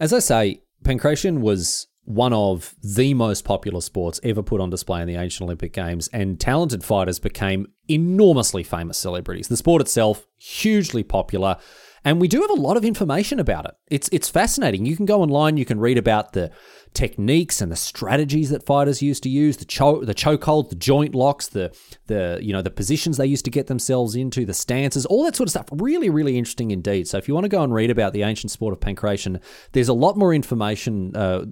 As 0.00 0.12
I 0.12 0.20
say, 0.20 0.62
pancration 0.84 1.40
was 1.40 1.88
one 2.04 2.32
of 2.32 2.74
the 2.82 3.12
most 3.12 3.44
popular 3.44 3.82
sports 3.82 4.18
ever 4.22 4.42
put 4.42 4.60
on 4.62 4.70
display 4.70 5.02
in 5.02 5.08
the 5.08 5.16
ancient 5.16 5.44
Olympic 5.44 5.72
Games, 5.74 6.08
and 6.12 6.40
talented 6.40 6.82
fighters 6.82 7.18
became 7.18 7.66
enormously 7.88 8.62
famous 8.62 8.96
celebrities. 8.96 9.48
The 9.48 9.58
sport 9.58 9.82
itself, 9.82 10.26
hugely 10.38 11.02
popular, 11.02 11.58
And 12.04 12.20
we 12.20 12.28
do 12.28 12.40
have 12.40 12.50
a 12.50 12.54
lot 12.54 12.76
of 12.76 12.84
information 12.84 13.40
about 13.40 13.64
it. 13.66 13.74
It's 13.90 14.08
it's 14.12 14.28
fascinating. 14.28 14.86
You 14.86 14.96
can 14.96 15.06
go 15.06 15.22
online, 15.22 15.56
you 15.56 15.64
can 15.64 15.80
read 15.80 15.98
about 15.98 16.32
the 16.32 16.50
techniques 16.94 17.60
and 17.60 17.70
the 17.70 17.76
strategies 17.76 18.50
that 18.50 18.64
fighters 18.64 19.02
used 19.02 19.22
to 19.22 19.28
use, 19.28 19.56
the 19.56 19.64
choke 19.64 20.06
the 20.06 20.14
chokehold, 20.14 20.70
the 20.70 20.76
joint 20.76 21.14
locks, 21.14 21.48
the 21.48 21.74
the 22.06 22.38
you 22.40 22.52
know 22.52 22.62
the 22.62 22.70
positions 22.70 23.16
they 23.16 23.26
used 23.26 23.44
to 23.44 23.50
get 23.50 23.66
themselves 23.66 24.14
into, 24.14 24.44
the 24.44 24.54
stances, 24.54 25.06
all 25.06 25.24
that 25.24 25.36
sort 25.36 25.48
of 25.48 25.50
stuff. 25.50 25.68
Really, 25.72 26.10
really 26.10 26.38
interesting 26.38 26.70
indeed. 26.70 27.08
So 27.08 27.18
if 27.18 27.28
you 27.28 27.34
want 27.34 27.44
to 27.44 27.48
go 27.48 27.62
and 27.62 27.74
read 27.74 27.90
about 27.90 28.12
the 28.12 28.22
ancient 28.22 28.50
sport 28.50 28.72
of 28.72 28.80
pancration, 28.80 29.40
there's 29.72 29.88
a 29.88 29.94
lot 29.94 30.16
more 30.16 30.34
information 30.34 31.14
uh, 31.16 31.44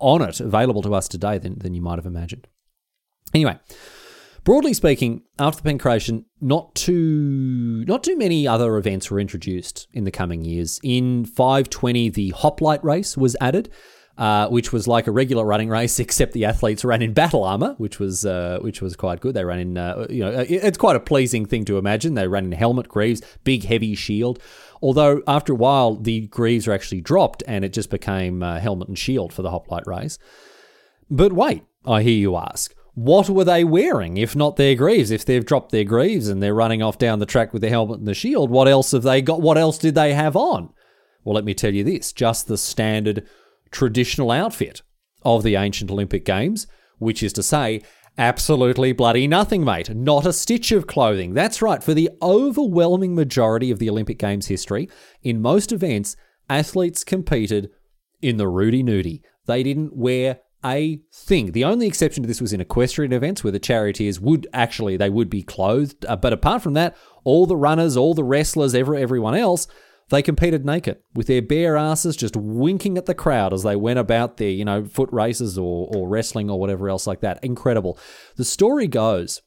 on 0.00 0.22
it 0.22 0.40
available 0.40 0.82
to 0.82 0.94
us 0.94 1.08
today 1.08 1.38
than, 1.38 1.58
than 1.58 1.74
you 1.74 1.82
might 1.82 1.98
have 1.98 2.06
imagined. 2.06 2.46
Anyway, 3.32 3.58
Broadly 4.44 4.74
speaking, 4.74 5.22
after 5.38 5.62
the 5.62 5.72
pankration, 5.72 6.26
not 6.38 6.74
too 6.74 7.82
not 7.88 8.04
too 8.04 8.18
many 8.18 8.46
other 8.46 8.76
events 8.76 9.10
were 9.10 9.18
introduced 9.18 9.88
in 9.94 10.04
the 10.04 10.10
coming 10.10 10.44
years. 10.44 10.78
In 10.82 11.24
520, 11.24 12.10
the 12.10 12.28
hoplite 12.28 12.84
race 12.84 13.16
was 13.16 13.34
added, 13.40 13.70
uh, 14.18 14.48
which 14.48 14.70
was 14.70 14.86
like 14.86 15.06
a 15.06 15.12
regular 15.12 15.46
running 15.46 15.70
race, 15.70 15.98
except 15.98 16.34
the 16.34 16.44
athletes 16.44 16.84
ran 16.84 17.00
in 17.00 17.14
battle 17.14 17.42
armor, 17.42 17.74
which 17.78 17.98
was 17.98 18.26
uh, 18.26 18.58
which 18.60 18.82
was 18.82 18.96
quite 18.96 19.20
good. 19.20 19.32
They 19.32 19.46
ran 19.46 19.60
in, 19.60 19.78
uh, 19.78 20.06
you 20.10 20.22
know, 20.22 20.44
it's 20.46 20.76
quite 20.76 20.96
a 20.96 21.00
pleasing 21.00 21.46
thing 21.46 21.64
to 21.64 21.78
imagine. 21.78 22.12
They 22.12 22.28
ran 22.28 22.44
in 22.44 22.52
helmet, 22.52 22.88
greaves, 22.88 23.22
big 23.44 23.64
heavy 23.64 23.94
shield. 23.94 24.42
Although 24.82 25.22
after 25.26 25.54
a 25.54 25.56
while, 25.56 25.96
the 25.96 26.26
greaves 26.26 26.68
are 26.68 26.72
actually 26.72 27.00
dropped, 27.00 27.42
and 27.46 27.64
it 27.64 27.72
just 27.72 27.88
became 27.88 28.42
uh, 28.42 28.60
helmet 28.60 28.88
and 28.88 28.98
shield 28.98 29.32
for 29.32 29.40
the 29.40 29.50
hoplite 29.50 29.86
race. 29.86 30.18
But 31.08 31.32
wait, 31.32 31.62
I 31.86 32.02
hear 32.02 32.18
you 32.18 32.36
ask 32.36 32.74
what 32.94 33.28
were 33.28 33.44
they 33.44 33.64
wearing 33.64 34.16
if 34.16 34.36
not 34.36 34.56
their 34.56 34.74
greaves? 34.74 35.10
If 35.10 35.24
they've 35.24 35.44
dropped 35.44 35.72
their 35.72 35.84
greaves 35.84 36.28
and 36.28 36.42
they're 36.42 36.54
running 36.54 36.82
off 36.82 36.98
down 36.98 37.18
the 37.18 37.26
track 37.26 37.52
with 37.52 37.62
the 37.62 37.68
helmet 37.68 37.98
and 37.98 38.08
the 38.08 38.14
shield, 38.14 38.50
what 38.50 38.68
else 38.68 38.92
have 38.92 39.02
they 39.02 39.20
got? 39.20 39.42
What 39.42 39.58
else 39.58 39.78
did 39.78 39.94
they 39.94 40.14
have 40.14 40.36
on? 40.36 40.70
Well, 41.24 41.34
let 41.34 41.44
me 41.44 41.54
tell 41.54 41.74
you 41.74 41.84
this 41.84 42.12
just 42.12 42.46
the 42.46 42.58
standard 42.58 43.26
traditional 43.70 44.30
outfit 44.30 44.82
of 45.22 45.42
the 45.42 45.56
ancient 45.56 45.90
Olympic 45.90 46.24
Games, 46.24 46.66
which 46.98 47.22
is 47.22 47.32
to 47.32 47.42
say, 47.42 47.82
absolutely 48.16 48.92
bloody 48.92 49.26
nothing, 49.26 49.64
mate. 49.64 49.92
Not 49.94 50.26
a 50.26 50.32
stitch 50.32 50.70
of 50.70 50.86
clothing. 50.86 51.34
That's 51.34 51.62
right, 51.62 51.82
for 51.82 51.94
the 51.94 52.10
overwhelming 52.22 53.14
majority 53.14 53.70
of 53.70 53.78
the 53.78 53.90
Olympic 53.90 54.18
Games 54.18 54.46
history, 54.46 54.88
in 55.22 55.42
most 55.42 55.72
events, 55.72 56.14
athletes 56.48 57.02
competed 57.02 57.70
in 58.22 58.36
the 58.36 58.46
Rudy 58.46 58.84
Nudie. 58.84 59.22
They 59.46 59.62
didn't 59.62 59.96
wear 59.96 60.40
a 60.64 61.00
thing. 61.12 61.52
The 61.52 61.64
only 61.64 61.86
exception 61.86 62.22
to 62.22 62.26
this 62.26 62.40
was 62.40 62.52
in 62.52 62.60
equestrian 62.60 63.12
events 63.12 63.44
where 63.44 63.52
the 63.52 63.58
charioteers 63.58 64.20
would 64.20 64.46
actually 64.52 64.96
they 64.96 65.10
would 65.10 65.30
be 65.30 65.42
clothed, 65.42 66.04
uh, 66.06 66.16
but 66.16 66.32
apart 66.32 66.62
from 66.62 66.74
that, 66.74 66.96
all 67.24 67.46
the 67.46 67.56
runners, 67.56 67.96
all 67.96 68.14
the 68.14 68.24
wrestlers, 68.24 68.74
every, 68.74 69.02
everyone 69.02 69.34
else, 69.34 69.66
they 70.10 70.22
competed 70.22 70.66
naked 70.66 70.98
with 71.14 71.26
their 71.26 71.42
bare 71.42 71.76
asses 71.76 72.16
just 72.16 72.36
winking 72.36 72.98
at 72.98 73.06
the 73.06 73.14
crowd 73.14 73.52
as 73.52 73.62
they 73.62 73.76
went 73.76 73.98
about 73.98 74.36
their, 74.36 74.50
you 74.50 74.64
know, 74.64 74.84
foot 74.84 75.08
races 75.12 75.56
or, 75.56 75.88
or 75.94 76.08
wrestling 76.08 76.50
or 76.50 76.60
whatever 76.60 76.88
else 76.88 77.06
like 77.06 77.20
that. 77.20 77.42
Incredible. 77.42 77.98
The 78.36 78.44
story 78.44 78.86
goes 78.86 79.40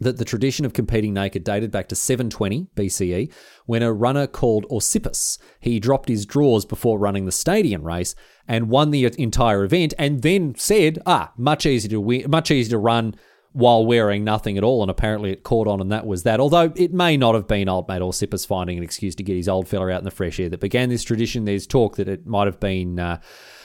that 0.00 0.18
the 0.18 0.24
tradition 0.24 0.64
of 0.64 0.72
competing 0.72 1.14
naked 1.14 1.44
dated 1.44 1.70
back 1.70 1.88
to 1.88 1.94
720 1.94 2.68
BCE 2.76 3.32
when 3.66 3.82
a 3.82 3.92
runner 3.92 4.26
called 4.26 4.66
Orsippus 4.68 5.38
he 5.60 5.78
dropped 5.78 6.08
his 6.08 6.26
drawers 6.26 6.64
before 6.64 6.98
running 6.98 7.26
the 7.26 7.32
stadium 7.32 7.84
race 7.84 8.14
and 8.48 8.68
won 8.68 8.90
the 8.90 9.04
entire 9.18 9.64
event 9.64 9.94
and 9.98 10.22
then 10.22 10.54
said 10.56 10.98
ah 11.06 11.32
much 11.36 11.66
easier 11.66 11.90
to 11.90 12.00
win, 12.00 12.30
much 12.30 12.50
easier 12.50 12.72
to 12.72 12.78
run 12.78 13.14
while 13.52 13.84
wearing 13.84 14.24
nothing 14.24 14.56
at 14.56 14.64
all, 14.64 14.82
and 14.82 14.90
apparently 14.90 15.30
it 15.30 15.42
caught 15.42 15.68
on, 15.68 15.80
and 15.80 15.92
that 15.92 16.06
was 16.06 16.22
that. 16.22 16.40
Although 16.40 16.72
it 16.74 16.92
may 16.92 17.16
not 17.16 17.34
have 17.34 17.46
been 17.46 17.68
old 17.68 17.88
mate 17.88 18.00
Orsippus 18.00 18.46
finding 18.46 18.78
an 18.78 18.84
excuse 18.84 19.14
to 19.16 19.22
get 19.22 19.36
his 19.36 19.48
old 19.48 19.68
fella 19.68 19.90
out 19.90 19.98
in 19.98 20.04
the 20.04 20.10
fresh 20.10 20.40
air 20.40 20.48
that 20.48 20.60
began 20.60 20.88
this 20.88 21.04
tradition. 21.04 21.44
There's 21.44 21.66
talk 21.66 21.96
that 21.96 22.08
it 22.08 22.26
might 22.26 22.46
have 22.46 22.60
been 22.60 22.98
uh, 22.98 23.20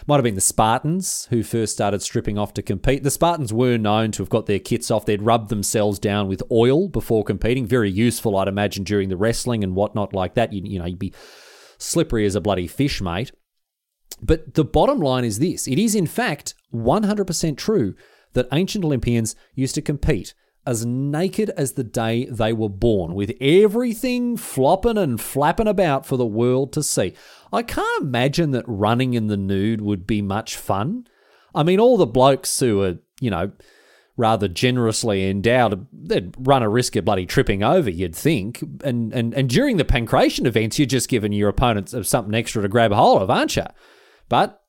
might 0.08 0.16
have 0.16 0.24
been 0.24 0.36
the 0.36 0.42
Spartans 0.42 1.28
who 1.30 1.44
first 1.44 1.74
started 1.74 2.02
stripping 2.02 2.38
off 2.38 2.54
to 2.54 2.62
compete. 2.62 3.04
The 3.04 3.12
Spartans 3.12 3.52
were 3.52 3.78
known 3.78 4.12
to 4.14 4.24
have 4.24 4.30
got 4.30 4.46
their 4.46 4.60
kits 4.60 4.90
off. 4.90 5.06
They'd 5.06 5.22
rub 5.22 5.50
themselves 5.50 6.00
down 6.00 6.30
with 6.30 6.42
oil 6.50 6.88
before 6.88 7.26
competing. 7.26 7.66
Very 7.66 7.92
useful, 7.92 8.38
I'd 8.38 8.48
imagine, 8.48 8.86
during 8.86 9.10
the 9.10 9.18
wrestling 9.18 9.64
and 9.64 9.76
whatnot 9.76 10.14
like 10.14 10.36
that. 10.36 10.54
You, 10.54 10.62
you 10.64 10.80
know, 10.80 10.86
you'd 10.86 10.98
be 10.98 11.14
slippery 11.78 12.26
as 12.26 12.36
a 12.36 12.42
bloody 12.42 12.68
fish, 12.68 13.02
mate. 13.02 13.32
But 14.22 14.54
the 14.54 14.64
bottom 14.64 15.00
line 15.00 15.26
is 15.26 15.40
this: 15.40 15.68
it 15.68 15.78
is 15.78 15.94
in 15.94 16.08
fact 16.08 16.56
100% 16.74 17.58
true 17.58 17.94
that 18.34 18.48
ancient 18.52 18.86
Olympians 18.86 19.36
used 19.56 19.76
to 19.76 19.82
compete 19.82 20.34
as 20.68 20.86
naked 20.86 21.50
as 21.52 21.72
the 21.72 21.84
day 21.84 22.26
they 22.26 22.52
were 22.52 22.70
born, 22.70 23.16
with 23.16 23.32
everything 23.40 24.36
flopping 24.36 24.98
and 24.98 25.20
flapping 25.20 25.68
about 25.68 26.06
for 26.06 26.18
the 26.18 26.26
world 26.26 26.74
to 26.74 26.84
see. 26.84 27.14
I 27.54 27.64
can't 27.64 28.04
imagine 28.04 28.52
that 28.52 28.66
running 28.68 29.14
in 29.14 29.28
the 29.28 29.38
nude 29.38 29.80
would 29.80 30.06
be 30.06 30.22
much 30.22 30.58
fun. 30.58 31.08
I 31.56 31.64
mean, 31.64 31.80
all 31.80 31.96
the 31.96 32.06
blokes 32.06 32.60
who 32.60 32.84
are, 32.84 32.98
you 33.22 33.32
know, 33.32 33.54
rather 34.18 34.50
generously 34.50 35.30
endowed, 35.30 35.88
they'd 35.94 36.36
run 36.38 36.64
a 36.64 36.70
risk 36.70 36.98
of 36.98 37.06
bloody 37.06 37.26
tripping 37.26 37.64
over, 37.64 37.90
you'd 37.90 38.16
think. 38.16 38.62
And, 38.84 39.14
and, 39.14 39.34
and 39.34 39.50
during 39.50 39.78
the 39.78 39.86
pankration 39.86 40.46
events, 40.46 40.78
you're 40.78 40.86
just 40.86 41.08
giving 41.08 41.32
your 41.32 41.48
opponents 41.48 41.96
something 42.10 42.34
extra 42.34 42.62
to 42.62 42.68
grab 42.68 42.92
a 42.92 42.96
hold 42.96 43.22
of, 43.22 43.30
aren't 43.30 43.56
you? 43.56 43.66
But 44.28 44.62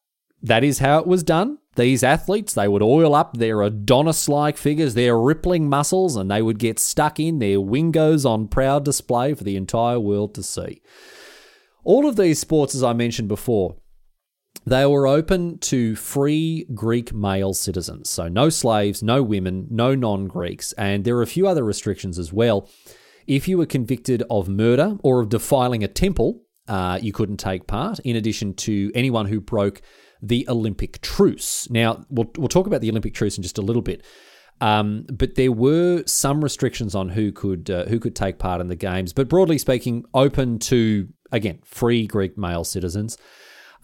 that 0.43 0.65
is 0.65 0.79
how 0.79 0.99
it 0.99 1.07
was 1.07 1.23
done. 1.23 1.59
These 1.77 2.03
athletes, 2.03 2.55
they 2.55 2.67
would 2.67 2.83
oil 2.83 3.15
up 3.15 3.37
their 3.37 3.63
Adonis 3.63 4.29
like 4.29 4.57
figures, 4.57 4.95
their 4.95 5.19
rippling 5.19 5.69
muscles, 5.69 6.17
and 6.17 6.31
they 6.31 6.43
would 6.43 6.59
get 6.59 6.79
stuck 6.79 7.21
in, 7.21 7.39
their 7.39 7.59
wingos 7.59 8.29
on 8.29 8.49
proud 8.49 8.85
display 8.85 9.35
for 9.35 9.45
the 9.45 9.57
entire 9.57 10.01
world 10.01 10.35
to 10.35 10.43
see. 10.43 10.83
All 11.85 12.09
of 12.09 12.17
these 12.17 12.41
sports, 12.41 12.75
as 12.75 12.83
I 12.83 12.93
mentioned 12.95 13.29
before, 13.29 13.77
they 14.67 14.85
were 14.87 15.07
open 15.07 15.59
to 15.59 15.95
free 15.97 16.67
Greek 16.75 17.15
male 17.15 17.55
citizens. 17.55 18.11
So 18.11 18.29
no 18.29 18.49
slaves, 18.49 19.03
no 19.03 19.23
women, 19.23 19.67
no 19.71 19.95
non 19.95 20.27
Greeks, 20.27 20.73
and 20.73 21.05
there 21.05 21.17
are 21.17 21.23
a 21.23 21.27
few 21.27 21.47
other 21.47 21.65
restrictions 21.65 22.19
as 22.19 22.33
well. 22.33 22.69
If 23.27 23.47
you 23.47 23.59
were 23.59 23.67
convicted 23.67 24.23
of 24.31 24.49
murder 24.49 24.97
or 25.03 25.21
of 25.21 25.29
defiling 25.29 25.85
a 25.85 25.89
temple, 25.89 26.43
uh, 26.67 26.99
you 27.01 27.13
couldn't 27.13 27.39
take 27.39 27.67
part, 27.67 27.99
in 28.01 28.17
addition 28.17 28.55
to 28.55 28.91
anyone 28.95 29.27
who 29.27 29.41
broke 29.41 29.81
the 30.23 30.47
Olympic 30.49 31.01
truce. 31.01 31.69
Now, 31.71 32.05
we'll, 32.11 32.31
we'll 32.37 32.49
talk 32.49 32.67
about 32.67 32.81
the 32.81 32.91
Olympic 32.91 33.15
truce 33.15 33.37
in 33.37 33.43
just 33.43 33.59
a 33.59 33.63
little 33.63 33.83
bit. 33.83 34.05
Um, 34.61 35.07
but 35.11 35.37
there 35.37 35.53
were 35.53 36.03
some 36.07 36.43
restrictions 36.43 36.95
on 36.95 37.11
who 37.11 37.31
could 37.31 37.71
uh, 37.71 37.85
who 37.85 38.01
could 38.01 38.17
take 38.17 38.39
part 38.39 38.61
in 38.61 38.67
the 38.67 38.77
games. 38.77 39.13
But 39.13 39.29
broadly 39.29 39.59
speaking, 39.59 40.05
open 40.15 40.59
to 40.61 41.09
again 41.31 41.61
free 41.65 42.07
Greek 42.07 42.37
male 42.37 42.65
citizens. 42.65 43.17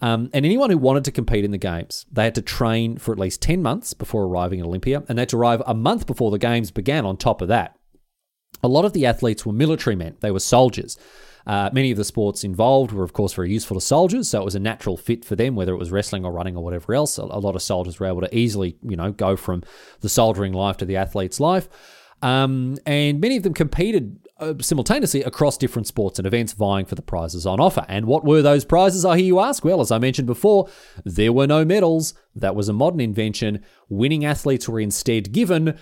Um, 0.01 0.29
and 0.33 0.45
anyone 0.45 0.69
who 0.69 0.77
wanted 0.77 1.05
to 1.05 1.11
compete 1.11 1.45
in 1.45 1.51
the 1.51 1.57
games, 1.57 2.05
they 2.11 2.25
had 2.25 2.35
to 2.35 2.41
train 2.41 2.97
for 2.97 3.13
at 3.13 3.19
least 3.19 3.41
10 3.41 3.61
months 3.61 3.93
before 3.93 4.25
arriving 4.25 4.59
at 4.59 4.65
Olympia, 4.65 5.03
and 5.07 5.17
they 5.17 5.21
had 5.21 5.29
to 5.29 5.37
arrive 5.37 5.61
a 5.65 5.73
month 5.73 6.05
before 6.05 6.31
the 6.31 6.37
games 6.37 6.69
began 6.69 7.05
on 7.05 7.15
top 7.15 7.41
of 7.41 7.47
that. 7.47 7.75
A 8.61 8.67
lot 8.67 8.83
of 8.83 8.91
the 8.91 9.05
athletes 9.05 9.45
were 9.45 9.53
military 9.53 9.95
men, 9.95 10.17
they 10.19 10.31
were 10.31 10.41
soldiers. 10.41 10.97
Uh, 11.47 11.69
many 11.73 11.91
of 11.91 11.97
the 11.97 12.03
sports 12.03 12.43
involved 12.43 12.91
were, 12.91 13.03
of 13.03 13.13
course, 13.13 13.33
very 13.33 13.51
useful 13.51 13.75
to 13.75 13.81
soldiers, 13.81 14.29
so 14.29 14.41
it 14.41 14.45
was 14.45 14.55
a 14.55 14.59
natural 14.59 14.97
fit 14.97 15.23
for 15.23 15.35
them, 15.35 15.55
whether 15.55 15.73
it 15.73 15.77
was 15.77 15.91
wrestling 15.91 16.25
or 16.25 16.31
running 16.31 16.55
or 16.55 16.63
whatever 16.63 16.93
else. 16.93 17.17
A, 17.17 17.23
a 17.23 17.39
lot 17.39 17.55
of 17.55 17.61
soldiers 17.61 17.99
were 17.99 18.07
able 18.07 18.21
to 18.21 18.35
easily, 18.35 18.77
you 18.81 18.95
know, 18.95 19.11
go 19.11 19.35
from 19.35 19.63
the 20.01 20.09
soldiering 20.09 20.53
life 20.53 20.77
to 20.77 20.85
the 20.85 20.97
athlete's 20.97 21.39
life. 21.39 21.69
Um, 22.21 22.77
and 22.85 23.19
many 23.19 23.37
of 23.37 23.43
them 23.43 23.53
competed 23.53 24.17
uh, 24.39 24.55
simultaneously 24.59 25.21
across 25.23 25.57
different 25.57 25.87
sports 25.87 26.17
and 26.17 26.25
events, 26.25 26.53
vying 26.53 26.85
for 26.85 26.95
the 26.95 27.01
prizes 27.01 27.45
on 27.45 27.59
offer. 27.59 27.85
And 27.87 28.05
what 28.05 28.25
were 28.25 28.41
those 28.41 28.65
prizes, 28.65 29.05
I 29.05 29.17
hear 29.17 29.25
you 29.25 29.39
ask? 29.39 29.63
Well, 29.63 29.81
as 29.81 29.91
I 29.91 29.99
mentioned 29.99 30.27
before, 30.27 30.67
there 31.03 31.31
were 31.31 31.47
no 31.47 31.63
medals. 31.63 32.13
That 32.33 32.55
was 32.55 32.67
a 32.67 32.73
modern 32.73 32.99
invention. 32.99 33.63
Winning 33.89 34.25
athletes 34.25 34.67
were 34.67 34.79
instead 34.79 35.31
given 35.31 35.77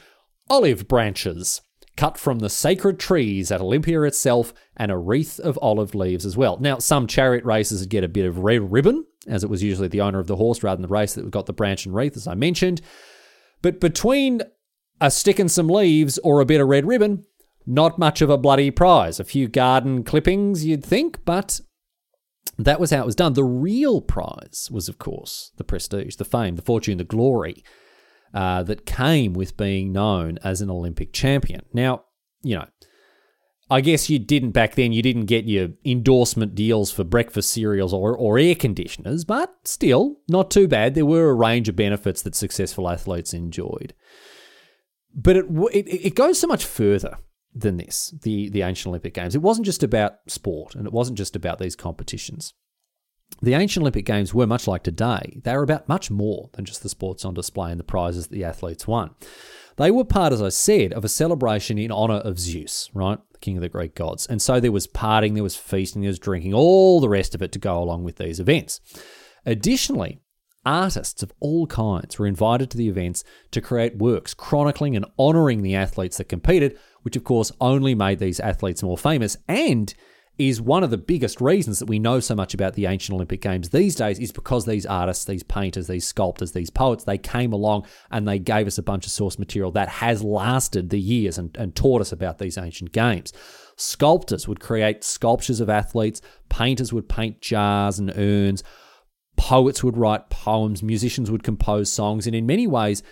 olive 0.49 0.87
branches 0.87 1.61
cut 1.95 2.17
from 2.17 2.39
the 2.39 2.49
sacred 2.49 2.99
trees 2.99 3.51
at 3.51 3.61
Olympia 3.61 4.01
itself, 4.01 4.53
and 4.75 4.91
a 4.91 4.97
wreath 4.97 5.39
of 5.39 5.59
olive 5.61 5.93
leaves 5.93 6.25
as 6.25 6.35
well. 6.35 6.57
Now, 6.59 6.79
some 6.79 7.07
chariot 7.07 7.45
races 7.45 7.81
would 7.81 7.89
get 7.89 8.03
a 8.03 8.09
bit 8.09 8.25
of 8.25 8.39
red 8.39 8.71
ribbon, 8.71 9.05
as 9.27 9.43
it 9.43 9.49
was 9.49 9.63
usually 9.63 9.87
the 9.87 10.01
owner 10.01 10.19
of 10.19 10.27
the 10.27 10.35
horse 10.35 10.63
rather 10.63 10.77
than 10.77 10.89
the 10.89 10.93
race 10.93 11.13
that 11.13 11.29
got 11.31 11.45
the 11.45 11.53
branch 11.53 11.85
and 11.85 11.95
wreath, 11.95 12.17
as 12.17 12.27
I 12.27 12.33
mentioned. 12.33 12.81
But 13.61 13.79
between 13.79 14.41
a 14.99 15.11
stick 15.11 15.39
and 15.39 15.51
some 15.51 15.67
leaves 15.67 16.17
or 16.19 16.39
a 16.39 16.45
bit 16.45 16.61
of 16.61 16.67
red 16.67 16.85
ribbon, 16.85 17.25
not 17.65 17.99
much 17.99 18.21
of 18.21 18.29
a 18.29 18.37
bloody 18.37 18.71
prize. 18.71 19.19
A 19.19 19.23
few 19.23 19.47
garden 19.47 20.03
clippings, 20.03 20.65
you'd 20.65 20.83
think, 20.83 21.23
but 21.25 21.61
that 22.57 22.79
was 22.79 22.91
how 22.91 23.01
it 23.01 23.05
was 23.05 23.15
done. 23.15 23.33
The 23.33 23.43
real 23.43 24.01
prize 24.01 24.69
was, 24.71 24.89
of 24.89 24.97
course, 24.97 25.51
the 25.57 25.63
prestige, 25.63 26.15
the 26.15 26.25
fame, 26.25 26.55
the 26.55 26.61
fortune, 26.61 26.97
the 26.97 27.03
glory 27.03 27.63
uh, 28.33 28.63
that 28.63 28.85
came 28.85 29.33
with 29.33 29.57
being 29.57 29.91
known 29.91 30.39
as 30.43 30.61
an 30.61 30.69
Olympic 30.69 31.13
champion. 31.13 31.61
Now, 31.73 32.05
you 32.41 32.55
know, 32.55 32.65
I 33.69 33.81
guess 33.81 34.09
you 34.09 34.19
didn't 34.19 34.51
back 34.51 34.75
then, 34.75 34.91
you 34.91 35.01
didn't 35.01 35.25
get 35.25 35.45
your 35.45 35.69
endorsement 35.85 36.53
deals 36.55 36.91
for 36.91 37.03
breakfast 37.03 37.51
cereals 37.51 37.93
or, 37.93 38.15
or 38.15 38.37
air 38.37 38.55
conditioners, 38.55 39.25
but 39.25 39.55
still, 39.63 40.17
not 40.27 40.51
too 40.51 40.67
bad. 40.67 40.93
There 40.93 41.05
were 41.05 41.29
a 41.29 41.33
range 41.33 41.69
of 41.69 41.75
benefits 41.75 42.21
that 42.23 42.35
successful 42.35 42.89
athletes 42.89 43.33
enjoyed. 43.33 43.93
But 45.15 45.37
it, 45.37 45.45
it, 45.71 46.07
it 46.07 46.15
goes 46.15 46.39
so 46.39 46.47
much 46.47 46.65
further. 46.65 47.17
than 47.55 47.77
this, 47.77 48.13
the, 48.23 48.49
the 48.49 48.63
ancient 48.63 48.87
Olympic 48.87 49.13
Games. 49.13 49.35
It 49.35 49.41
wasn't 49.41 49.65
just 49.65 49.83
about 49.83 50.13
sport 50.27 50.75
and 50.75 50.87
it 50.87 50.93
wasn't 50.93 51.17
just 51.17 51.35
about 51.35 51.59
these 51.59 51.75
competitions. 51.75 52.53
The 53.41 53.53
ancient 53.53 53.83
Olympic 53.83 54.05
Games 54.05 54.33
were 54.33 54.47
much 54.47 54.67
like 54.67 54.83
today. 54.83 55.41
They 55.43 55.55
were 55.55 55.63
about 55.63 55.89
much 55.89 56.09
more 56.09 56.49
than 56.53 56.65
just 56.65 56.83
the 56.83 56.89
sports 56.89 57.25
on 57.25 57.33
display 57.33 57.71
and 57.71 57.79
the 57.79 57.83
prizes 57.83 58.27
that 58.27 58.33
the 58.33 58.45
athletes 58.45 58.87
won. 58.87 59.11
They 59.77 59.91
were 59.91 60.05
part, 60.05 60.33
as 60.33 60.41
I 60.41 60.49
said, 60.49 60.93
of 60.93 61.03
a 61.03 61.09
celebration 61.09 61.77
in 61.77 61.91
honor 61.91 62.15
of 62.15 62.39
Zeus, 62.39 62.89
right? 62.93 63.17
The 63.31 63.39
king 63.39 63.57
of 63.57 63.61
the 63.61 63.69
Greek 63.69 63.95
gods. 63.95 64.27
And 64.27 64.41
so 64.41 64.59
there 64.59 64.71
was 64.71 64.87
partying, 64.87 65.33
there 65.33 65.43
was 65.43 65.55
feasting, 65.55 66.01
there 66.01 66.09
was 66.09 66.19
drinking, 66.19 66.53
all 66.53 67.01
the 67.01 67.09
rest 67.09 67.33
of 67.33 67.41
it 67.41 67.51
to 67.53 67.59
go 67.59 67.81
along 67.81 68.03
with 68.03 68.17
these 68.17 68.39
events. 68.39 68.79
Additionally, 69.45 70.19
artists 70.65 71.23
of 71.23 71.33
all 71.39 71.67
kinds 71.67 72.17
were 72.17 72.27
invited 72.27 72.69
to 72.69 72.77
the 72.77 72.87
events 72.87 73.23
to 73.51 73.61
create 73.61 73.97
works 73.97 74.33
chronicling 74.33 74.95
and 74.95 75.05
honoring 75.17 75.61
the 75.61 75.75
athletes 75.75 76.17
that 76.17 76.29
competed, 76.29 76.77
which 77.01 77.15
of 77.15 77.23
course 77.23 77.51
only 77.59 77.95
made 77.95 78.19
these 78.19 78.39
athletes 78.39 78.83
more 78.83 78.97
famous 78.97 79.37
and 79.47 79.93
is 80.37 80.59
one 80.59 80.83
of 80.83 80.89
the 80.89 80.97
biggest 80.97 81.39
reasons 81.39 81.77
that 81.77 81.87
we 81.87 81.99
know 81.99 82.19
so 82.19 82.33
much 82.33 82.55
about 82.55 82.73
the 82.73 82.87
ancient 82.87 83.13
Olympic 83.13 83.39
Games 83.39 83.69
these 83.69 83.95
days 83.95 84.17
is 84.17 84.31
because 84.31 84.65
these 84.65 84.85
artists, 84.85 85.25
these 85.25 85.43
painters, 85.43 85.87
these 85.87 86.07
sculptors, 86.07 86.53
these 86.53 86.71
poets, 86.71 87.03
they 87.03 87.19
came 87.19 87.53
along 87.53 87.85
and 88.09 88.27
they 88.27 88.39
gave 88.39 88.65
us 88.65 88.79
a 88.79 88.83
bunch 88.83 89.05
of 89.05 89.11
source 89.11 89.37
material 89.37 89.71
that 89.71 89.89
has 89.89 90.23
lasted 90.23 90.89
the 90.89 90.99
years 90.99 91.37
and, 91.37 91.55
and 91.57 91.75
taught 91.75 92.01
us 92.01 92.11
about 92.11 92.39
these 92.39 92.57
ancient 92.57 92.91
games. 92.91 93.31
Sculptors 93.75 94.47
would 94.47 94.59
create 94.59 95.03
sculptures 95.03 95.59
of 95.59 95.69
athletes, 95.69 96.21
painters 96.49 96.91
would 96.91 97.07
paint 97.07 97.39
jars 97.39 97.99
and 97.99 98.11
urns, 98.17 98.63
poets 99.35 99.83
would 99.83 99.97
write 99.97 100.29
poems, 100.31 100.81
musicians 100.81 101.29
would 101.29 101.43
compose 101.43 101.91
songs, 101.91 102.25
and 102.25 102.35
in 102.35 102.45
many 102.45 102.65
ways, 102.65 103.03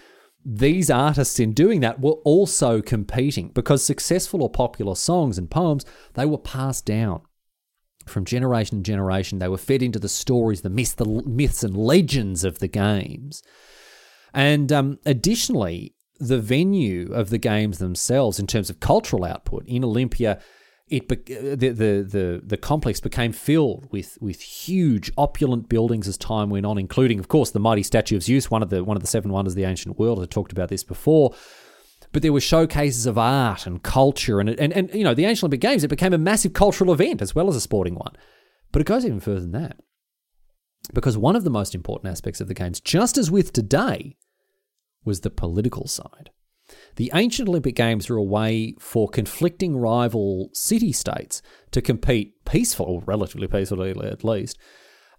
these 0.44 0.90
artists 0.90 1.40
in 1.40 1.54
doing 1.54 1.82
that 1.82 2.00
were 2.00 2.20
also 2.24 2.82
competing 2.82 3.50
because 3.50 3.84
successful 3.84 4.42
or 4.42 4.50
popular 4.50 4.96
songs 4.96 5.38
and 5.38 5.52
poems 5.52 5.86
they 6.14 6.26
were 6.26 6.38
passed 6.38 6.86
down 6.86 7.22
from 8.08 8.26
generation 8.26 8.78
to 8.78 8.84
generation. 8.84 9.40
They 9.40 9.48
were 9.48 9.58
fed 9.58 9.84
into 9.84 10.00
the 10.00 10.10
stories 10.10 10.62
the 10.62 10.70
myths 10.70 10.94
the 10.94 11.06
myths 11.06 11.64
and 11.64 11.78
legends 11.78 12.44
of 12.44 12.60
the 12.60 12.68
games. 12.68 13.44
And 14.34 14.72
um, 14.72 15.00
additionally 15.06 15.96
the 16.20 16.40
venue 16.40 17.12
of 17.14 17.30
the 17.30 17.38
games 17.38 17.80
themselves 17.80 18.40
in 18.40 18.46
terms 18.46 18.70
of 18.70 18.80
cultural 18.80 19.26
output 19.26 19.64
in 19.66 19.84
olympia 19.84 20.40
it 20.92 21.08
the, 21.08 21.56
the 21.56 22.04
the 22.04 22.42
the 22.44 22.58
complex 22.58 23.00
became 23.00 23.32
filled 23.32 23.88
with 23.92 24.18
with 24.20 24.42
huge 24.42 25.10
opulent 25.18 25.70
buildings 25.70 26.08
as 26.08 26.18
time 26.18 26.50
went 26.50 26.66
on, 26.66 26.78
including, 26.78 27.18
of 27.18 27.30
course, 27.30 27.52
the 27.52 27.60
mighty 27.60 27.82
statue 27.82 28.18
of 28.18 28.24
Zeus, 28.24 28.52
one 28.52 28.62
of 28.62 28.70
the 28.70 28.84
one 28.84 28.98
of 28.98 29.02
the 29.02 29.08
seven 29.08 29.32
wonders 29.32 29.54
of 29.54 29.58
the 29.58 29.64
ancient 29.64 29.98
world. 29.98 30.22
I 30.22 30.26
talked 30.26 30.52
about 30.52 30.70
this 30.70 30.84
before. 30.84 31.34
But 32.14 32.24
there 32.24 32.34
were 32.34 32.42
showcases 32.42 33.06
of 33.06 33.18
art 33.18 33.66
and 33.66 33.82
culture, 33.82 34.42
and, 34.42 34.50
and 34.50 34.74
and 34.74 34.94
you 34.94 35.06
know 35.06 35.14
the 35.14 35.24
ancient 35.24 35.44
Olympic 35.44 35.62
Games. 35.62 35.84
It 35.86 35.88
became 35.88 36.14
a 36.14 36.18
massive 36.18 36.52
cultural 36.52 36.92
event 36.92 37.22
as 37.22 37.34
well 37.34 37.48
as 37.48 37.56
a 37.56 37.62
sporting 37.62 37.96
one. 37.96 38.18
But 38.74 38.82
it 38.82 38.86
goes 38.86 39.06
even 39.06 39.22
further 39.22 39.40
than 39.40 39.54
that, 39.54 39.78
because 40.94 41.18
one 41.18 41.38
of 41.38 41.46
the 41.46 41.50
most 41.50 41.74
important 41.74 42.12
aspects 42.12 42.42
of 42.42 42.50
the 42.50 42.54
games, 42.54 42.82
just 42.82 43.18
as 43.18 43.32
with 43.32 43.54
today, 43.54 44.18
was 45.06 45.22
the 45.22 45.30
political 45.30 45.88
side. 45.88 46.32
The 46.96 47.12
ancient 47.14 47.50
Olympic 47.50 47.76
Games 47.76 48.10
were 48.10 48.18
a 48.18 48.24
way 48.24 48.76
for 48.80 49.08
conflicting 49.08 49.78
rival 49.78 50.50
city 50.54 50.92
states 50.92 51.42
to 51.72 51.82
compete 51.82 52.44
peacefully, 52.46 52.90
or 52.92 53.02
relatively 53.06 53.48
peacefully 53.48 53.92
at 53.92 54.24
least, 54.24 54.58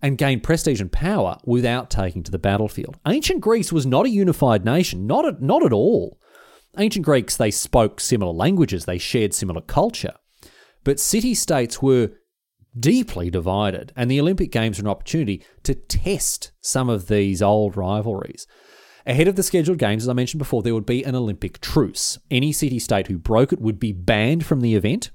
and 0.00 0.18
gain 0.18 0.40
prestige 0.40 0.80
and 0.80 0.90
power 0.90 1.38
without 1.44 1.88
taking 1.88 2.22
to 2.24 2.30
the 2.30 2.38
battlefield. 2.38 2.98
Ancient 3.06 3.40
Greece 3.40 3.72
was 3.72 3.86
not 3.86 4.06
a 4.06 4.10
unified 4.10 4.64
nation, 4.64 5.06
not 5.06 5.24
at, 5.24 5.40
not 5.40 5.64
at 5.64 5.72
all. 5.72 6.18
Ancient 6.76 7.04
Greeks, 7.04 7.36
they 7.36 7.50
spoke 7.50 8.00
similar 8.00 8.32
languages, 8.32 8.84
they 8.84 8.98
shared 8.98 9.34
similar 9.34 9.60
culture, 9.60 10.14
but 10.84 10.98
city 10.98 11.34
states 11.34 11.80
were 11.80 12.10
deeply 12.78 13.30
divided, 13.30 13.92
and 13.94 14.10
the 14.10 14.20
Olympic 14.20 14.50
Games 14.50 14.78
were 14.78 14.84
an 14.84 14.90
opportunity 14.90 15.44
to 15.62 15.74
test 15.74 16.52
some 16.60 16.88
of 16.88 17.08
these 17.08 17.42
old 17.42 17.76
rivalries. 17.76 18.46
Ahead 19.07 19.28
of 19.28 19.36
the 19.36 19.42
scheduled 19.42 19.78
games, 19.78 20.05
as 20.05 20.09
I 20.09 20.12
mentioned 20.12 20.38
before, 20.38 20.62
there 20.62 20.74
would 20.74 20.86
be 20.86 21.03
an 21.03 21.14
Olympic 21.14 21.61
truce. 21.61 22.18
Any 22.30 22.53
city 22.53 22.78
state 22.78 23.09
who 23.09 23.18
broke 23.18 23.53
it 23.53 23.61
would 23.61 23.80
be 23.80 23.92
banned 23.92 24.46
from 24.46 24.61
the 24.61 24.74
event. 24.74 25.11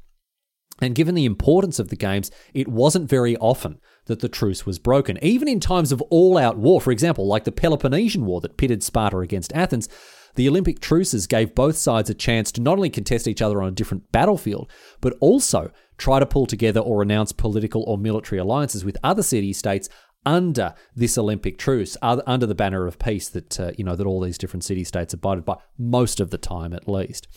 And 0.81 0.93
given 0.93 1.15
the 1.15 1.25
importance 1.25 1.79
of 1.79 1.89
the 1.89 1.95
games, 1.95 2.29
it 2.53 2.67
wasn't 2.67 3.09
very 3.09 3.35
often 3.38 3.79
that 4.05 4.19
the 4.19 4.29
truce 4.29 4.65
was 4.65 4.77
broken. 4.77 5.17
Even 5.21 5.47
in 5.47 5.59
times 5.59 5.91
of 5.91 6.01
all 6.03 6.38
out 6.38 6.57
war, 6.57 6.81
for 6.81 6.91
example, 6.91 7.27
like 7.27 7.45
the 7.45 7.51
Peloponnesian 7.51 8.25
War 8.25 8.41
that 8.41 8.57
pitted 8.57 8.83
Sparta 8.83 9.19
against 9.19 9.53
Athens, 9.53 9.89
the 10.35 10.47
Olympic 10.47 10.79
truces 10.79 11.25
gave 11.25 11.55
both 11.55 11.77
sides 11.77 12.11
a 12.11 12.13
chance 12.13 12.51
to 12.51 12.61
not 12.61 12.77
only 12.77 12.91
contest 12.91 13.27
each 13.27 13.41
other 13.41 13.59
on 13.61 13.69
a 13.69 13.71
different 13.71 14.11
battlefield, 14.11 14.69
but 15.01 15.17
also 15.19 15.71
try 15.97 16.19
to 16.19 16.27
pull 16.27 16.45
together 16.45 16.79
or 16.79 17.01
announce 17.01 17.31
political 17.31 17.83
or 17.88 17.97
military 17.97 18.39
alliances 18.39 18.85
with 18.85 18.97
other 19.03 19.23
city 19.23 19.51
states 19.51 19.89
under 20.26 20.74
this 20.95 21.18
Olympic 21.18 21.57
truce, 21.57 21.97
under 22.01 22.45
the 22.45 22.55
banner 22.55 22.86
of 22.86 22.99
peace 22.99 23.30
that 23.30 23.59
uh, 23.59 23.72
you 23.78 23.84
know 23.84 23.95
that 23.95 24.05
all 24.05 24.22
these 24.22 24.38
different 24.38 24.63
city 24.63 24.84
states 24.84 25.13
abided 25.13 25.45
by 25.45 25.57
most 25.78 26.20
of 26.20 26.30
the 26.30 26.38
time, 26.38 26.74
at 26.74 26.88
least. 26.88 27.28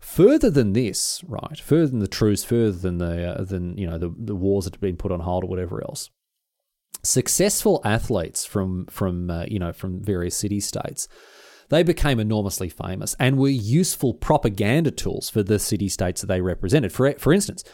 Further 0.00 0.50
than 0.50 0.72
this, 0.72 1.22
right? 1.28 1.60
Further 1.60 1.86
than 1.86 2.00
the 2.00 2.08
truce, 2.08 2.42
further 2.42 2.72
than 2.72 2.98
the 2.98 3.34
uh, 3.34 3.44
than 3.44 3.76
you 3.76 3.86
know 3.86 3.98
the, 3.98 4.12
the 4.18 4.34
wars 4.34 4.64
that 4.64 4.74
had 4.74 4.80
been 4.80 4.96
put 4.96 5.12
on 5.12 5.20
hold 5.20 5.44
or 5.44 5.48
whatever 5.48 5.82
else. 5.82 6.10
Successful 7.02 7.80
athletes 7.84 8.44
from 8.44 8.86
from 8.86 9.30
uh, 9.30 9.44
you 9.46 9.58
know 9.58 9.72
from 9.72 10.02
various 10.02 10.36
city 10.36 10.60
states 10.60 11.08
they 11.72 11.82
became 11.82 12.20
enormously 12.20 12.68
famous 12.68 13.16
and 13.18 13.38
were 13.38 13.48
useful 13.48 14.12
propaganda 14.12 14.90
tools 14.90 15.30
for 15.30 15.42
the 15.42 15.58
city 15.58 15.88
states 15.88 16.20
that 16.20 16.26
they 16.26 16.42
represented. 16.42 16.92
For, 16.92 17.14
for 17.14 17.32
instance, 17.32 17.64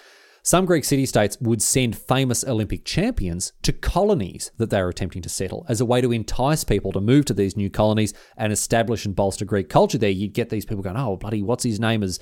some 0.49 0.65
Greek 0.65 0.83
city 0.83 1.05
states 1.05 1.37
would 1.43 1.61
send 1.61 1.95
famous 1.95 2.43
Olympic 2.43 2.83
champions 2.87 3.53
to 3.61 3.71
colonies 3.71 4.51
that 4.57 4.71
they 4.71 4.81
were 4.81 4.89
attempting 4.89 5.21
to 5.21 5.29
settle 5.29 5.67
as 5.69 5.79
a 5.79 5.85
way 5.85 6.01
to 6.01 6.11
entice 6.11 6.65
people 6.65 6.91
to 6.93 7.03
move 7.03 7.27
to 7.27 7.35
these 7.35 7.55
new 7.55 7.69
colonies 7.69 8.15
and 8.35 8.51
establish 8.51 9.05
and 9.05 9.15
bolster 9.15 9.45
Greek 9.45 9.69
culture 9.69 9.99
there. 9.99 10.09
You'd 10.09 10.33
get 10.33 10.49
these 10.49 10.65
people 10.65 10.83
going, 10.83 10.97
oh, 10.97 11.17
bloody, 11.17 11.43
what's 11.43 11.65
his 11.65 11.79
name? 11.79 12.03
Is 12.03 12.19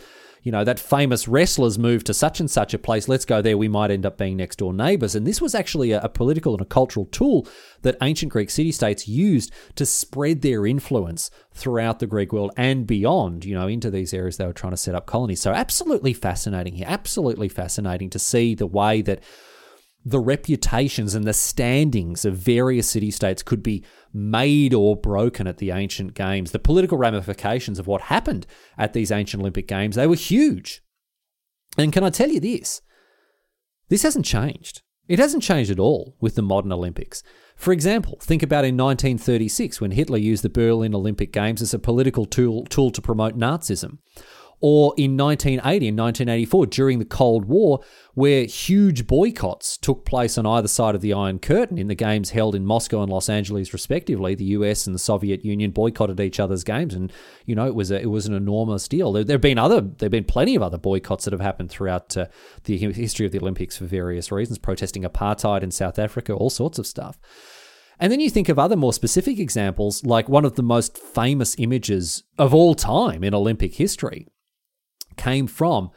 you 0.46 0.52
know, 0.52 0.62
that 0.62 0.78
famous 0.78 1.26
wrestlers 1.26 1.76
moved 1.76 2.06
to 2.06 2.14
such 2.14 2.38
and 2.38 2.48
such 2.48 2.72
a 2.72 2.78
place. 2.78 3.08
Let's 3.08 3.24
go 3.24 3.42
there. 3.42 3.58
We 3.58 3.66
might 3.66 3.90
end 3.90 4.06
up 4.06 4.16
being 4.16 4.36
next 4.36 4.58
door 4.58 4.72
neighbors. 4.72 5.16
And 5.16 5.26
this 5.26 5.40
was 5.40 5.56
actually 5.56 5.90
a, 5.90 6.00
a 6.00 6.08
political 6.08 6.52
and 6.52 6.60
a 6.62 6.64
cultural 6.64 7.06
tool 7.06 7.48
that 7.82 7.96
ancient 8.00 8.30
Greek 8.30 8.48
city 8.50 8.70
states 8.70 9.08
used 9.08 9.52
to 9.74 9.84
spread 9.84 10.42
their 10.42 10.64
influence 10.64 11.32
throughout 11.52 11.98
the 11.98 12.06
Greek 12.06 12.32
world 12.32 12.52
and 12.56 12.86
beyond, 12.86 13.44
you 13.44 13.56
know, 13.56 13.66
into 13.66 13.90
these 13.90 14.14
areas 14.14 14.36
they 14.36 14.46
were 14.46 14.52
trying 14.52 14.70
to 14.70 14.76
set 14.76 14.94
up 14.94 15.04
colonies. 15.04 15.40
So, 15.40 15.50
absolutely 15.50 16.12
fascinating 16.12 16.76
here. 16.76 16.86
Absolutely 16.88 17.48
fascinating 17.48 18.08
to 18.10 18.20
see 18.20 18.54
the 18.54 18.68
way 18.68 19.02
that 19.02 19.24
the 20.06 20.20
reputations 20.20 21.16
and 21.16 21.26
the 21.26 21.32
standings 21.32 22.24
of 22.24 22.36
various 22.36 22.88
city 22.88 23.10
states 23.10 23.42
could 23.42 23.60
be 23.60 23.84
made 24.14 24.72
or 24.72 24.94
broken 24.94 25.48
at 25.48 25.58
the 25.58 25.72
ancient 25.72 26.14
games. 26.14 26.52
The 26.52 26.60
political 26.60 26.96
ramifications 26.96 27.80
of 27.80 27.88
what 27.88 28.02
happened 28.02 28.46
at 28.78 28.92
these 28.92 29.10
ancient 29.10 29.40
Olympic 29.40 29.66
games, 29.66 29.96
they 29.96 30.06
were 30.06 30.14
huge. 30.14 30.80
And 31.76 31.92
can 31.92 32.04
I 32.04 32.10
tell 32.10 32.30
you 32.30 32.38
this? 32.38 32.82
This 33.88 34.04
hasn't 34.04 34.24
changed. 34.24 34.82
It 35.08 35.18
hasn't 35.18 35.42
changed 35.42 35.72
at 35.72 35.80
all 35.80 36.16
with 36.20 36.36
the 36.36 36.42
modern 36.42 36.70
Olympics. 36.70 37.24
For 37.56 37.72
example, 37.72 38.18
think 38.22 38.44
about 38.44 38.64
in 38.64 38.76
1936 38.76 39.80
when 39.80 39.90
Hitler 39.90 40.18
used 40.18 40.44
the 40.44 40.48
Berlin 40.48 40.94
Olympic 40.94 41.32
Games 41.32 41.60
as 41.60 41.74
a 41.74 41.80
political 41.80 42.26
tool, 42.26 42.64
tool 42.66 42.92
to 42.92 43.02
promote 43.02 43.36
Nazism 43.36 43.98
or 44.60 44.94
in 44.96 45.16
1980 45.16 45.88
and 45.88 45.98
1984 45.98 46.66
during 46.66 46.98
the 46.98 47.04
Cold 47.04 47.44
War, 47.44 47.80
where 48.14 48.44
huge 48.44 49.06
boycotts 49.06 49.76
took 49.76 50.06
place 50.06 50.38
on 50.38 50.46
either 50.46 50.68
side 50.68 50.94
of 50.94 51.02
the 51.02 51.12
Iron 51.12 51.38
Curtain 51.38 51.76
in 51.76 51.88
the 51.88 51.94
games 51.94 52.30
held 52.30 52.54
in 52.54 52.64
Moscow 52.64 53.02
and 53.02 53.12
Los 53.12 53.28
Angeles, 53.28 53.72
respectively. 53.72 54.34
The 54.34 54.44
US 54.46 54.86
and 54.86 54.94
the 54.94 55.00
Soviet 55.00 55.44
Union 55.44 55.70
boycotted 55.72 56.18
each 56.20 56.40
other's 56.40 56.64
games, 56.64 56.94
and 56.94 57.12
you 57.44 57.54
know 57.54 57.66
it 57.66 57.74
was 57.74 57.90
a, 57.90 58.00
it 58.00 58.10
was 58.10 58.26
an 58.26 58.34
enormous 58.34 58.88
deal. 58.88 59.12
There 59.12 59.24
have 59.28 59.40
been 59.40 59.58
other 59.58 59.80
there 59.80 60.06
have 60.06 60.10
been 60.10 60.24
plenty 60.24 60.54
of 60.54 60.62
other 60.62 60.78
boycotts 60.78 61.24
that 61.24 61.32
have 61.32 61.40
happened 61.40 61.70
throughout 61.70 62.16
uh, 62.16 62.26
the 62.64 62.78
history 62.78 63.26
of 63.26 63.32
the 63.32 63.40
Olympics 63.40 63.76
for 63.76 63.84
various 63.84 64.32
reasons, 64.32 64.58
protesting 64.58 65.02
apartheid 65.02 65.62
in 65.62 65.70
South 65.70 65.98
Africa, 65.98 66.32
all 66.32 66.50
sorts 66.50 66.78
of 66.78 66.86
stuff. 66.86 67.18
And 67.98 68.12
then 68.12 68.20
you 68.20 68.28
think 68.28 68.48
of 68.48 68.58
other 68.58 68.76
more 68.76 68.92
specific 68.92 69.38
examples, 69.38 70.04
like 70.04 70.28
one 70.28 70.44
of 70.44 70.56
the 70.56 70.62
most 70.62 70.98
famous 70.98 71.56
images 71.58 72.24
of 72.38 72.52
all 72.52 72.74
time 72.74 73.24
in 73.24 73.32
Olympic 73.34 73.74
history 73.74 74.28
came 75.16 75.46
from 75.46 75.90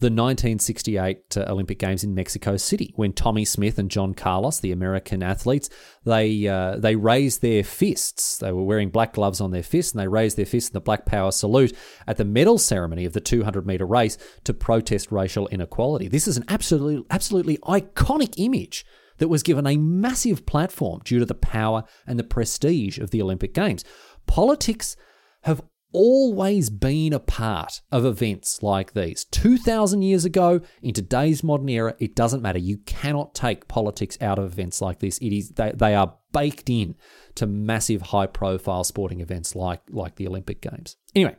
the 0.00 0.06
1968 0.06 1.36
uh, 1.36 1.44
Olympic 1.48 1.80
Games 1.80 2.04
in 2.04 2.14
Mexico 2.14 2.56
City, 2.56 2.92
when 2.94 3.12
Tommie 3.12 3.44
Smith 3.44 3.80
and 3.80 3.90
John 3.90 4.14
Carlos, 4.14 4.60
the 4.60 4.70
American 4.70 5.24
athletes, 5.24 5.68
they 6.04 6.46
uh, 6.46 6.76
they 6.76 6.94
raised 6.94 7.42
their 7.42 7.64
fists. 7.64 8.38
They 8.38 8.52
were 8.52 8.62
wearing 8.62 8.90
black 8.90 9.14
gloves 9.14 9.40
on 9.40 9.50
their 9.50 9.64
fists, 9.64 9.92
and 9.92 10.00
they 10.00 10.06
raised 10.06 10.36
their 10.36 10.46
fists 10.46 10.70
in 10.70 10.74
the 10.74 10.80
Black 10.80 11.04
Power 11.04 11.32
salute 11.32 11.76
at 12.06 12.16
the 12.16 12.24
medal 12.24 12.58
ceremony 12.58 13.06
of 13.06 13.12
the 13.12 13.20
200 13.20 13.66
meter 13.66 13.86
race 13.86 14.16
to 14.44 14.54
protest 14.54 15.10
racial 15.10 15.48
inequality. 15.48 16.06
This 16.06 16.28
is 16.28 16.36
an 16.36 16.44
absolutely 16.48 17.04
absolutely 17.10 17.58
iconic 17.58 18.34
image 18.36 18.86
that 19.16 19.28
was 19.28 19.42
given 19.42 19.66
a 19.66 19.76
massive 19.76 20.46
platform 20.46 21.00
due 21.04 21.18
to 21.18 21.26
the 21.26 21.34
power 21.34 21.82
and 22.06 22.20
the 22.20 22.24
prestige 22.24 22.98
of 22.98 23.10
the 23.10 23.20
Olympic 23.20 23.52
Games. 23.52 23.84
Politics 24.26 24.94
have 25.42 25.60
always 25.92 26.70
been 26.70 27.12
a 27.12 27.18
part 27.18 27.80
of 27.90 28.04
events 28.04 28.62
like 28.62 28.92
these. 28.92 29.24
2,000 29.26 30.02
years 30.02 30.24
ago, 30.24 30.60
in 30.82 30.94
today's 30.94 31.42
modern 31.42 31.68
era, 31.68 31.94
it 31.98 32.14
doesn't 32.14 32.42
matter. 32.42 32.58
You 32.58 32.78
cannot 32.78 33.34
take 33.34 33.68
politics 33.68 34.18
out 34.20 34.38
of 34.38 34.52
events 34.52 34.80
like 34.80 34.98
this. 35.00 35.18
It 35.18 35.32
is 35.32 35.50
they, 35.50 35.72
they 35.74 35.94
are 35.94 36.14
baked 36.32 36.68
in 36.68 36.94
to 37.36 37.46
massive 37.46 38.02
high 38.02 38.26
profile 38.26 38.84
sporting 38.84 39.20
events 39.20 39.54
like, 39.54 39.80
like 39.90 40.16
the 40.16 40.26
Olympic 40.26 40.60
Games. 40.60 40.96
Anyway, 41.14 41.36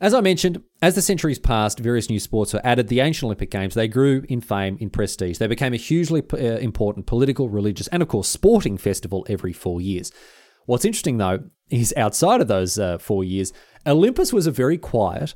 as 0.00 0.12
I 0.12 0.20
mentioned, 0.20 0.62
as 0.82 0.94
the 0.94 1.02
centuries 1.02 1.38
passed, 1.38 1.78
various 1.78 2.10
new 2.10 2.20
sports 2.20 2.52
were 2.52 2.60
added. 2.64 2.88
The 2.88 3.00
ancient 3.00 3.24
Olympic 3.24 3.50
Games, 3.50 3.74
they 3.74 3.88
grew 3.88 4.24
in 4.28 4.40
fame, 4.40 4.76
in 4.78 4.90
prestige. 4.90 5.38
They 5.38 5.46
became 5.46 5.72
a 5.72 5.78
hugely 5.78 6.22
uh, 6.32 6.36
important 6.36 7.06
political, 7.06 7.48
religious, 7.48 7.88
and 7.88 8.02
of 8.02 8.08
course, 8.08 8.28
sporting 8.28 8.76
festival 8.76 9.26
every 9.28 9.52
four 9.52 9.80
years. 9.80 10.12
What's 10.66 10.84
interesting, 10.84 11.18
though, 11.18 11.44
is 11.70 11.94
outside 11.96 12.40
of 12.40 12.48
those 12.48 12.78
uh, 12.78 12.98
four 12.98 13.24
years, 13.24 13.52
Olympus 13.86 14.32
was 14.32 14.46
a 14.46 14.52
very 14.52 14.78
quiet 14.78 15.34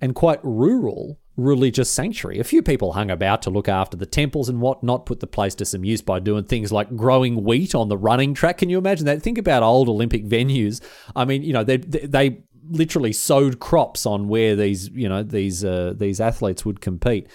and 0.00 0.14
quite 0.14 0.40
rural 0.42 1.18
religious 1.36 1.90
sanctuary. 1.90 2.38
A 2.38 2.44
few 2.44 2.62
people 2.62 2.92
hung 2.92 3.10
about 3.10 3.42
to 3.42 3.50
look 3.50 3.68
after 3.68 3.96
the 3.96 4.06
temples 4.06 4.48
and 4.48 4.60
whatnot, 4.60 5.06
put 5.06 5.20
the 5.20 5.26
place 5.26 5.54
to 5.56 5.64
some 5.64 5.84
use 5.84 6.02
by 6.02 6.18
doing 6.18 6.44
things 6.44 6.72
like 6.72 6.94
growing 6.94 7.42
wheat 7.42 7.74
on 7.74 7.88
the 7.88 7.96
running 7.96 8.34
track. 8.34 8.58
Can 8.58 8.68
you 8.68 8.78
imagine 8.78 9.06
that? 9.06 9.22
Think 9.22 9.38
about 9.38 9.62
old 9.62 9.88
Olympic 9.88 10.26
venues. 10.26 10.82
I 11.16 11.24
mean, 11.24 11.42
you 11.42 11.52
know, 11.52 11.64
they 11.64 11.78
they 11.78 12.42
literally 12.68 13.12
sowed 13.12 13.60
crops 13.60 14.06
on 14.06 14.28
where 14.28 14.54
these 14.56 14.88
you 14.90 15.08
know 15.08 15.22
these 15.22 15.64
uh, 15.64 15.94
these 15.96 16.20
athletes 16.20 16.64
would 16.64 16.80
compete. 16.80 17.28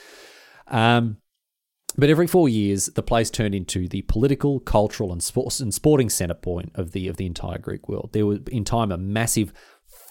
Um, 0.67 1.17
but 1.95 2.09
every 2.09 2.27
four 2.27 2.49
years, 2.49 2.87
the 2.87 3.03
place 3.03 3.29
turned 3.29 3.55
into 3.55 3.87
the 3.87 4.01
political, 4.03 4.59
cultural, 4.59 5.11
and 5.11 5.23
sports 5.23 5.59
and 5.59 5.73
sporting 5.73 6.09
centre 6.09 6.35
point 6.35 6.71
of 6.75 6.91
the 6.91 7.07
of 7.07 7.17
the 7.17 7.25
entire 7.25 7.57
Greek 7.57 7.87
world. 7.87 8.09
There 8.13 8.25
was 8.25 8.39
in 8.47 8.65
time 8.65 8.91
a 8.91 8.97
massive 8.97 9.53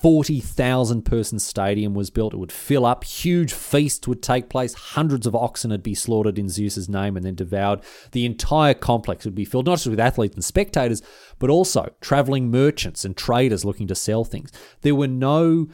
40,000 0.00 1.02
person 1.02 1.38
stadium 1.38 1.94
was 1.94 2.10
built. 2.10 2.34
It 2.34 2.38
would 2.38 2.52
fill 2.52 2.84
up. 2.84 3.02
Huge 3.04 3.52
feasts 3.52 4.06
would 4.06 4.22
take 4.22 4.50
place. 4.50 4.74
Hundreds 4.74 5.26
of 5.26 5.34
oxen 5.34 5.70
would 5.70 5.82
be 5.82 5.94
slaughtered 5.94 6.38
in 6.38 6.48
Zeus's 6.48 6.88
name 6.88 7.16
and 7.16 7.24
then 7.24 7.34
devoured. 7.34 7.80
The 8.12 8.26
entire 8.26 8.74
complex 8.74 9.24
would 9.24 9.34
be 9.34 9.46
filled 9.46 9.66
not 9.66 9.76
just 9.76 9.86
with 9.86 9.98
athletes 9.98 10.34
and 10.34 10.44
spectators, 10.44 11.02
but 11.38 11.50
also 11.50 11.92
traveling 12.00 12.50
merchants 12.50 13.04
and 13.04 13.16
traders 13.16 13.64
looking 13.64 13.86
to 13.86 13.94
sell 13.94 14.24
things. 14.24 14.52
There 14.82 14.94
were 14.94 15.08
no 15.08 15.68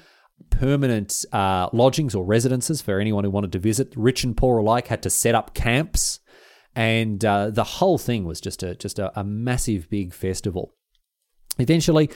permanent 0.51 1.25
uh, 1.33 1.69
lodgings 1.73 2.15
or 2.15 2.25
residences 2.25 2.81
for 2.81 3.01
anyone 3.01 3.25
who 3.25 3.31
wanted 3.31 3.53
to 3.53 3.59
visit. 3.59 3.93
Rich 3.97 4.25
and 4.25 4.37
poor 4.37 4.59
alike 4.59 4.89
had 4.89 5.03
to 5.03 5.11
set 5.11 5.35
up 5.35 5.55
camps, 5.55 6.21
and 6.75 7.25
uh, 7.25 7.51
the 7.51 7.65
whole 7.65 7.99
thing 7.99 8.25
was 8.25 8.41
just 8.41 8.63
a 8.63 8.75
just 8.75 8.99
a, 8.99 9.19
a 9.19 9.25
massive 9.25 9.89
big 9.91 10.13
festival. 10.13 10.75
Eventually, 11.59 12.11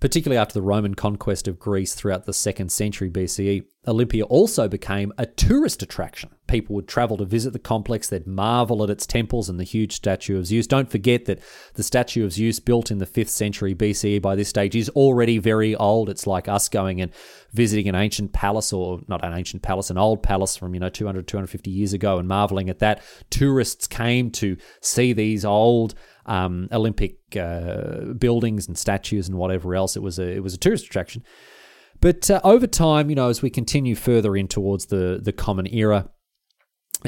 particularly 0.00 0.38
after 0.38 0.54
the 0.54 0.62
Roman 0.62 0.94
conquest 0.94 1.46
of 1.46 1.58
Greece 1.58 1.94
throughout 1.94 2.24
the 2.24 2.32
second 2.32 2.72
century 2.72 3.08
BCE, 3.08 3.64
Olympia 3.88 4.24
also 4.24 4.68
became 4.68 5.12
a 5.18 5.26
tourist 5.26 5.82
attraction. 5.82 6.30
People 6.46 6.76
would 6.76 6.86
travel 6.86 7.16
to 7.16 7.24
visit 7.24 7.52
the 7.52 7.58
complex, 7.58 8.08
they'd 8.08 8.28
marvel 8.28 8.84
at 8.84 8.90
its 8.90 9.06
temples 9.06 9.48
and 9.48 9.58
the 9.58 9.64
huge 9.64 9.92
statue 9.92 10.38
of 10.38 10.46
Zeus. 10.46 10.68
Don't 10.68 10.88
forget 10.88 11.24
that 11.24 11.40
the 11.74 11.82
statue 11.82 12.24
of 12.24 12.32
Zeus, 12.32 12.60
built 12.60 12.92
in 12.92 12.98
the 12.98 13.06
5th 13.06 13.30
century 13.30 13.74
BCE 13.74 14.22
by 14.22 14.36
this 14.36 14.48
stage, 14.48 14.76
is 14.76 14.88
already 14.90 15.38
very 15.38 15.74
old. 15.74 16.08
It's 16.08 16.28
like 16.28 16.46
us 16.46 16.68
going 16.68 17.00
and 17.00 17.10
visiting 17.52 17.88
an 17.88 17.96
ancient 17.96 18.32
palace, 18.32 18.72
or 18.72 19.00
not 19.08 19.24
an 19.24 19.34
ancient 19.34 19.62
palace, 19.62 19.90
an 19.90 19.98
old 19.98 20.22
palace 20.22 20.56
from, 20.56 20.74
you 20.74 20.80
know, 20.80 20.88
200, 20.88 21.26
250 21.26 21.68
years 21.68 21.92
ago 21.92 22.18
and 22.18 22.28
marveling 22.28 22.70
at 22.70 22.78
that. 22.78 23.02
Tourists 23.30 23.88
came 23.88 24.30
to 24.32 24.56
see 24.80 25.12
these 25.12 25.44
old 25.44 25.96
um, 26.26 26.68
Olympic 26.70 27.18
uh, 27.36 28.12
buildings 28.16 28.68
and 28.68 28.78
statues 28.78 29.28
and 29.28 29.36
whatever 29.38 29.74
else. 29.74 29.96
It 29.96 30.02
was 30.02 30.20
a 30.20 30.30
it 30.30 30.42
was 30.42 30.54
a 30.54 30.58
tourist 30.58 30.86
attraction. 30.86 31.24
But 32.02 32.28
uh, 32.28 32.40
over 32.42 32.66
time, 32.66 33.08
you 33.08 33.16
know, 33.16 33.28
as 33.28 33.42
we 33.42 33.48
continue 33.48 33.94
further 33.94 34.36
in 34.36 34.48
towards 34.48 34.86
the 34.86 35.20
the 35.22 35.32
common 35.32 35.72
era, 35.72 36.10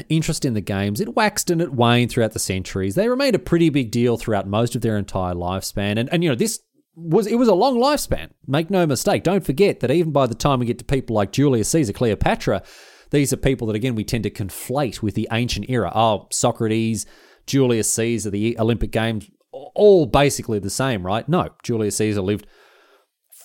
interest 0.09 0.45
in 0.45 0.53
the 0.53 0.61
games 0.61 0.99
it 0.99 1.15
waxed 1.15 1.49
and 1.49 1.61
it 1.61 1.73
waned 1.73 2.11
throughout 2.11 2.31
the 2.31 2.39
centuries. 2.39 2.95
They 2.95 3.09
remained 3.09 3.35
a 3.35 3.39
pretty 3.39 3.69
big 3.69 3.91
deal 3.91 4.17
throughout 4.17 4.47
most 4.47 4.73
of 4.73 4.81
their 4.81 4.97
entire 4.97 5.35
lifespan, 5.35 5.99
and 5.99 6.09
and 6.11 6.23
you 6.23 6.29
know 6.29 6.35
this 6.35 6.61
was 6.95 7.27
it 7.27 7.35
was 7.35 7.49
a 7.49 7.53
long 7.53 7.77
lifespan. 7.77 8.29
Make 8.47 8.69
no 8.69 8.87
mistake. 8.87 9.23
Don't 9.23 9.45
forget 9.45 9.81
that 9.81 9.91
even 9.91 10.13
by 10.13 10.27
the 10.27 10.33
time 10.33 10.61
we 10.61 10.65
get 10.65 10.79
to 10.79 10.85
people 10.85 11.13
like 11.13 11.33
Julius 11.33 11.67
Caesar, 11.69 11.91
Cleopatra, 11.91 12.63
these 13.11 13.33
are 13.33 13.37
people 13.37 13.67
that 13.67 13.75
again 13.75 13.95
we 13.95 14.05
tend 14.05 14.23
to 14.23 14.29
conflate 14.29 15.01
with 15.01 15.13
the 15.13 15.27
ancient 15.33 15.69
era. 15.69 15.91
Oh, 15.93 16.27
Socrates, 16.31 17.05
Julius 17.45 17.93
Caesar, 17.93 18.29
the 18.29 18.57
Olympic 18.57 18.91
Games, 18.91 19.29
all 19.51 20.05
basically 20.05 20.59
the 20.59 20.69
same, 20.69 21.05
right? 21.05 21.27
No, 21.27 21.49
Julius 21.63 21.97
Caesar 21.97 22.21
lived 22.21 22.47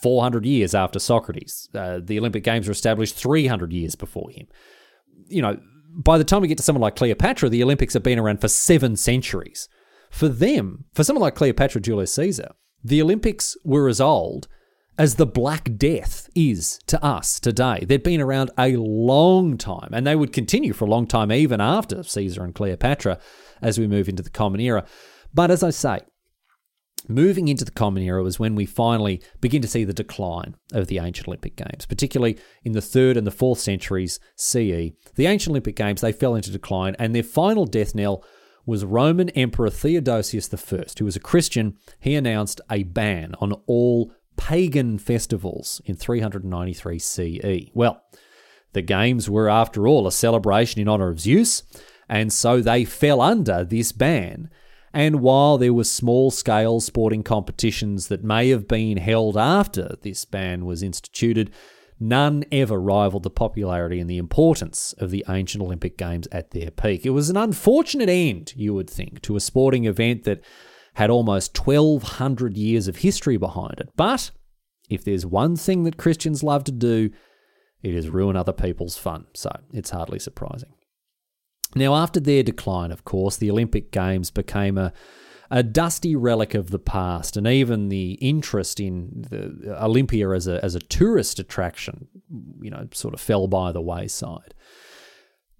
400 0.02 0.46
years 0.46 0.74
after 0.74 0.98
Socrates. 0.98 1.68
Uh, 1.74 2.00
the 2.02 2.18
Olympic 2.18 2.44
Games 2.44 2.66
were 2.66 2.72
established 2.72 3.16
300 3.16 3.72
years 3.72 3.94
before 3.94 4.30
him. 4.30 4.46
You 5.28 5.42
know, 5.42 5.58
by 5.94 6.18
the 6.18 6.24
time 6.24 6.42
we 6.42 6.48
get 6.48 6.58
to 6.58 6.62
someone 6.62 6.82
like 6.82 6.96
Cleopatra, 6.96 7.48
the 7.48 7.62
Olympics 7.62 7.94
have 7.94 8.02
been 8.02 8.18
around 8.18 8.40
for 8.40 8.48
seven 8.48 8.96
centuries. 8.96 9.68
For 10.10 10.28
them, 10.28 10.86
for 10.94 11.04
someone 11.04 11.22
like 11.22 11.34
Cleopatra, 11.34 11.80
Julius 11.80 12.12
Caesar, 12.14 12.50
the 12.82 13.02
Olympics 13.02 13.56
were 13.64 13.88
as 13.88 14.00
old 14.00 14.48
as 14.98 15.14
the 15.14 15.26
Black 15.26 15.78
Death 15.78 16.28
is 16.34 16.78
to 16.86 17.02
us 17.02 17.40
today. 17.40 17.84
They'd 17.86 18.02
been 18.02 18.20
around 18.20 18.50
a 18.58 18.76
long 18.76 19.56
time, 19.56 19.90
and 19.92 20.06
they 20.06 20.16
would 20.16 20.32
continue 20.32 20.72
for 20.72 20.84
a 20.84 20.90
long 20.90 21.06
time 21.06 21.32
even 21.32 21.60
after 21.60 22.02
Caesar 22.02 22.44
and 22.44 22.54
Cleopatra 22.54 23.18
as 23.62 23.78
we 23.78 23.86
move 23.86 24.08
into 24.08 24.22
the 24.22 24.30
Common 24.30 24.60
Era. 24.60 24.84
But 25.32 25.50
as 25.50 25.62
I 25.62 25.70
say, 25.70 26.00
moving 27.08 27.48
into 27.48 27.64
the 27.64 27.70
Common 27.70 28.02
Era 28.02 28.22
was 28.22 28.38
when 28.38 28.54
we 28.54 28.66
finally 28.66 29.22
begin 29.40 29.62
to 29.62 29.68
see 29.68 29.84
the 29.84 29.92
decline 29.92 30.56
of 30.72 30.86
the 30.86 30.98
ancient 30.98 31.28
Olympic 31.28 31.56
Games, 31.56 31.86
particularly 31.86 32.38
in 32.64 32.72
the 32.72 32.82
third 32.82 33.16
and 33.16 33.26
the 33.26 33.30
fourth 33.30 33.58
centuries 33.58 34.20
CE. 34.36 34.92
The 35.14 35.26
ancient 35.26 35.52
Olympic 35.52 35.76
Games 35.76 36.00
they 36.00 36.12
fell 36.12 36.34
into 36.34 36.50
decline, 36.50 36.96
and 36.98 37.14
their 37.14 37.22
final 37.22 37.66
death 37.66 37.94
knell 37.94 38.24
was 38.66 38.84
Roman 38.84 39.30
Emperor 39.30 39.70
Theodosius 39.70 40.52
I, 40.52 40.84
who 40.98 41.04
was 41.04 41.16
a 41.16 41.20
Christian. 41.20 41.76
He 41.98 42.14
announced 42.14 42.60
a 42.70 42.82
ban 42.82 43.34
on 43.40 43.52
all 43.66 44.12
pagan 44.36 44.98
festivals 44.98 45.80
in 45.84 45.96
393 45.96 46.98
CE. 46.98 47.70
Well, 47.74 48.02
the 48.72 48.82
games 48.82 49.28
were, 49.28 49.48
after 49.48 49.88
all, 49.88 50.06
a 50.06 50.12
celebration 50.12 50.80
in 50.80 50.88
honor 50.88 51.08
of 51.08 51.20
Zeus, 51.20 51.62
and 52.08 52.32
so 52.32 52.60
they 52.60 52.84
fell 52.84 53.20
under 53.20 53.64
this 53.64 53.92
ban. 53.92 54.50
And 54.92 55.20
while 55.20 55.56
there 55.56 55.72
were 55.72 55.84
small 55.84 56.30
scale 56.30 56.80
sporting 56.80 57.22
competitions 57.22 58.08
that 58.08 58.24
may 58.24 58.48
have 58.48 58.66
been 58.66 58.96
held 58.96 59.36
after 59.36 59.96
this 60.02 60.24
ban 60.24 60.66
was 60.66 60.82
instituted, 60.82 61.52
none 62.00 62.44
ever 62.50 62.80
rivaled 62.80 63.22
the 63.22 63.30
popularity 63.30 64.00
and 64.00 64.10
the 64.10 64.18
importance 64.18 64.92
of 64.98 65.10
the 65.10 65.24
ancient 65.28 65.62
Olympic 65.62 65.96
Games 65.96 66.26
at 66.32 66.50
their 66.50 66.70
peak. 66.70 67.06
It 67.06 67.10
was 67.10 67.30
an 67.30 67.36
unfortunate 67.36 68.08
end, 68.08 68.52
you 68.56 68.74
would 68.74 68.90
think, 68.90 69.22
to 69.22 69.36
a 69.36 69.40
sporting 69.40 69.84
event 69.84 70.24
that 70.24 70.42
had 70.94 71.10
almost 71.10 71.56
1200 71.56 72.56
years 72.56 72.88
of 72.88 72.96
history 72.96 73.36
behind 73.36 73.78
it. 73.78 73.90
But 73.96 74.32
if 74.88 75.04
there's 75.04 75.24
one 75.24 75.54
thing 75.54 75.84
that 75.84 75.98
Christians 75.98 76.42
love 76.42 76.64
to 76.64 76.72
do, 76.72 77.10
it 77.82 77.94
is 77.94 78.08
ruin 78.08 78.34
other 78.34 78.52
people's 78.52 78.96
fun. 78.96 79.26
So 79.34 79.50
it's 79.72 79.90
hardly 79.90 80.18
surprising. 80.18 80.74
Now, 81.74 81.94
after 81.94 82.20
their 82.20 82.42
decline, 82.42 82.90
of 82.90 83.04
course, 83.04 83.36
the 83.36 83.50
Olympic 83.50 83.92
Games 83.92 84.30
became 84.30 84.76
a, 84.76 84.92
a 85.50 85.62
dusty 85.62 86.16
relic 86.16 86.54
of 86.54 86.70
the 86.70 86.78
past, 86.78 87.36
and 87.36 87.46
even 87.46 87.88
the 87.88 88.12
interest 88.14 88.80
in 88.80 89.26
the 89.30 89.76
Olympia 89.82 90.30
as 90.30 90.46
a, 90.46 90.64
as 90.64 90.74
a 90.74 90.80
tourist 90.80 91.38
attraction, 91.38 92.08
you 92.60 92.70
know, 92.70 92.88
sort 92.92 93.14
of 93.14 93.20
fell 93.20 93.46
by 93.46 93.72
the 93.72 93.80
wayside. 93.80 94.54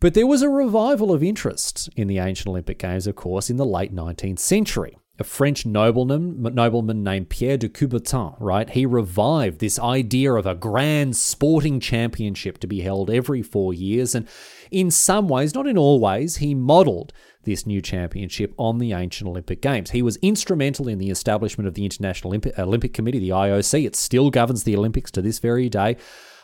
But 0.00 0.14
there 0.14 0.26
was 0.26 0.42
a 0.42 0.48
revival 0.48 1.12
of 1.12 1.22
interest 1.22 1.90
in 1.94 2.08
the 2.08 2.18
ancient 2.18 2.48
Olympic 2.48 2.78
Games, 2.78 3.06
of 3.06 3.16
course, 3.16 3.50
in 3.50 3.56
the 3.56 3.66
late 3.66 3.94
19th 3.94 4.38
century 4.38 4.96
a 5.20 5.24
French 5.24 5.66
nobleman, 5.66 6.42
nobleman 6.54 7.04
named 7.04 7.28
Pierre 7.28 7.58
de 7.58 7.68
Coubertin, 7.68 8.34
right? 8.40 8.70
He 8.70 8.86
revived 8.86 9.60
this 9.60 9.78
idea 9.78 10.32
of 10.32 10.46
a 10.46 10.54
grand 10.54 11.14
sporting 11.14 11.78
championship 11.78 12.56
to 12.58 12.66
be 12.66 12.80
held 12.80 13.10
every 13.10 13.42
four 13.42 13.74
years. 13.74 14.14
And 14.14 14.26
in 14.70 14.90
some 14.90 15.28
ways, 15.28 15.54
not 15.54 15.66
in 15.66 15.78
all 15.78 16.00
ways, 16.00 16.36
he 16.36 16.54
modeled 16.54 17.12
this 17.44 17.66
new 17.66 17.80
championship 17.80 18.52
on 18.58 18.78
the 18.78 18.92
ancient 18.92 19.28
Olympic 19.28 19.62
Games. 19.62 19.90
He 19.90 20.02
was 20.02 20.16
instrumental 20.16 20.88
in 20.88 20.98
the 20.98 21.10
establishment 21.10 21.66
of 21.68 21.74
the 21.74 21.84
International 21.84 22.30
Olympic, 22.30 22.58
Olympic 22.58 22.92
Committee, 22.92 23.18
the 23.18 23.30
IOC. 23.30 23.86
It 23.86 23.96
still 23.96 24.30
governs 24.30 24.64
the 24.64 24.76
Olympics 24.76 25.10
to 25.12 25.22
this 25.22 25.38
very 25.38 25.68
day. 25.68 25.96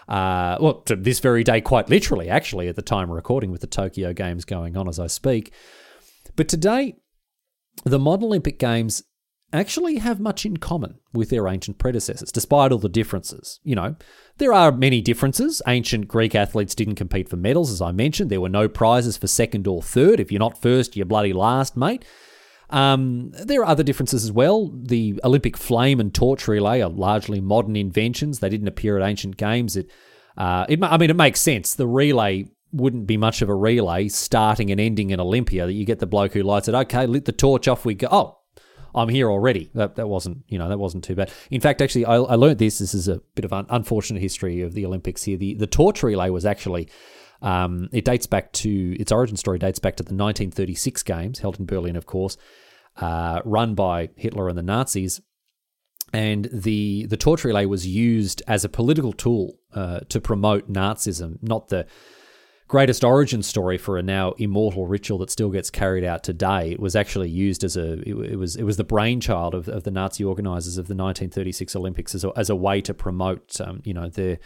Uh, 0.09 0.57
well, 0.61 0.75
to 0.83 0.97
this 0.97 1.19
very 1.19 1.45
day, 1.45 1.61
quite 1.61 1.91
literally, 1.91 2.29
actually, 2.29 2.69
at 2.69 2.77
the 2.77 2.83
time 2.83 3.11
of 3.11 3.17
recording, 3.17 3.51
with 3.51 3.61
the 3.61 3.67
Tokyo 3.67 4.13
Games 4.13 4.45
going 4.45 4.77
on 4.77 4.89
as 4.89 4.99
I 4.99 5.09
speak. 5.09 5.53
But 6.37 6.49
today, 6.49 6.95
the 7.85 7.99
modern 7.99 8.27
Olympic 8.27 8.59
Games 8.59 9.03
actually 9.53 9.99
have 9.99 10.21
much 10.21 10.45
in 10.45 10.57
common 10.57 10.99
with 11.13 11.31
their 11.31 11.49
ancient 11.49 11.79
predecessors, 11.79 12.33
despite 12.33 12.73
all 12.73 12.79
the 12.79 12.89
differences. 12.89 13.61
You 13.63 13.77
know, 13.77 13.97
there 14.39 14.53
are 14.53 14.73
many 14.73 15.01
differences. 15.01 15.63
Ancient 15.67 16.09
Greek 16.09 16.35
athletes 16.35 16.75
didn't 16.75 16.97
compete 16.97 17.29
for 17.29 17.37
medals, 17.37 17.71
as 17.71 17.81
I 17.81 17.93
mentioned. 17.93 18.31
There 18.31 18.41
were 18.41 18.49
no 18.49 18.69
prizes 18.69 19.17
for 19.17 19.27
second 19.27 19.67
or 19.67 19.83
third. 19.83 20.21
If 20.21 20.33
you're 20.33 20.41
not 20.41 20.61
first, 20.61 20.97
you're 20.97 21.07
bloody 21.07 21.33
last, 21.33 21.77
mate. 21.77 22.05
Um, 22.71 23.31
there 23.33 23.61
are 23.61 23.67
other 23.67 23.85
differences 23.85 24.25
as 24.25 24.33
well. 24.33 24.73
The 24.75 25.21
Olympic 25.23 25.57
flame 25.57 26.01
and 26.01 26.13
torch 26.13 26.49
relay 26.49 26.81
are 26.81 26.91
largely 26.91 27.41
modern 27.41 27.77
inventions. 27.77 28.41
They 28.41 28.49
didn't 28.49 28.69
appear 28.69 28.99
at 28.99 29.09
ancient 29.09 29.37
games. 29.37 29.77
It, 29.77 29.91
uh, 30.37 30.67
it, 30.69 30.83
I 30.83 30.97
mean, 30.99 31.11
it 31.11 31.17
makes 31.17 31.41
sense. 31.41 31.75
The 31.75 31.87
relay 31.87 32.47
wouldn't 32.73 33.07
be 33.07 33.17
much 33.17 33.41
of 33.41 33.49
a 33.49 33.55
relay 33.55 34.09
starting 34.09 34.71
and 34.71 34.81
ending 34.81 35.11
in 35.11 35.21
Olympia. 35.21 35.67
That 35.67 35.73
you 35.73 35.85
get 35.85 36.01
the 36.01 36.07
bloke 36.07 36.33
who 36.33 36.43
lights 36.43 36.69
it. 36.69 36.75
Okay, 36.75 37.07
lit 37.07 37.25
the 37.25 37.33
torch 37.33 37.69
off. 37.69 37.85
We 37.85 37.95
go. 37.95 38.09
Oh, 38.11 38.39
I'm 38.97 39.09
here 39.09 39.31
already. 39.31 39.71
That 39.75 39.97
that 39.97 40.09
wasn't 40.09 40.45
you 40.49 40.59
know 40.59 40.69
that 40.69 40.79
wasn't 40.79 41.05
too 41.05 41.15
bad. 41.15 41.31
In 41.51 41.61
fact, 41.61 41.83
actually, 41.83 42.07
I, 42.07 42.17
I 42.17 42.35
learned 42.35 42.59
this. 42.59 42.79
This 42.79 42.95
is 42.95 43.09
a 43.09 43.21
bit 43.35 43.45
of 43.45 43.53
an 43.53 43.67
unfortunate 43.69 44.21
history 44.21 44.63
of 44.63 44.75
the 44.75 44.87
Olympics 44.87 45.23
here. 45.25 45.37
The 45.37 45.55
the 45.55 45.67
torch 45.67 46.03
relay 46.03 46.31
was 46.31 46.47
actually. 46.47 46.89
Um, 47.43 47.91
it 47.93 48.07
dates 48.07 48.27
back 48.27 48.51
to 48.55 48.97
its 48.99 49.13
origin 49.13 49.37
story 49.37 49.59
dates 49.59 49.79
back 49.79 49.97
to 49.97 50.03
the 50.03 50.15
1936 50.15 51.03
games 51.03 51.41
held 51.41 51.61
in 51.61 51.67
Berlin, 51.67 51.95
of 51.95 52.07
course, 52.07 52.39
uh, 52.97 53.43
run 53.45 53.75
by 53.75 54.09
Hitler 54.17 54.49
and 54.49 54.57
the 54.57 54.63
Nazis. 54.63 55.21
And 56.15 56.49
the 56.51 57.05
the 57.07 57.19
torch 57.19 57.45
relay 57.45 57.67
was 57.67 57.87
used 57.87 58.43
as 58.49 58.65
a 58.65 58.71
political 58.71 59.13
tool 59.13 59.59
uh, 59.75 60.01
to 60.09 60.19
promote 60.19 60.73
Nazism, 60.73 61.37
not 61.43 61.69
the 61.69 61.87
greatest 62.69 63.05
origin 63.05 63.43
story 63.43 63.79
for 63.79 63.97
a 63.97 64.03
now 64.03 64.33
immortal 64.33 64.87
ritual 64.87 65.19
that 65.19 65.31
still 65.31 65.51
gets 65.51 65.71
carried 65.71 66.05
out 66.05 66.25
today. 66.25 66.73
It 66.73 66.81
was 66.81 66.97
actually 66.97 67.31
used 67.31 67.65
as 67.65 67.77
a 67.77 68.01
it, 68.01 68.33
it 68.33 68.37
was 68.37 68.57
it 68.57 68.65
was 68.65 68.77
the 68.77 68.85
brainchild 68.85 69.55
of, 69.55 69.69
of 69.69 69.85
the 69.85 69.91
Nazi 69.91 70.25
organizers 70.25 70.79
of 70.79 70.89
the 70.89 70.95
1936 70.95 71.77
Olympics 71.77 72.15
as 72.15 72.25
a, 72.25 72.33
as 72.37 72.51
a 72.51 72.57
way 72.57 72.81
to 72.83 72.95
promote 72.95 73.61
um, 73.61 73.83
you 73.85 73.95
know 73.95 74.09
their 74.09 74.39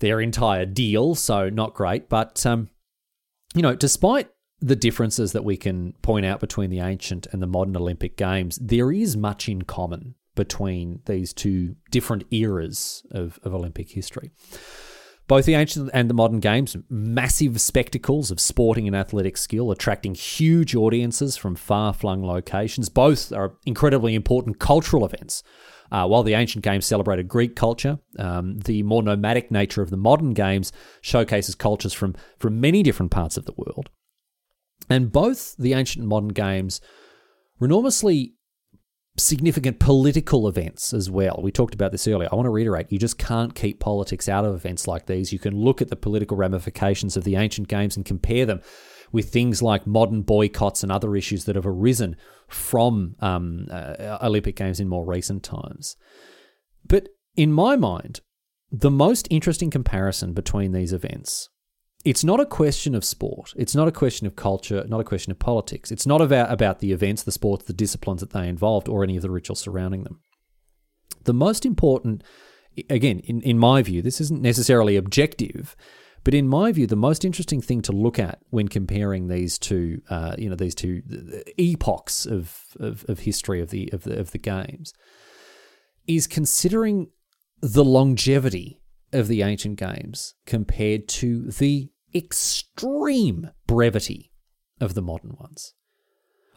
their 0.00 0.20
entire 0.20 0.66
deal. 0.66 1.14
So 1.14 1.48
not 1.48 1.74
great, 1.74 2.08
but 2.08 2.44
um, 2.44 2.68
you 3.54 3.62
know 3.62 3.74
despite 3.74 4.30
the 4.60 4.76
differences 4.76 5.32
that 5.32 5.44
we 5.44 5.56
can 5.56 5.94
point 6.02 6.26
out 6.26 6.38
between 6.38 6.68
the 6.68 6.80
ancient 6.80 7.26
and 7.32 7.40
the 7.40 7.46
modern 7.46 7.76
Olympic 7.76 8.16
Games, 8.16 8.58
there 8.60 8.92
is 8.92 9.16
much 9.16 9.48
in 9.48 9.62
common 9.62 10.14
between 10.34 11.00
these 11.06 11.32
two 11.32 11.76
different 11.90 12.24
eras 12.30 13.02
of, 13.10 13.38
of 13.42 13.54
Olympic 13.54 13.90
history. 13.90 14.30
Both 15.30 15.44
the 15.44 15.54
ancient 15.54 15.90
and 15.94 16.10
the 16.10 16.14
modern 16.14 16.40
games, 16.40 16.76
massive 16.88 17.60
spectacles 17.60 18.32
of 18.32 18.40
sporting 18.40 18.88
and 18.88 18.96
athletic 18.96 19.36
skill, 19.36 19.70
attracting 19.70 20.16
huge 20.16 20.74
audiences 20.74 21.36
from 21.36 21.54
far 21.54 21.94
flung 21.94 22.26
locations. 22.26 22.88
Both 22.88 23.32
are 23.32 23.52
incredibly 23.64 24.16
important 24.16 24.58
cultural 24.58 25.04
events. 25.04 25.44
Uh, 25.92 26.08
while 26.08 26.24
the 26.24 26.34
ancient 26.34 26.64
games 26.64 26.84
celebrated 26.84 27.28
Greek 27.28 27.54
culture, 27.54 28.00
um, 28.18 28.58
the 28.58 28.82
more 28.82 29.04
nomadic 29.04 29.52
nature 29.52 29.82
of 29.82 29.90
the 29.90 29.96
modern 29.96 30.34
games 30.34 30.72
showcases 31.00 31.54
cultures 31.54 31.92
from, 31.92 32.16
from 32.40 32.60
many 32.60 32.82
different 32.82 33.12
parts 33.12 33.36
of 33.36 33.44
the 33.44 33.54
world. 33.56 33.88
And 34.88 35.12
both 35.12 35.56
the 35.56 35.74
ancient 35.74 36.00
and 36.00 36.08
modern 36.08 36.30
games 36.30 36.80
were 37.60 37.66
enormously 37.66 38.34
significant 39.22 39.78
political 39.78 40.48
events 40.48 40.92
as 40.92 41.10
well. 41.10 41.40
We 41.42 41.52
talked 41.52 41.74
about 41.74 41.92
this 41.92 42.06
earlier. 42.08 42.28
I 42.30 42.34
want 42.34 42.46
to 42.46 42.50
reiterate 42.50 42.90
you 42.90 42.98
just 42.98 43.18
can't 43.18 43.54
keep 43.54 43.80
politics 43.80 44.28
out 44.28 44.44
of 44.44 44.54
events 44.54 44.86
like 44.86 45.06
these. 45.06 45.32
You 45.32 45.38
can 45.38 45.56
look 45.56 45.80
at 45.80 45.88
the 45.88 45.96
political 45.96 46.36
ramifications 46.36 47.16
of 47.16 47.24
the 47.24 47.36
ancient 47.36 47.68
games 47.68 47.96
and 47.96 48.04
compare 48.04 48.46
them 48.46 48.60
with 49.12 49.30
things 49.30 49.62
like 49.62 49.86
modern 49.86 50.22
boycotts 50.22 50.82
and 50.82 50.92
other 50.92 51.16
issues 51.16 51.44
that 51.44 51.56
have 51.56 51.66
arisen 51.66 52.16
from 52.48 53.16
um, 53.20 53.66
uh, 53.70 54.18
Olympic 54.22 54.56
Games 54.56 54.80
in 54.80 54.88
more 54.88 55.04
recent 55.04 55.42
times. 55.42 55.96
But 56.86 57.08
in 57.36 57.52
my 57.52 57.76
mind, 57.76 58.20
the 58.70 58.90
most 58.90 59.26
interesting 59.30 59.70
comparison 59.70 60.32
between 60.32 60.72
these 60.72 60.92
events 60.92 61.48
it's 62.04 62.24
not 62.24 62.40
a 62.40 62.46
question 62.46 62.94
of 62.94 63.04
sport. 63.04 63.52
It's 63.56 63.74
not 63.74 63.88
a 63.88 63.92
question 63.92 64.26
of 64.26 64.36
culture, 64.36 64.84
not 64.88 65.00
a 65.00 65.04
question 65.04 65.30
of 65.30 65.38
politics. 65.38 65.90
It's 65.90 66.06
not 66.06 66.22
about, 66.22 66.50
about 66.50 66.78
the 66.78 66.92
events, 66.92 67.22
the 67.22 67.32
sports, 67.32 67.66
the 67.66 67.72
disciplines 67.72 68.20
that 68.20 68.30
they 68.30 68.48
involved, 68.48 68.88
or 68.88 69.04
any 69.04 69.16
of 69.16 69.22
the 69.22 69.30
rituals 69.30 69.60
surrounding 69.60 70.04
them. 70.04 70.20
The 71.24 71.34
most 71.34 71.66
important, 71.66 72.24
again, 72.88 73.18
in, 73.20 73.42
in 73.42 73.58
my 73.58 73.82
view, 73.82 74.00
this 74.00 74.20
isn't 74.20 74.40
necessarily 74.40 74.96
objective, 74.96 75.76
but 76.24 76.32
in 76.32 76.48
my 76.48 76.72
view, 76.72 76.86
the 76.86 76.96
most 76.96 77.24
interesting 77.24 77.60
thing 77.60 77.82
to 77.82 77.92
look 77.92 78.18
at 78.18 78.40
when 78.48 78.68
comparing 78.68 79.28
these 79.28 79.58
two, 79.58 80.00
uh, 80.08 80.34
you 80.38 80.48
know, 80.48 80.56
these 80.56 80.74
two 80.74 81.02
epochs 81.58 82.24
of, 82.24 82.76
of, 82.78 83.04
of 83.08 83.20
history 83.20 83.60
of 83.60 83.70
the, 83.70 83.90
of 83.92 84.04
the 84.04 84.18
of 84.18 84.30
the 84.30 84.38
games, 84.38 84.94
is 86.06 86.26
considering 86.26 87.08
the 87.60 87.84
longevity 87.84 88.79
of 89.12 89.28
the 89.28 89.42
ancient 89.42 89.78
games 89.78 90.34
compared 90.46 91.08
to 91.08 91.50
the 91.50 91.90
extreme 92.14 93.50
brevity 93.66 94.32
of 94.80 94.94
the 94.94 95.02
modern 95.02 95.36
ones. 95.38 95.74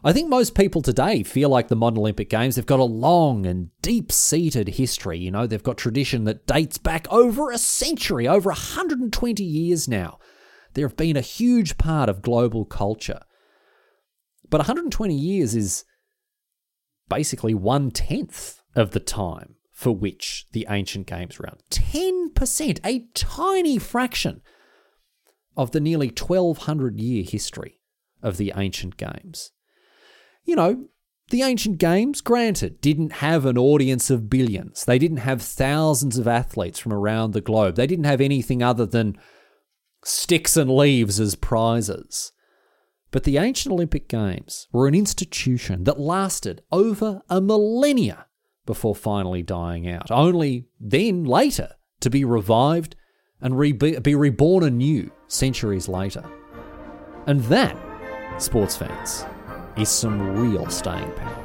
I 0.06 0.12
think 0.12 0.28
most 0.28 0.54
people 0.54 0.82
today 0.82 1.22
feel 1.22 1.48
like 1.48 1.68
the 1.68 1.76
modern 1.76 1.98
Olympic 1.98 2.28
Games, 2.28 2.56
they've 2.56 2.66
got 2.66 2.78
a 2.78 2.84
long 2.84 3.46
and 3.46 3.70
deep 3.80 4.12
seated 4.12 4.68
history. 4.68 5.18
You 5.18 5.30
know, 5.30 5.46
they've 5.46 5.62
got 5.62 5.78
tradition 5.78 6.24
that 6.24 6.46
dates 6.46 6.76
back 6.76 7.06
over 7.10 7.50
a 7.50 7.56
century, 7.56 8.28
over 8.28 8.50
120 8.50 9.42
years 9.42 9.88
now. 9.88 10.18
There 10.74 10.86
have 10.86 10.96
been 10.96 11.16
a 11.16 11.22
huge 11.22 11.78
part 11.78 12.10
of 12.10 12.20
global 12.20 12.66
culture. 12.66 13.20
But 14.50 14.58
120 14.58 15.14
years 15.14 15.54
is 15.54 15.84
basically 17.08 17.54
one 17.54 17.90
tenth 17.90 18.60
of 18.76 18.90
the 18.90 19.00
time 19.00 19.56
for 19.74 19.94
which 19.94 20.46
the 20.52 20.66
ancient 20.70 21.06
games 21.06 21.38
were 21.38 21.44
around. 21.46 21.60
10%, 21.68 22.78
a 22.84 23.06
tiny 23.12 23.76
fraction 23.76 24.40
of 25.56 25.72
the 25.72 25.80
nearly 25.80 26.08
1200 26.08 26.98
year 27.00 27.24
history 27.24 27.80
of 28.22 28.36
the 28.36 28.52
ancient 28.56 28.96
games. 28.96 29.50
You 30.44 30.54
know, 30.56 30.86
the 31.30 31.42
ancient 31.42 31.78
games, 31.78 32.20
granted, 32.20 32.80
didn't 32.80 33.14
have 33.14 33.44
an 33.44 33.58
audience 33.58 34.10
of 34.10 34.30
billions. 34.30 34.84
They 34.84 34.98
didn't 34.98 35.18
have 35.18 35.42
thousands 35.42 36.18
of 36.18 36.28
athletes 36.28 36.78
from 36.78 36.92
around 36.92 37.32
the 37.32 37.40
globe. 37.40 37.74
They 37.74 37.88
didn't 37.88 38.04
have 38.04 38.20
anything 38.20 38.62
other 38.62 38.86
than 38.86 39.18
sticks 40.04 40.56
and 40.56 40.70
leaves 40.70 41.18
as 41.18 41.34
prizes. 41.34 42.30
But 43.10 43.24
the 43.24 43.38
ancient 43.38 43.72
Olympic 43.72 44.08
Games 44.08 44.68
were 44.72 44.86
an 44.86 44.94
institution 44.94 45.84
that 45.84 45.98
lasted 45.98 46.62
over 46.70 47.22
a 47.28 47.40
millennia 47.40 48.26
before 48.66 48.94
finally 48.94 49.42
dying 49.42 49.88
out, 49.88 50.10
only 50.10 50.66
then 50.80 51.24
later 51.24 51.70
to 52.00 52.10
be 52.10 52.24
revived 52.24 52.96
and 53.40 53.58
re- 53.58 53.72
be 53.72 54.14
reborn 54.14 54.64
anew 54.64 55.10
centuries 55.28 55.88
later. 55.88 56.24
And 57.26 57.40
that, 57.44 57.76
sports 58.38 58.76
fans, 58.76 59.24
is 59.76 59.88
some 59.88 60.36
real 60.36 60.68
staying 60.68 61.10
power. 61.12 61.43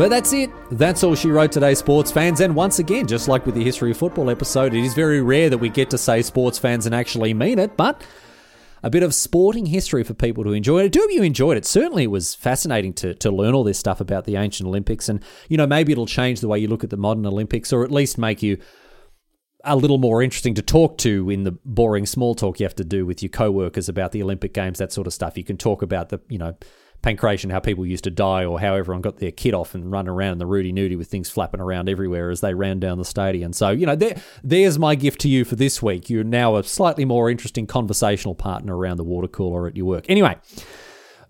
But 0.00 0.08
that's 0.08 0.32
it. 0.32 0.50
That's 0.70 1.04
all 1.04 1.14
she 1.14 1.30
wrote 1.30 1.52
today, 1.52 1.74
sports 1.74 2.10
fans. 2.10 2.40
And 2.40 2.56
once 2.56 2.78
again, 2.78 3.06
just 3.06 3.28
like 3.28 3.44
with 3.44 3.54
the 3.54 3.62
History 3.62 3.90
of 3.90 3.98
Football 3.98 4.30
episode, 4.30 4.72
it 4.72 4.82
is 4.82 4.94
very 4.94 5.20
rare 5.20 5.50
that 5.50 5.58
we 5.58 5.68
get 5.68 5.90
to 5.90 5.98
say 5.98 6.22
sports 6.22 6.58
fans 6.58 6.86
and 6.86 6.94
actually 6.94 7.34
mean 7.34 7.58
it, 7.58 7.76
but 7.76 8.02
a 8.82 8.88
bit 8.88 9.02
of 9.02 9.12
sporting 9.12 9.66
history 9.66 10.02
for 10.02 10.14
people 10.14 10.42
to 10.44 10.54
enjoy. 10.54 10.84
I 10.84 10.88
do 10.88 11.00
hope 11.00 11.10
you 11.12 11.22
enjoyed 11.22 11.58
it. 11.58 11.66
Certainly, 11.66 12.04
it 12.04 12.10
was 12.10 12.34
fascinating 12.34 12.94
to, 12.94 13.14
to 13.16 13.30
learn 13.30 13.52
all 13.52 13.62
this 13.62 13.78
stuff 13.78 14.00
about 14.00 14.24
the 14.24 14.36
ancient 14.36 14.66
Olympics. 14.66 15.10
And, 15.10 15.22
you 15.50 15.58
know, 15.58 15.66
maybe 15.66 15.92
it'll 15.92 16.06
change 16.06 16.40
the 16.40 16.48
way 16.48 16.58
you 16.58 16.68
look 16.68 16.82
at 16.82 16.88
the 16.88 16.96
modern 16.96 17.26
Olympics 17.26 17.70
or 17.70 17.84
at 17.84 17.90
least 17.90 18.16
make 18.16 18.42
you 18.42 18.56
a 19.64 19.76
little 19.76 19.98
more 19.98 20.22
interesting 20.22 20.54
to 20.54 20.62
talk 20.62 20.96
to 20.96 21.28
in 21.28 21.44
the 21.44 21.58
boring 21.66 22.06
small 22.06 22.34
talk 22.34 22.58
you 22.58 22.64
have 22.64 22.74
to 22.76 22.84
do 22.84 23.04
with 23.04 23.22
your 23.22 23.28
co-workers 23.28 23.86
about 23.86 24.12
the 24.12 24.22
Olympic 24.22 24.54
Games, 24.54 24.78
that 24.78 24.94
sort 24.94 25.06
of 25.06 25.12
stuff. 25.12 25.36
You 25.36 25.44
can 25.44 25.58
talk 25.58 25.82
about 25.82 26.08
the, 26.08 26.22
you 26.30 26.38
know, 26.38 26.56
pankration, 27.02 27.50
how 27.50 27.60
people 27.60 27.86
used 27.86 28.04
to 28.04 28.10
die, 28.10 28.44
or 28.44 28.60
how 28.60 28.74
everyone 28.74 29.02
got 29.02 29.18
their 29.18 29.30
kit 29.30 29.54
off 29.54 29.74
and 29.74 29.90
run 29.90 30.08
around 30.08 30.32
in 30.32 30.38
the 30.38 30.46
Rudy 30.46 30.72
Nudie 30.72 30.98
with 30.98 31.08
things 31.08 31.30
flapping 31.30 31.60
around 31.60 31.88
everywhere 31.88 32.30
as 32.30 32.40
they 32.40 32.54
ran 32.54 32.80
down 32.80 32.98
the 32.98 33.04
stadium. 33.04 33.52
So, 33.52 33.70
you 33.70 33.86
know, 33.86 33.96
there, 33.96 34.20
there's 34.42 34.78
my 34.78 34.94
gift 34.94 35.20
to 35.22 35.28
you 35.28 35.44
for 35.44 35.56
this 35.56 35.82
week. 35.82 36.10
You're 36.10 36.24
now 36.24 36.56
a 36.56 36.64
slightly 36.64 37.04
more 37.04 37.30
interesting 37.30 37.66
conversational 37.66 38.34
partner 38.34 38.76
around 38.76 38.98
the 38.98 39.04
water 39.04 39.28
cooler 39.28 39.66
at 39.66 39.76
your 39.76 39.86
work. 39.86 40.06
Anyway. 40.08 40.36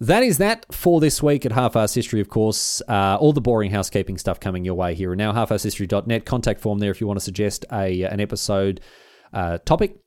That 0.03 0.23
is 0.23 0.39
that 0.39 0.65
for 0.73 0.99
this 0.99 1.23
week 1.23 1.45
at 1.45 1.53
Half-Arsed 1.53 1.95
History, 1.95 2.23
of 2.23 2.31
course. 2.31 2.81
Uh, 2.89 3.19
all 3.21 3.35
the 3.35 3.43
boring 3.43 3.71
housekeeping 3.71 4.17
stuff 4.17 4.41
coming 4.41 4.65
your 4.65 4.75
way 4.75 4.95
here. 4.95 5.13
And 5.13 5.19
now, 5.19 5.31
halfarsedhistory.net. 5.31 6.25
Contact 6.25 6.59
form 6.59 6.79
there 6.79 6.91
if 6.91 7.03
you 7.03 7.07
want 7.07 7.19
to 7.19 7.25
suggest 7.25 7.67
a 7.71 8.05
an 8.05 8.19
episode 8.19 8.81
uh, 9.35 9.59
topic 9.59 10.00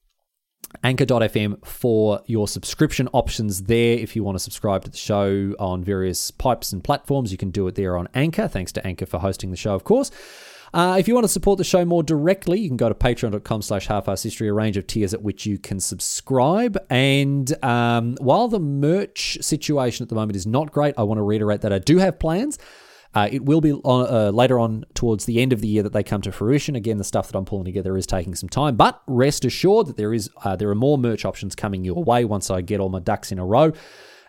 Anchor.fm 0.84 1.65
for 1.65 2.21
your 2.26 2.47
subscription 2.47 3.07
options 3.13 3.63
there. 3.63 3.97
If 3.97 4.15
you 4.15 4.24
want 4.24 4.36
to 4.36 4.43
subscribe 4.43 4.84
to 4.84 4.91
the 4.91 4.97
show 4.97 5.55
on 5.59 5.84
various 5.84 6.32
pipes 6.32 6.71
and 6.71 6.84
platforms, 6.84 7.32
you 7.32 7.38
can 7.38 7.51
do 7.51 7.67
it 7.67 7.76
there 7.76 7.97
on 7.97 8.07
Anchor. 8.13 8.47
Thanks 8.47 8.71
to 8.74 8.86
Anchor 8.86 9.05
for 9.05 9.19
hosting 9.19 9.51
the 9.51 9.57
show, 9.57 9.74
of 9.74 9.84
course. 9.84 10.11
Uh, 10.74 10.97
if 10.97 11.07
you 11.07 11.13
want 11.13 11.24
to 11.24 11.30
support 11.30 11.59
the 11.59 11.63
show 11.63 11.86
more 11.86 12.01
directly, 12.01 12.59
you 12.59 12.67
can 12.67 12.78
go 12.78 12.89
to 12.89 12.95
patreon.com 12.95 13.61
slash 13.61 13.88
history, 13.88 14.47
a 14.47 14.53
range 14.53 14.76
of 14.76 14.88
tiers 14.88 15.13
at 15.13 15.21
which 15.21 15.45
you 15.45 15.59
can 15.59 15.80
subscribe. 15.80 16.84
And 16.89 17.63
um, 17.63 18.15
while 18.19 18.47
the 18.47 18.59
merch 18.59 19.38
situation 19.41 20.03
at 20.03 20.09
the 20.09 20.15
moment 20.15 20.36
is 20.36 20.47
not 20.47 20.71
great, 20.71 20.95
I 20.97 21.03
want 21.03 21.19
to 21.19 21.24
reiterate 21.24 21.61
that 21.61 21.71
I 21.71 21.78
do 21.78 21.99
have 21.99 22.17
plans 22.17 22.57
Uh, 23.16 23.30
it 23.32 23.45
will 23.45 23.61
be 23.61 23.74
on, 23.74 24.07
uh, 24.11 24.32
later 24.32 24.59
on 24.59 24.86
towards 24.95 25.26
the 25.26 25.39
end 25.39 25.53
of 25.53 25.61
the 25.61 25.68
year 25.68 25.84
that 25.84 25.93
they 25.93 26.03
come 26.03 26.22
to 26.22 26.32
fruition. 26.32 26.76
Again, 26.76 26.97
the 26.97 27.03
stuff 27.03 27.28
that 27.28 27.38
I'm 27.38 27.45
pulling 27.45 27.66
together 27.66 27.95
is 27.95 28.07
taking 28.07 28.34
some 28.34 28.49
time, 28.49 28.76
but 28.76 29.01
rest 29.07 29.45
assured 29.45 29.88
that 29.88 29.97
there 29.97 30.14
is 30.14 30.30
uh, 30.43 30.55
there 30.55 30.70
are 30.70 30.76
more 30.76 30.97
merch 30.97 31.24
options 31.26 31.55
coming 31.55 31.84
your 31.84 32.03
way 32.03 32.26
once 32.26 32.49
I 32.49 32.61
get 32.61 32.80
all 32.80 32.89
my 32.89 32.99
ducks 32.99 33.32
in 33.32 33.39
a 33.39 33.45
row. 33.45 33.74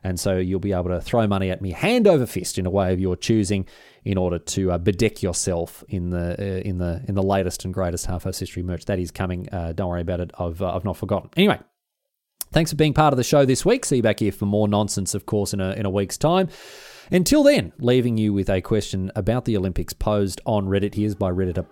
And 0.07 0.21
so 0.21 0.37
you'll 0.37 0.61
be 0.61 0.75
able 0.75 0.91
to 0.91 1.01
throw 1.01 1.27
money 1.27 1.51
at 1.51 1.63
me 1.63 1.71
hand 1.71 2.07
over 2.07 2.27
fist 2.27 2.59
in 2.59 2.67
a 2.67 2.71
way 2.71 2.93
of 2.93 3.01
your 3.01 3.17
choosing 3.17 3.67
in 4.05 4.19
order 4.19 4.39
to 4.39 4.73
uh, 4.73 4.79
bedeck 4.79 5.23
yourself 5.23 5.83
in 5.89 6.11
the 6.11 6.37
uh, 6.39 6.61
in 6.61 6.77
the 6.77 7.03
in 7.09 7.15
the 7.15 7.23
latest 7.23 7.65
and 7.65 7.73
greatest 7.73 8.05
Half-Arsed 8.05 8.41
History 8.41 8.63
merch 8.63 8.85
that 8.85 8.99
is 8.99 9.11
coming. 9.11 9.49
Uh, 9.51 9.73
don't 9.73 9.89
worry 9.89 10.03
about 10.03 10.21
it. 10.21 10.31
I've 10.39 10.61
uh, 10.61 10.75
I've 10.75 10.85
not 10.85 10.99
forgotten. 10.99 11.31
Anyway, 11.39 11.59
thanks 12.53 12.71
for 12.71 12.77
being 12.77 12.93
part 12.93 13.15
of 13.15 13.17
the 13.17 13.25
show 13.25 13.47
this 13.47 13.65
week. 13.65 13.87
See 13.87 13.97
you 13.97 14.03
back 14.03 14.21
here 14.21 14.31
for 14.31 14.45
more 14.45 14.69
nonsense, 14.69 15.15
of 15.15 15.25
course, 15.25 15.55
in 15.55 15.61
a 15.63 15.73
in 15.73 15.87
a 15.87 15.91
week's 15.91 16.19
time. 16.19 16.49
Until 17.11 17.43
then, 17.43 17.73
leaving 17.79 18.17
you 18.17 18.33
with 18.33 18.49
a 18.49 18.61
question 18.61 19.13
about 19.15 19.45
the 19.45 19.57
Olympics 19.57 19.93
posed 19.93 20.41
on 20.47 20.67
Reddit. 20.67 20.95
Here's 20.95 21.15
by 21.15 21.31
Redditor 21.31 21.67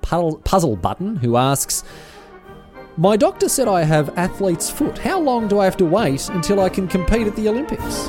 Puzzle 0.44 0.76
Button, 0.76 1.16
who 1.16 1.36
asks. 1.36 1.84
My 2.96 3.16
doctor 3.16 3.48
said 3.48 3.68
I 3.68 3.84
have 3.84 4.16
athlete's 4.18 4.70
foot. 4.70 4.98
How 4.98 5.18
long 5.18 5.48
do 5.48 5.58
I 5.58 5.64
have 5.64 5.78
to 5.78 5.86
wait 5.86 6.28
until 6.28 6.60
I 6.60 6.68
can 6.68 6.86
compete 6.86 7.26
at 7.26 7.34
the 7.36 7.48
Olympics? 7.48 8.08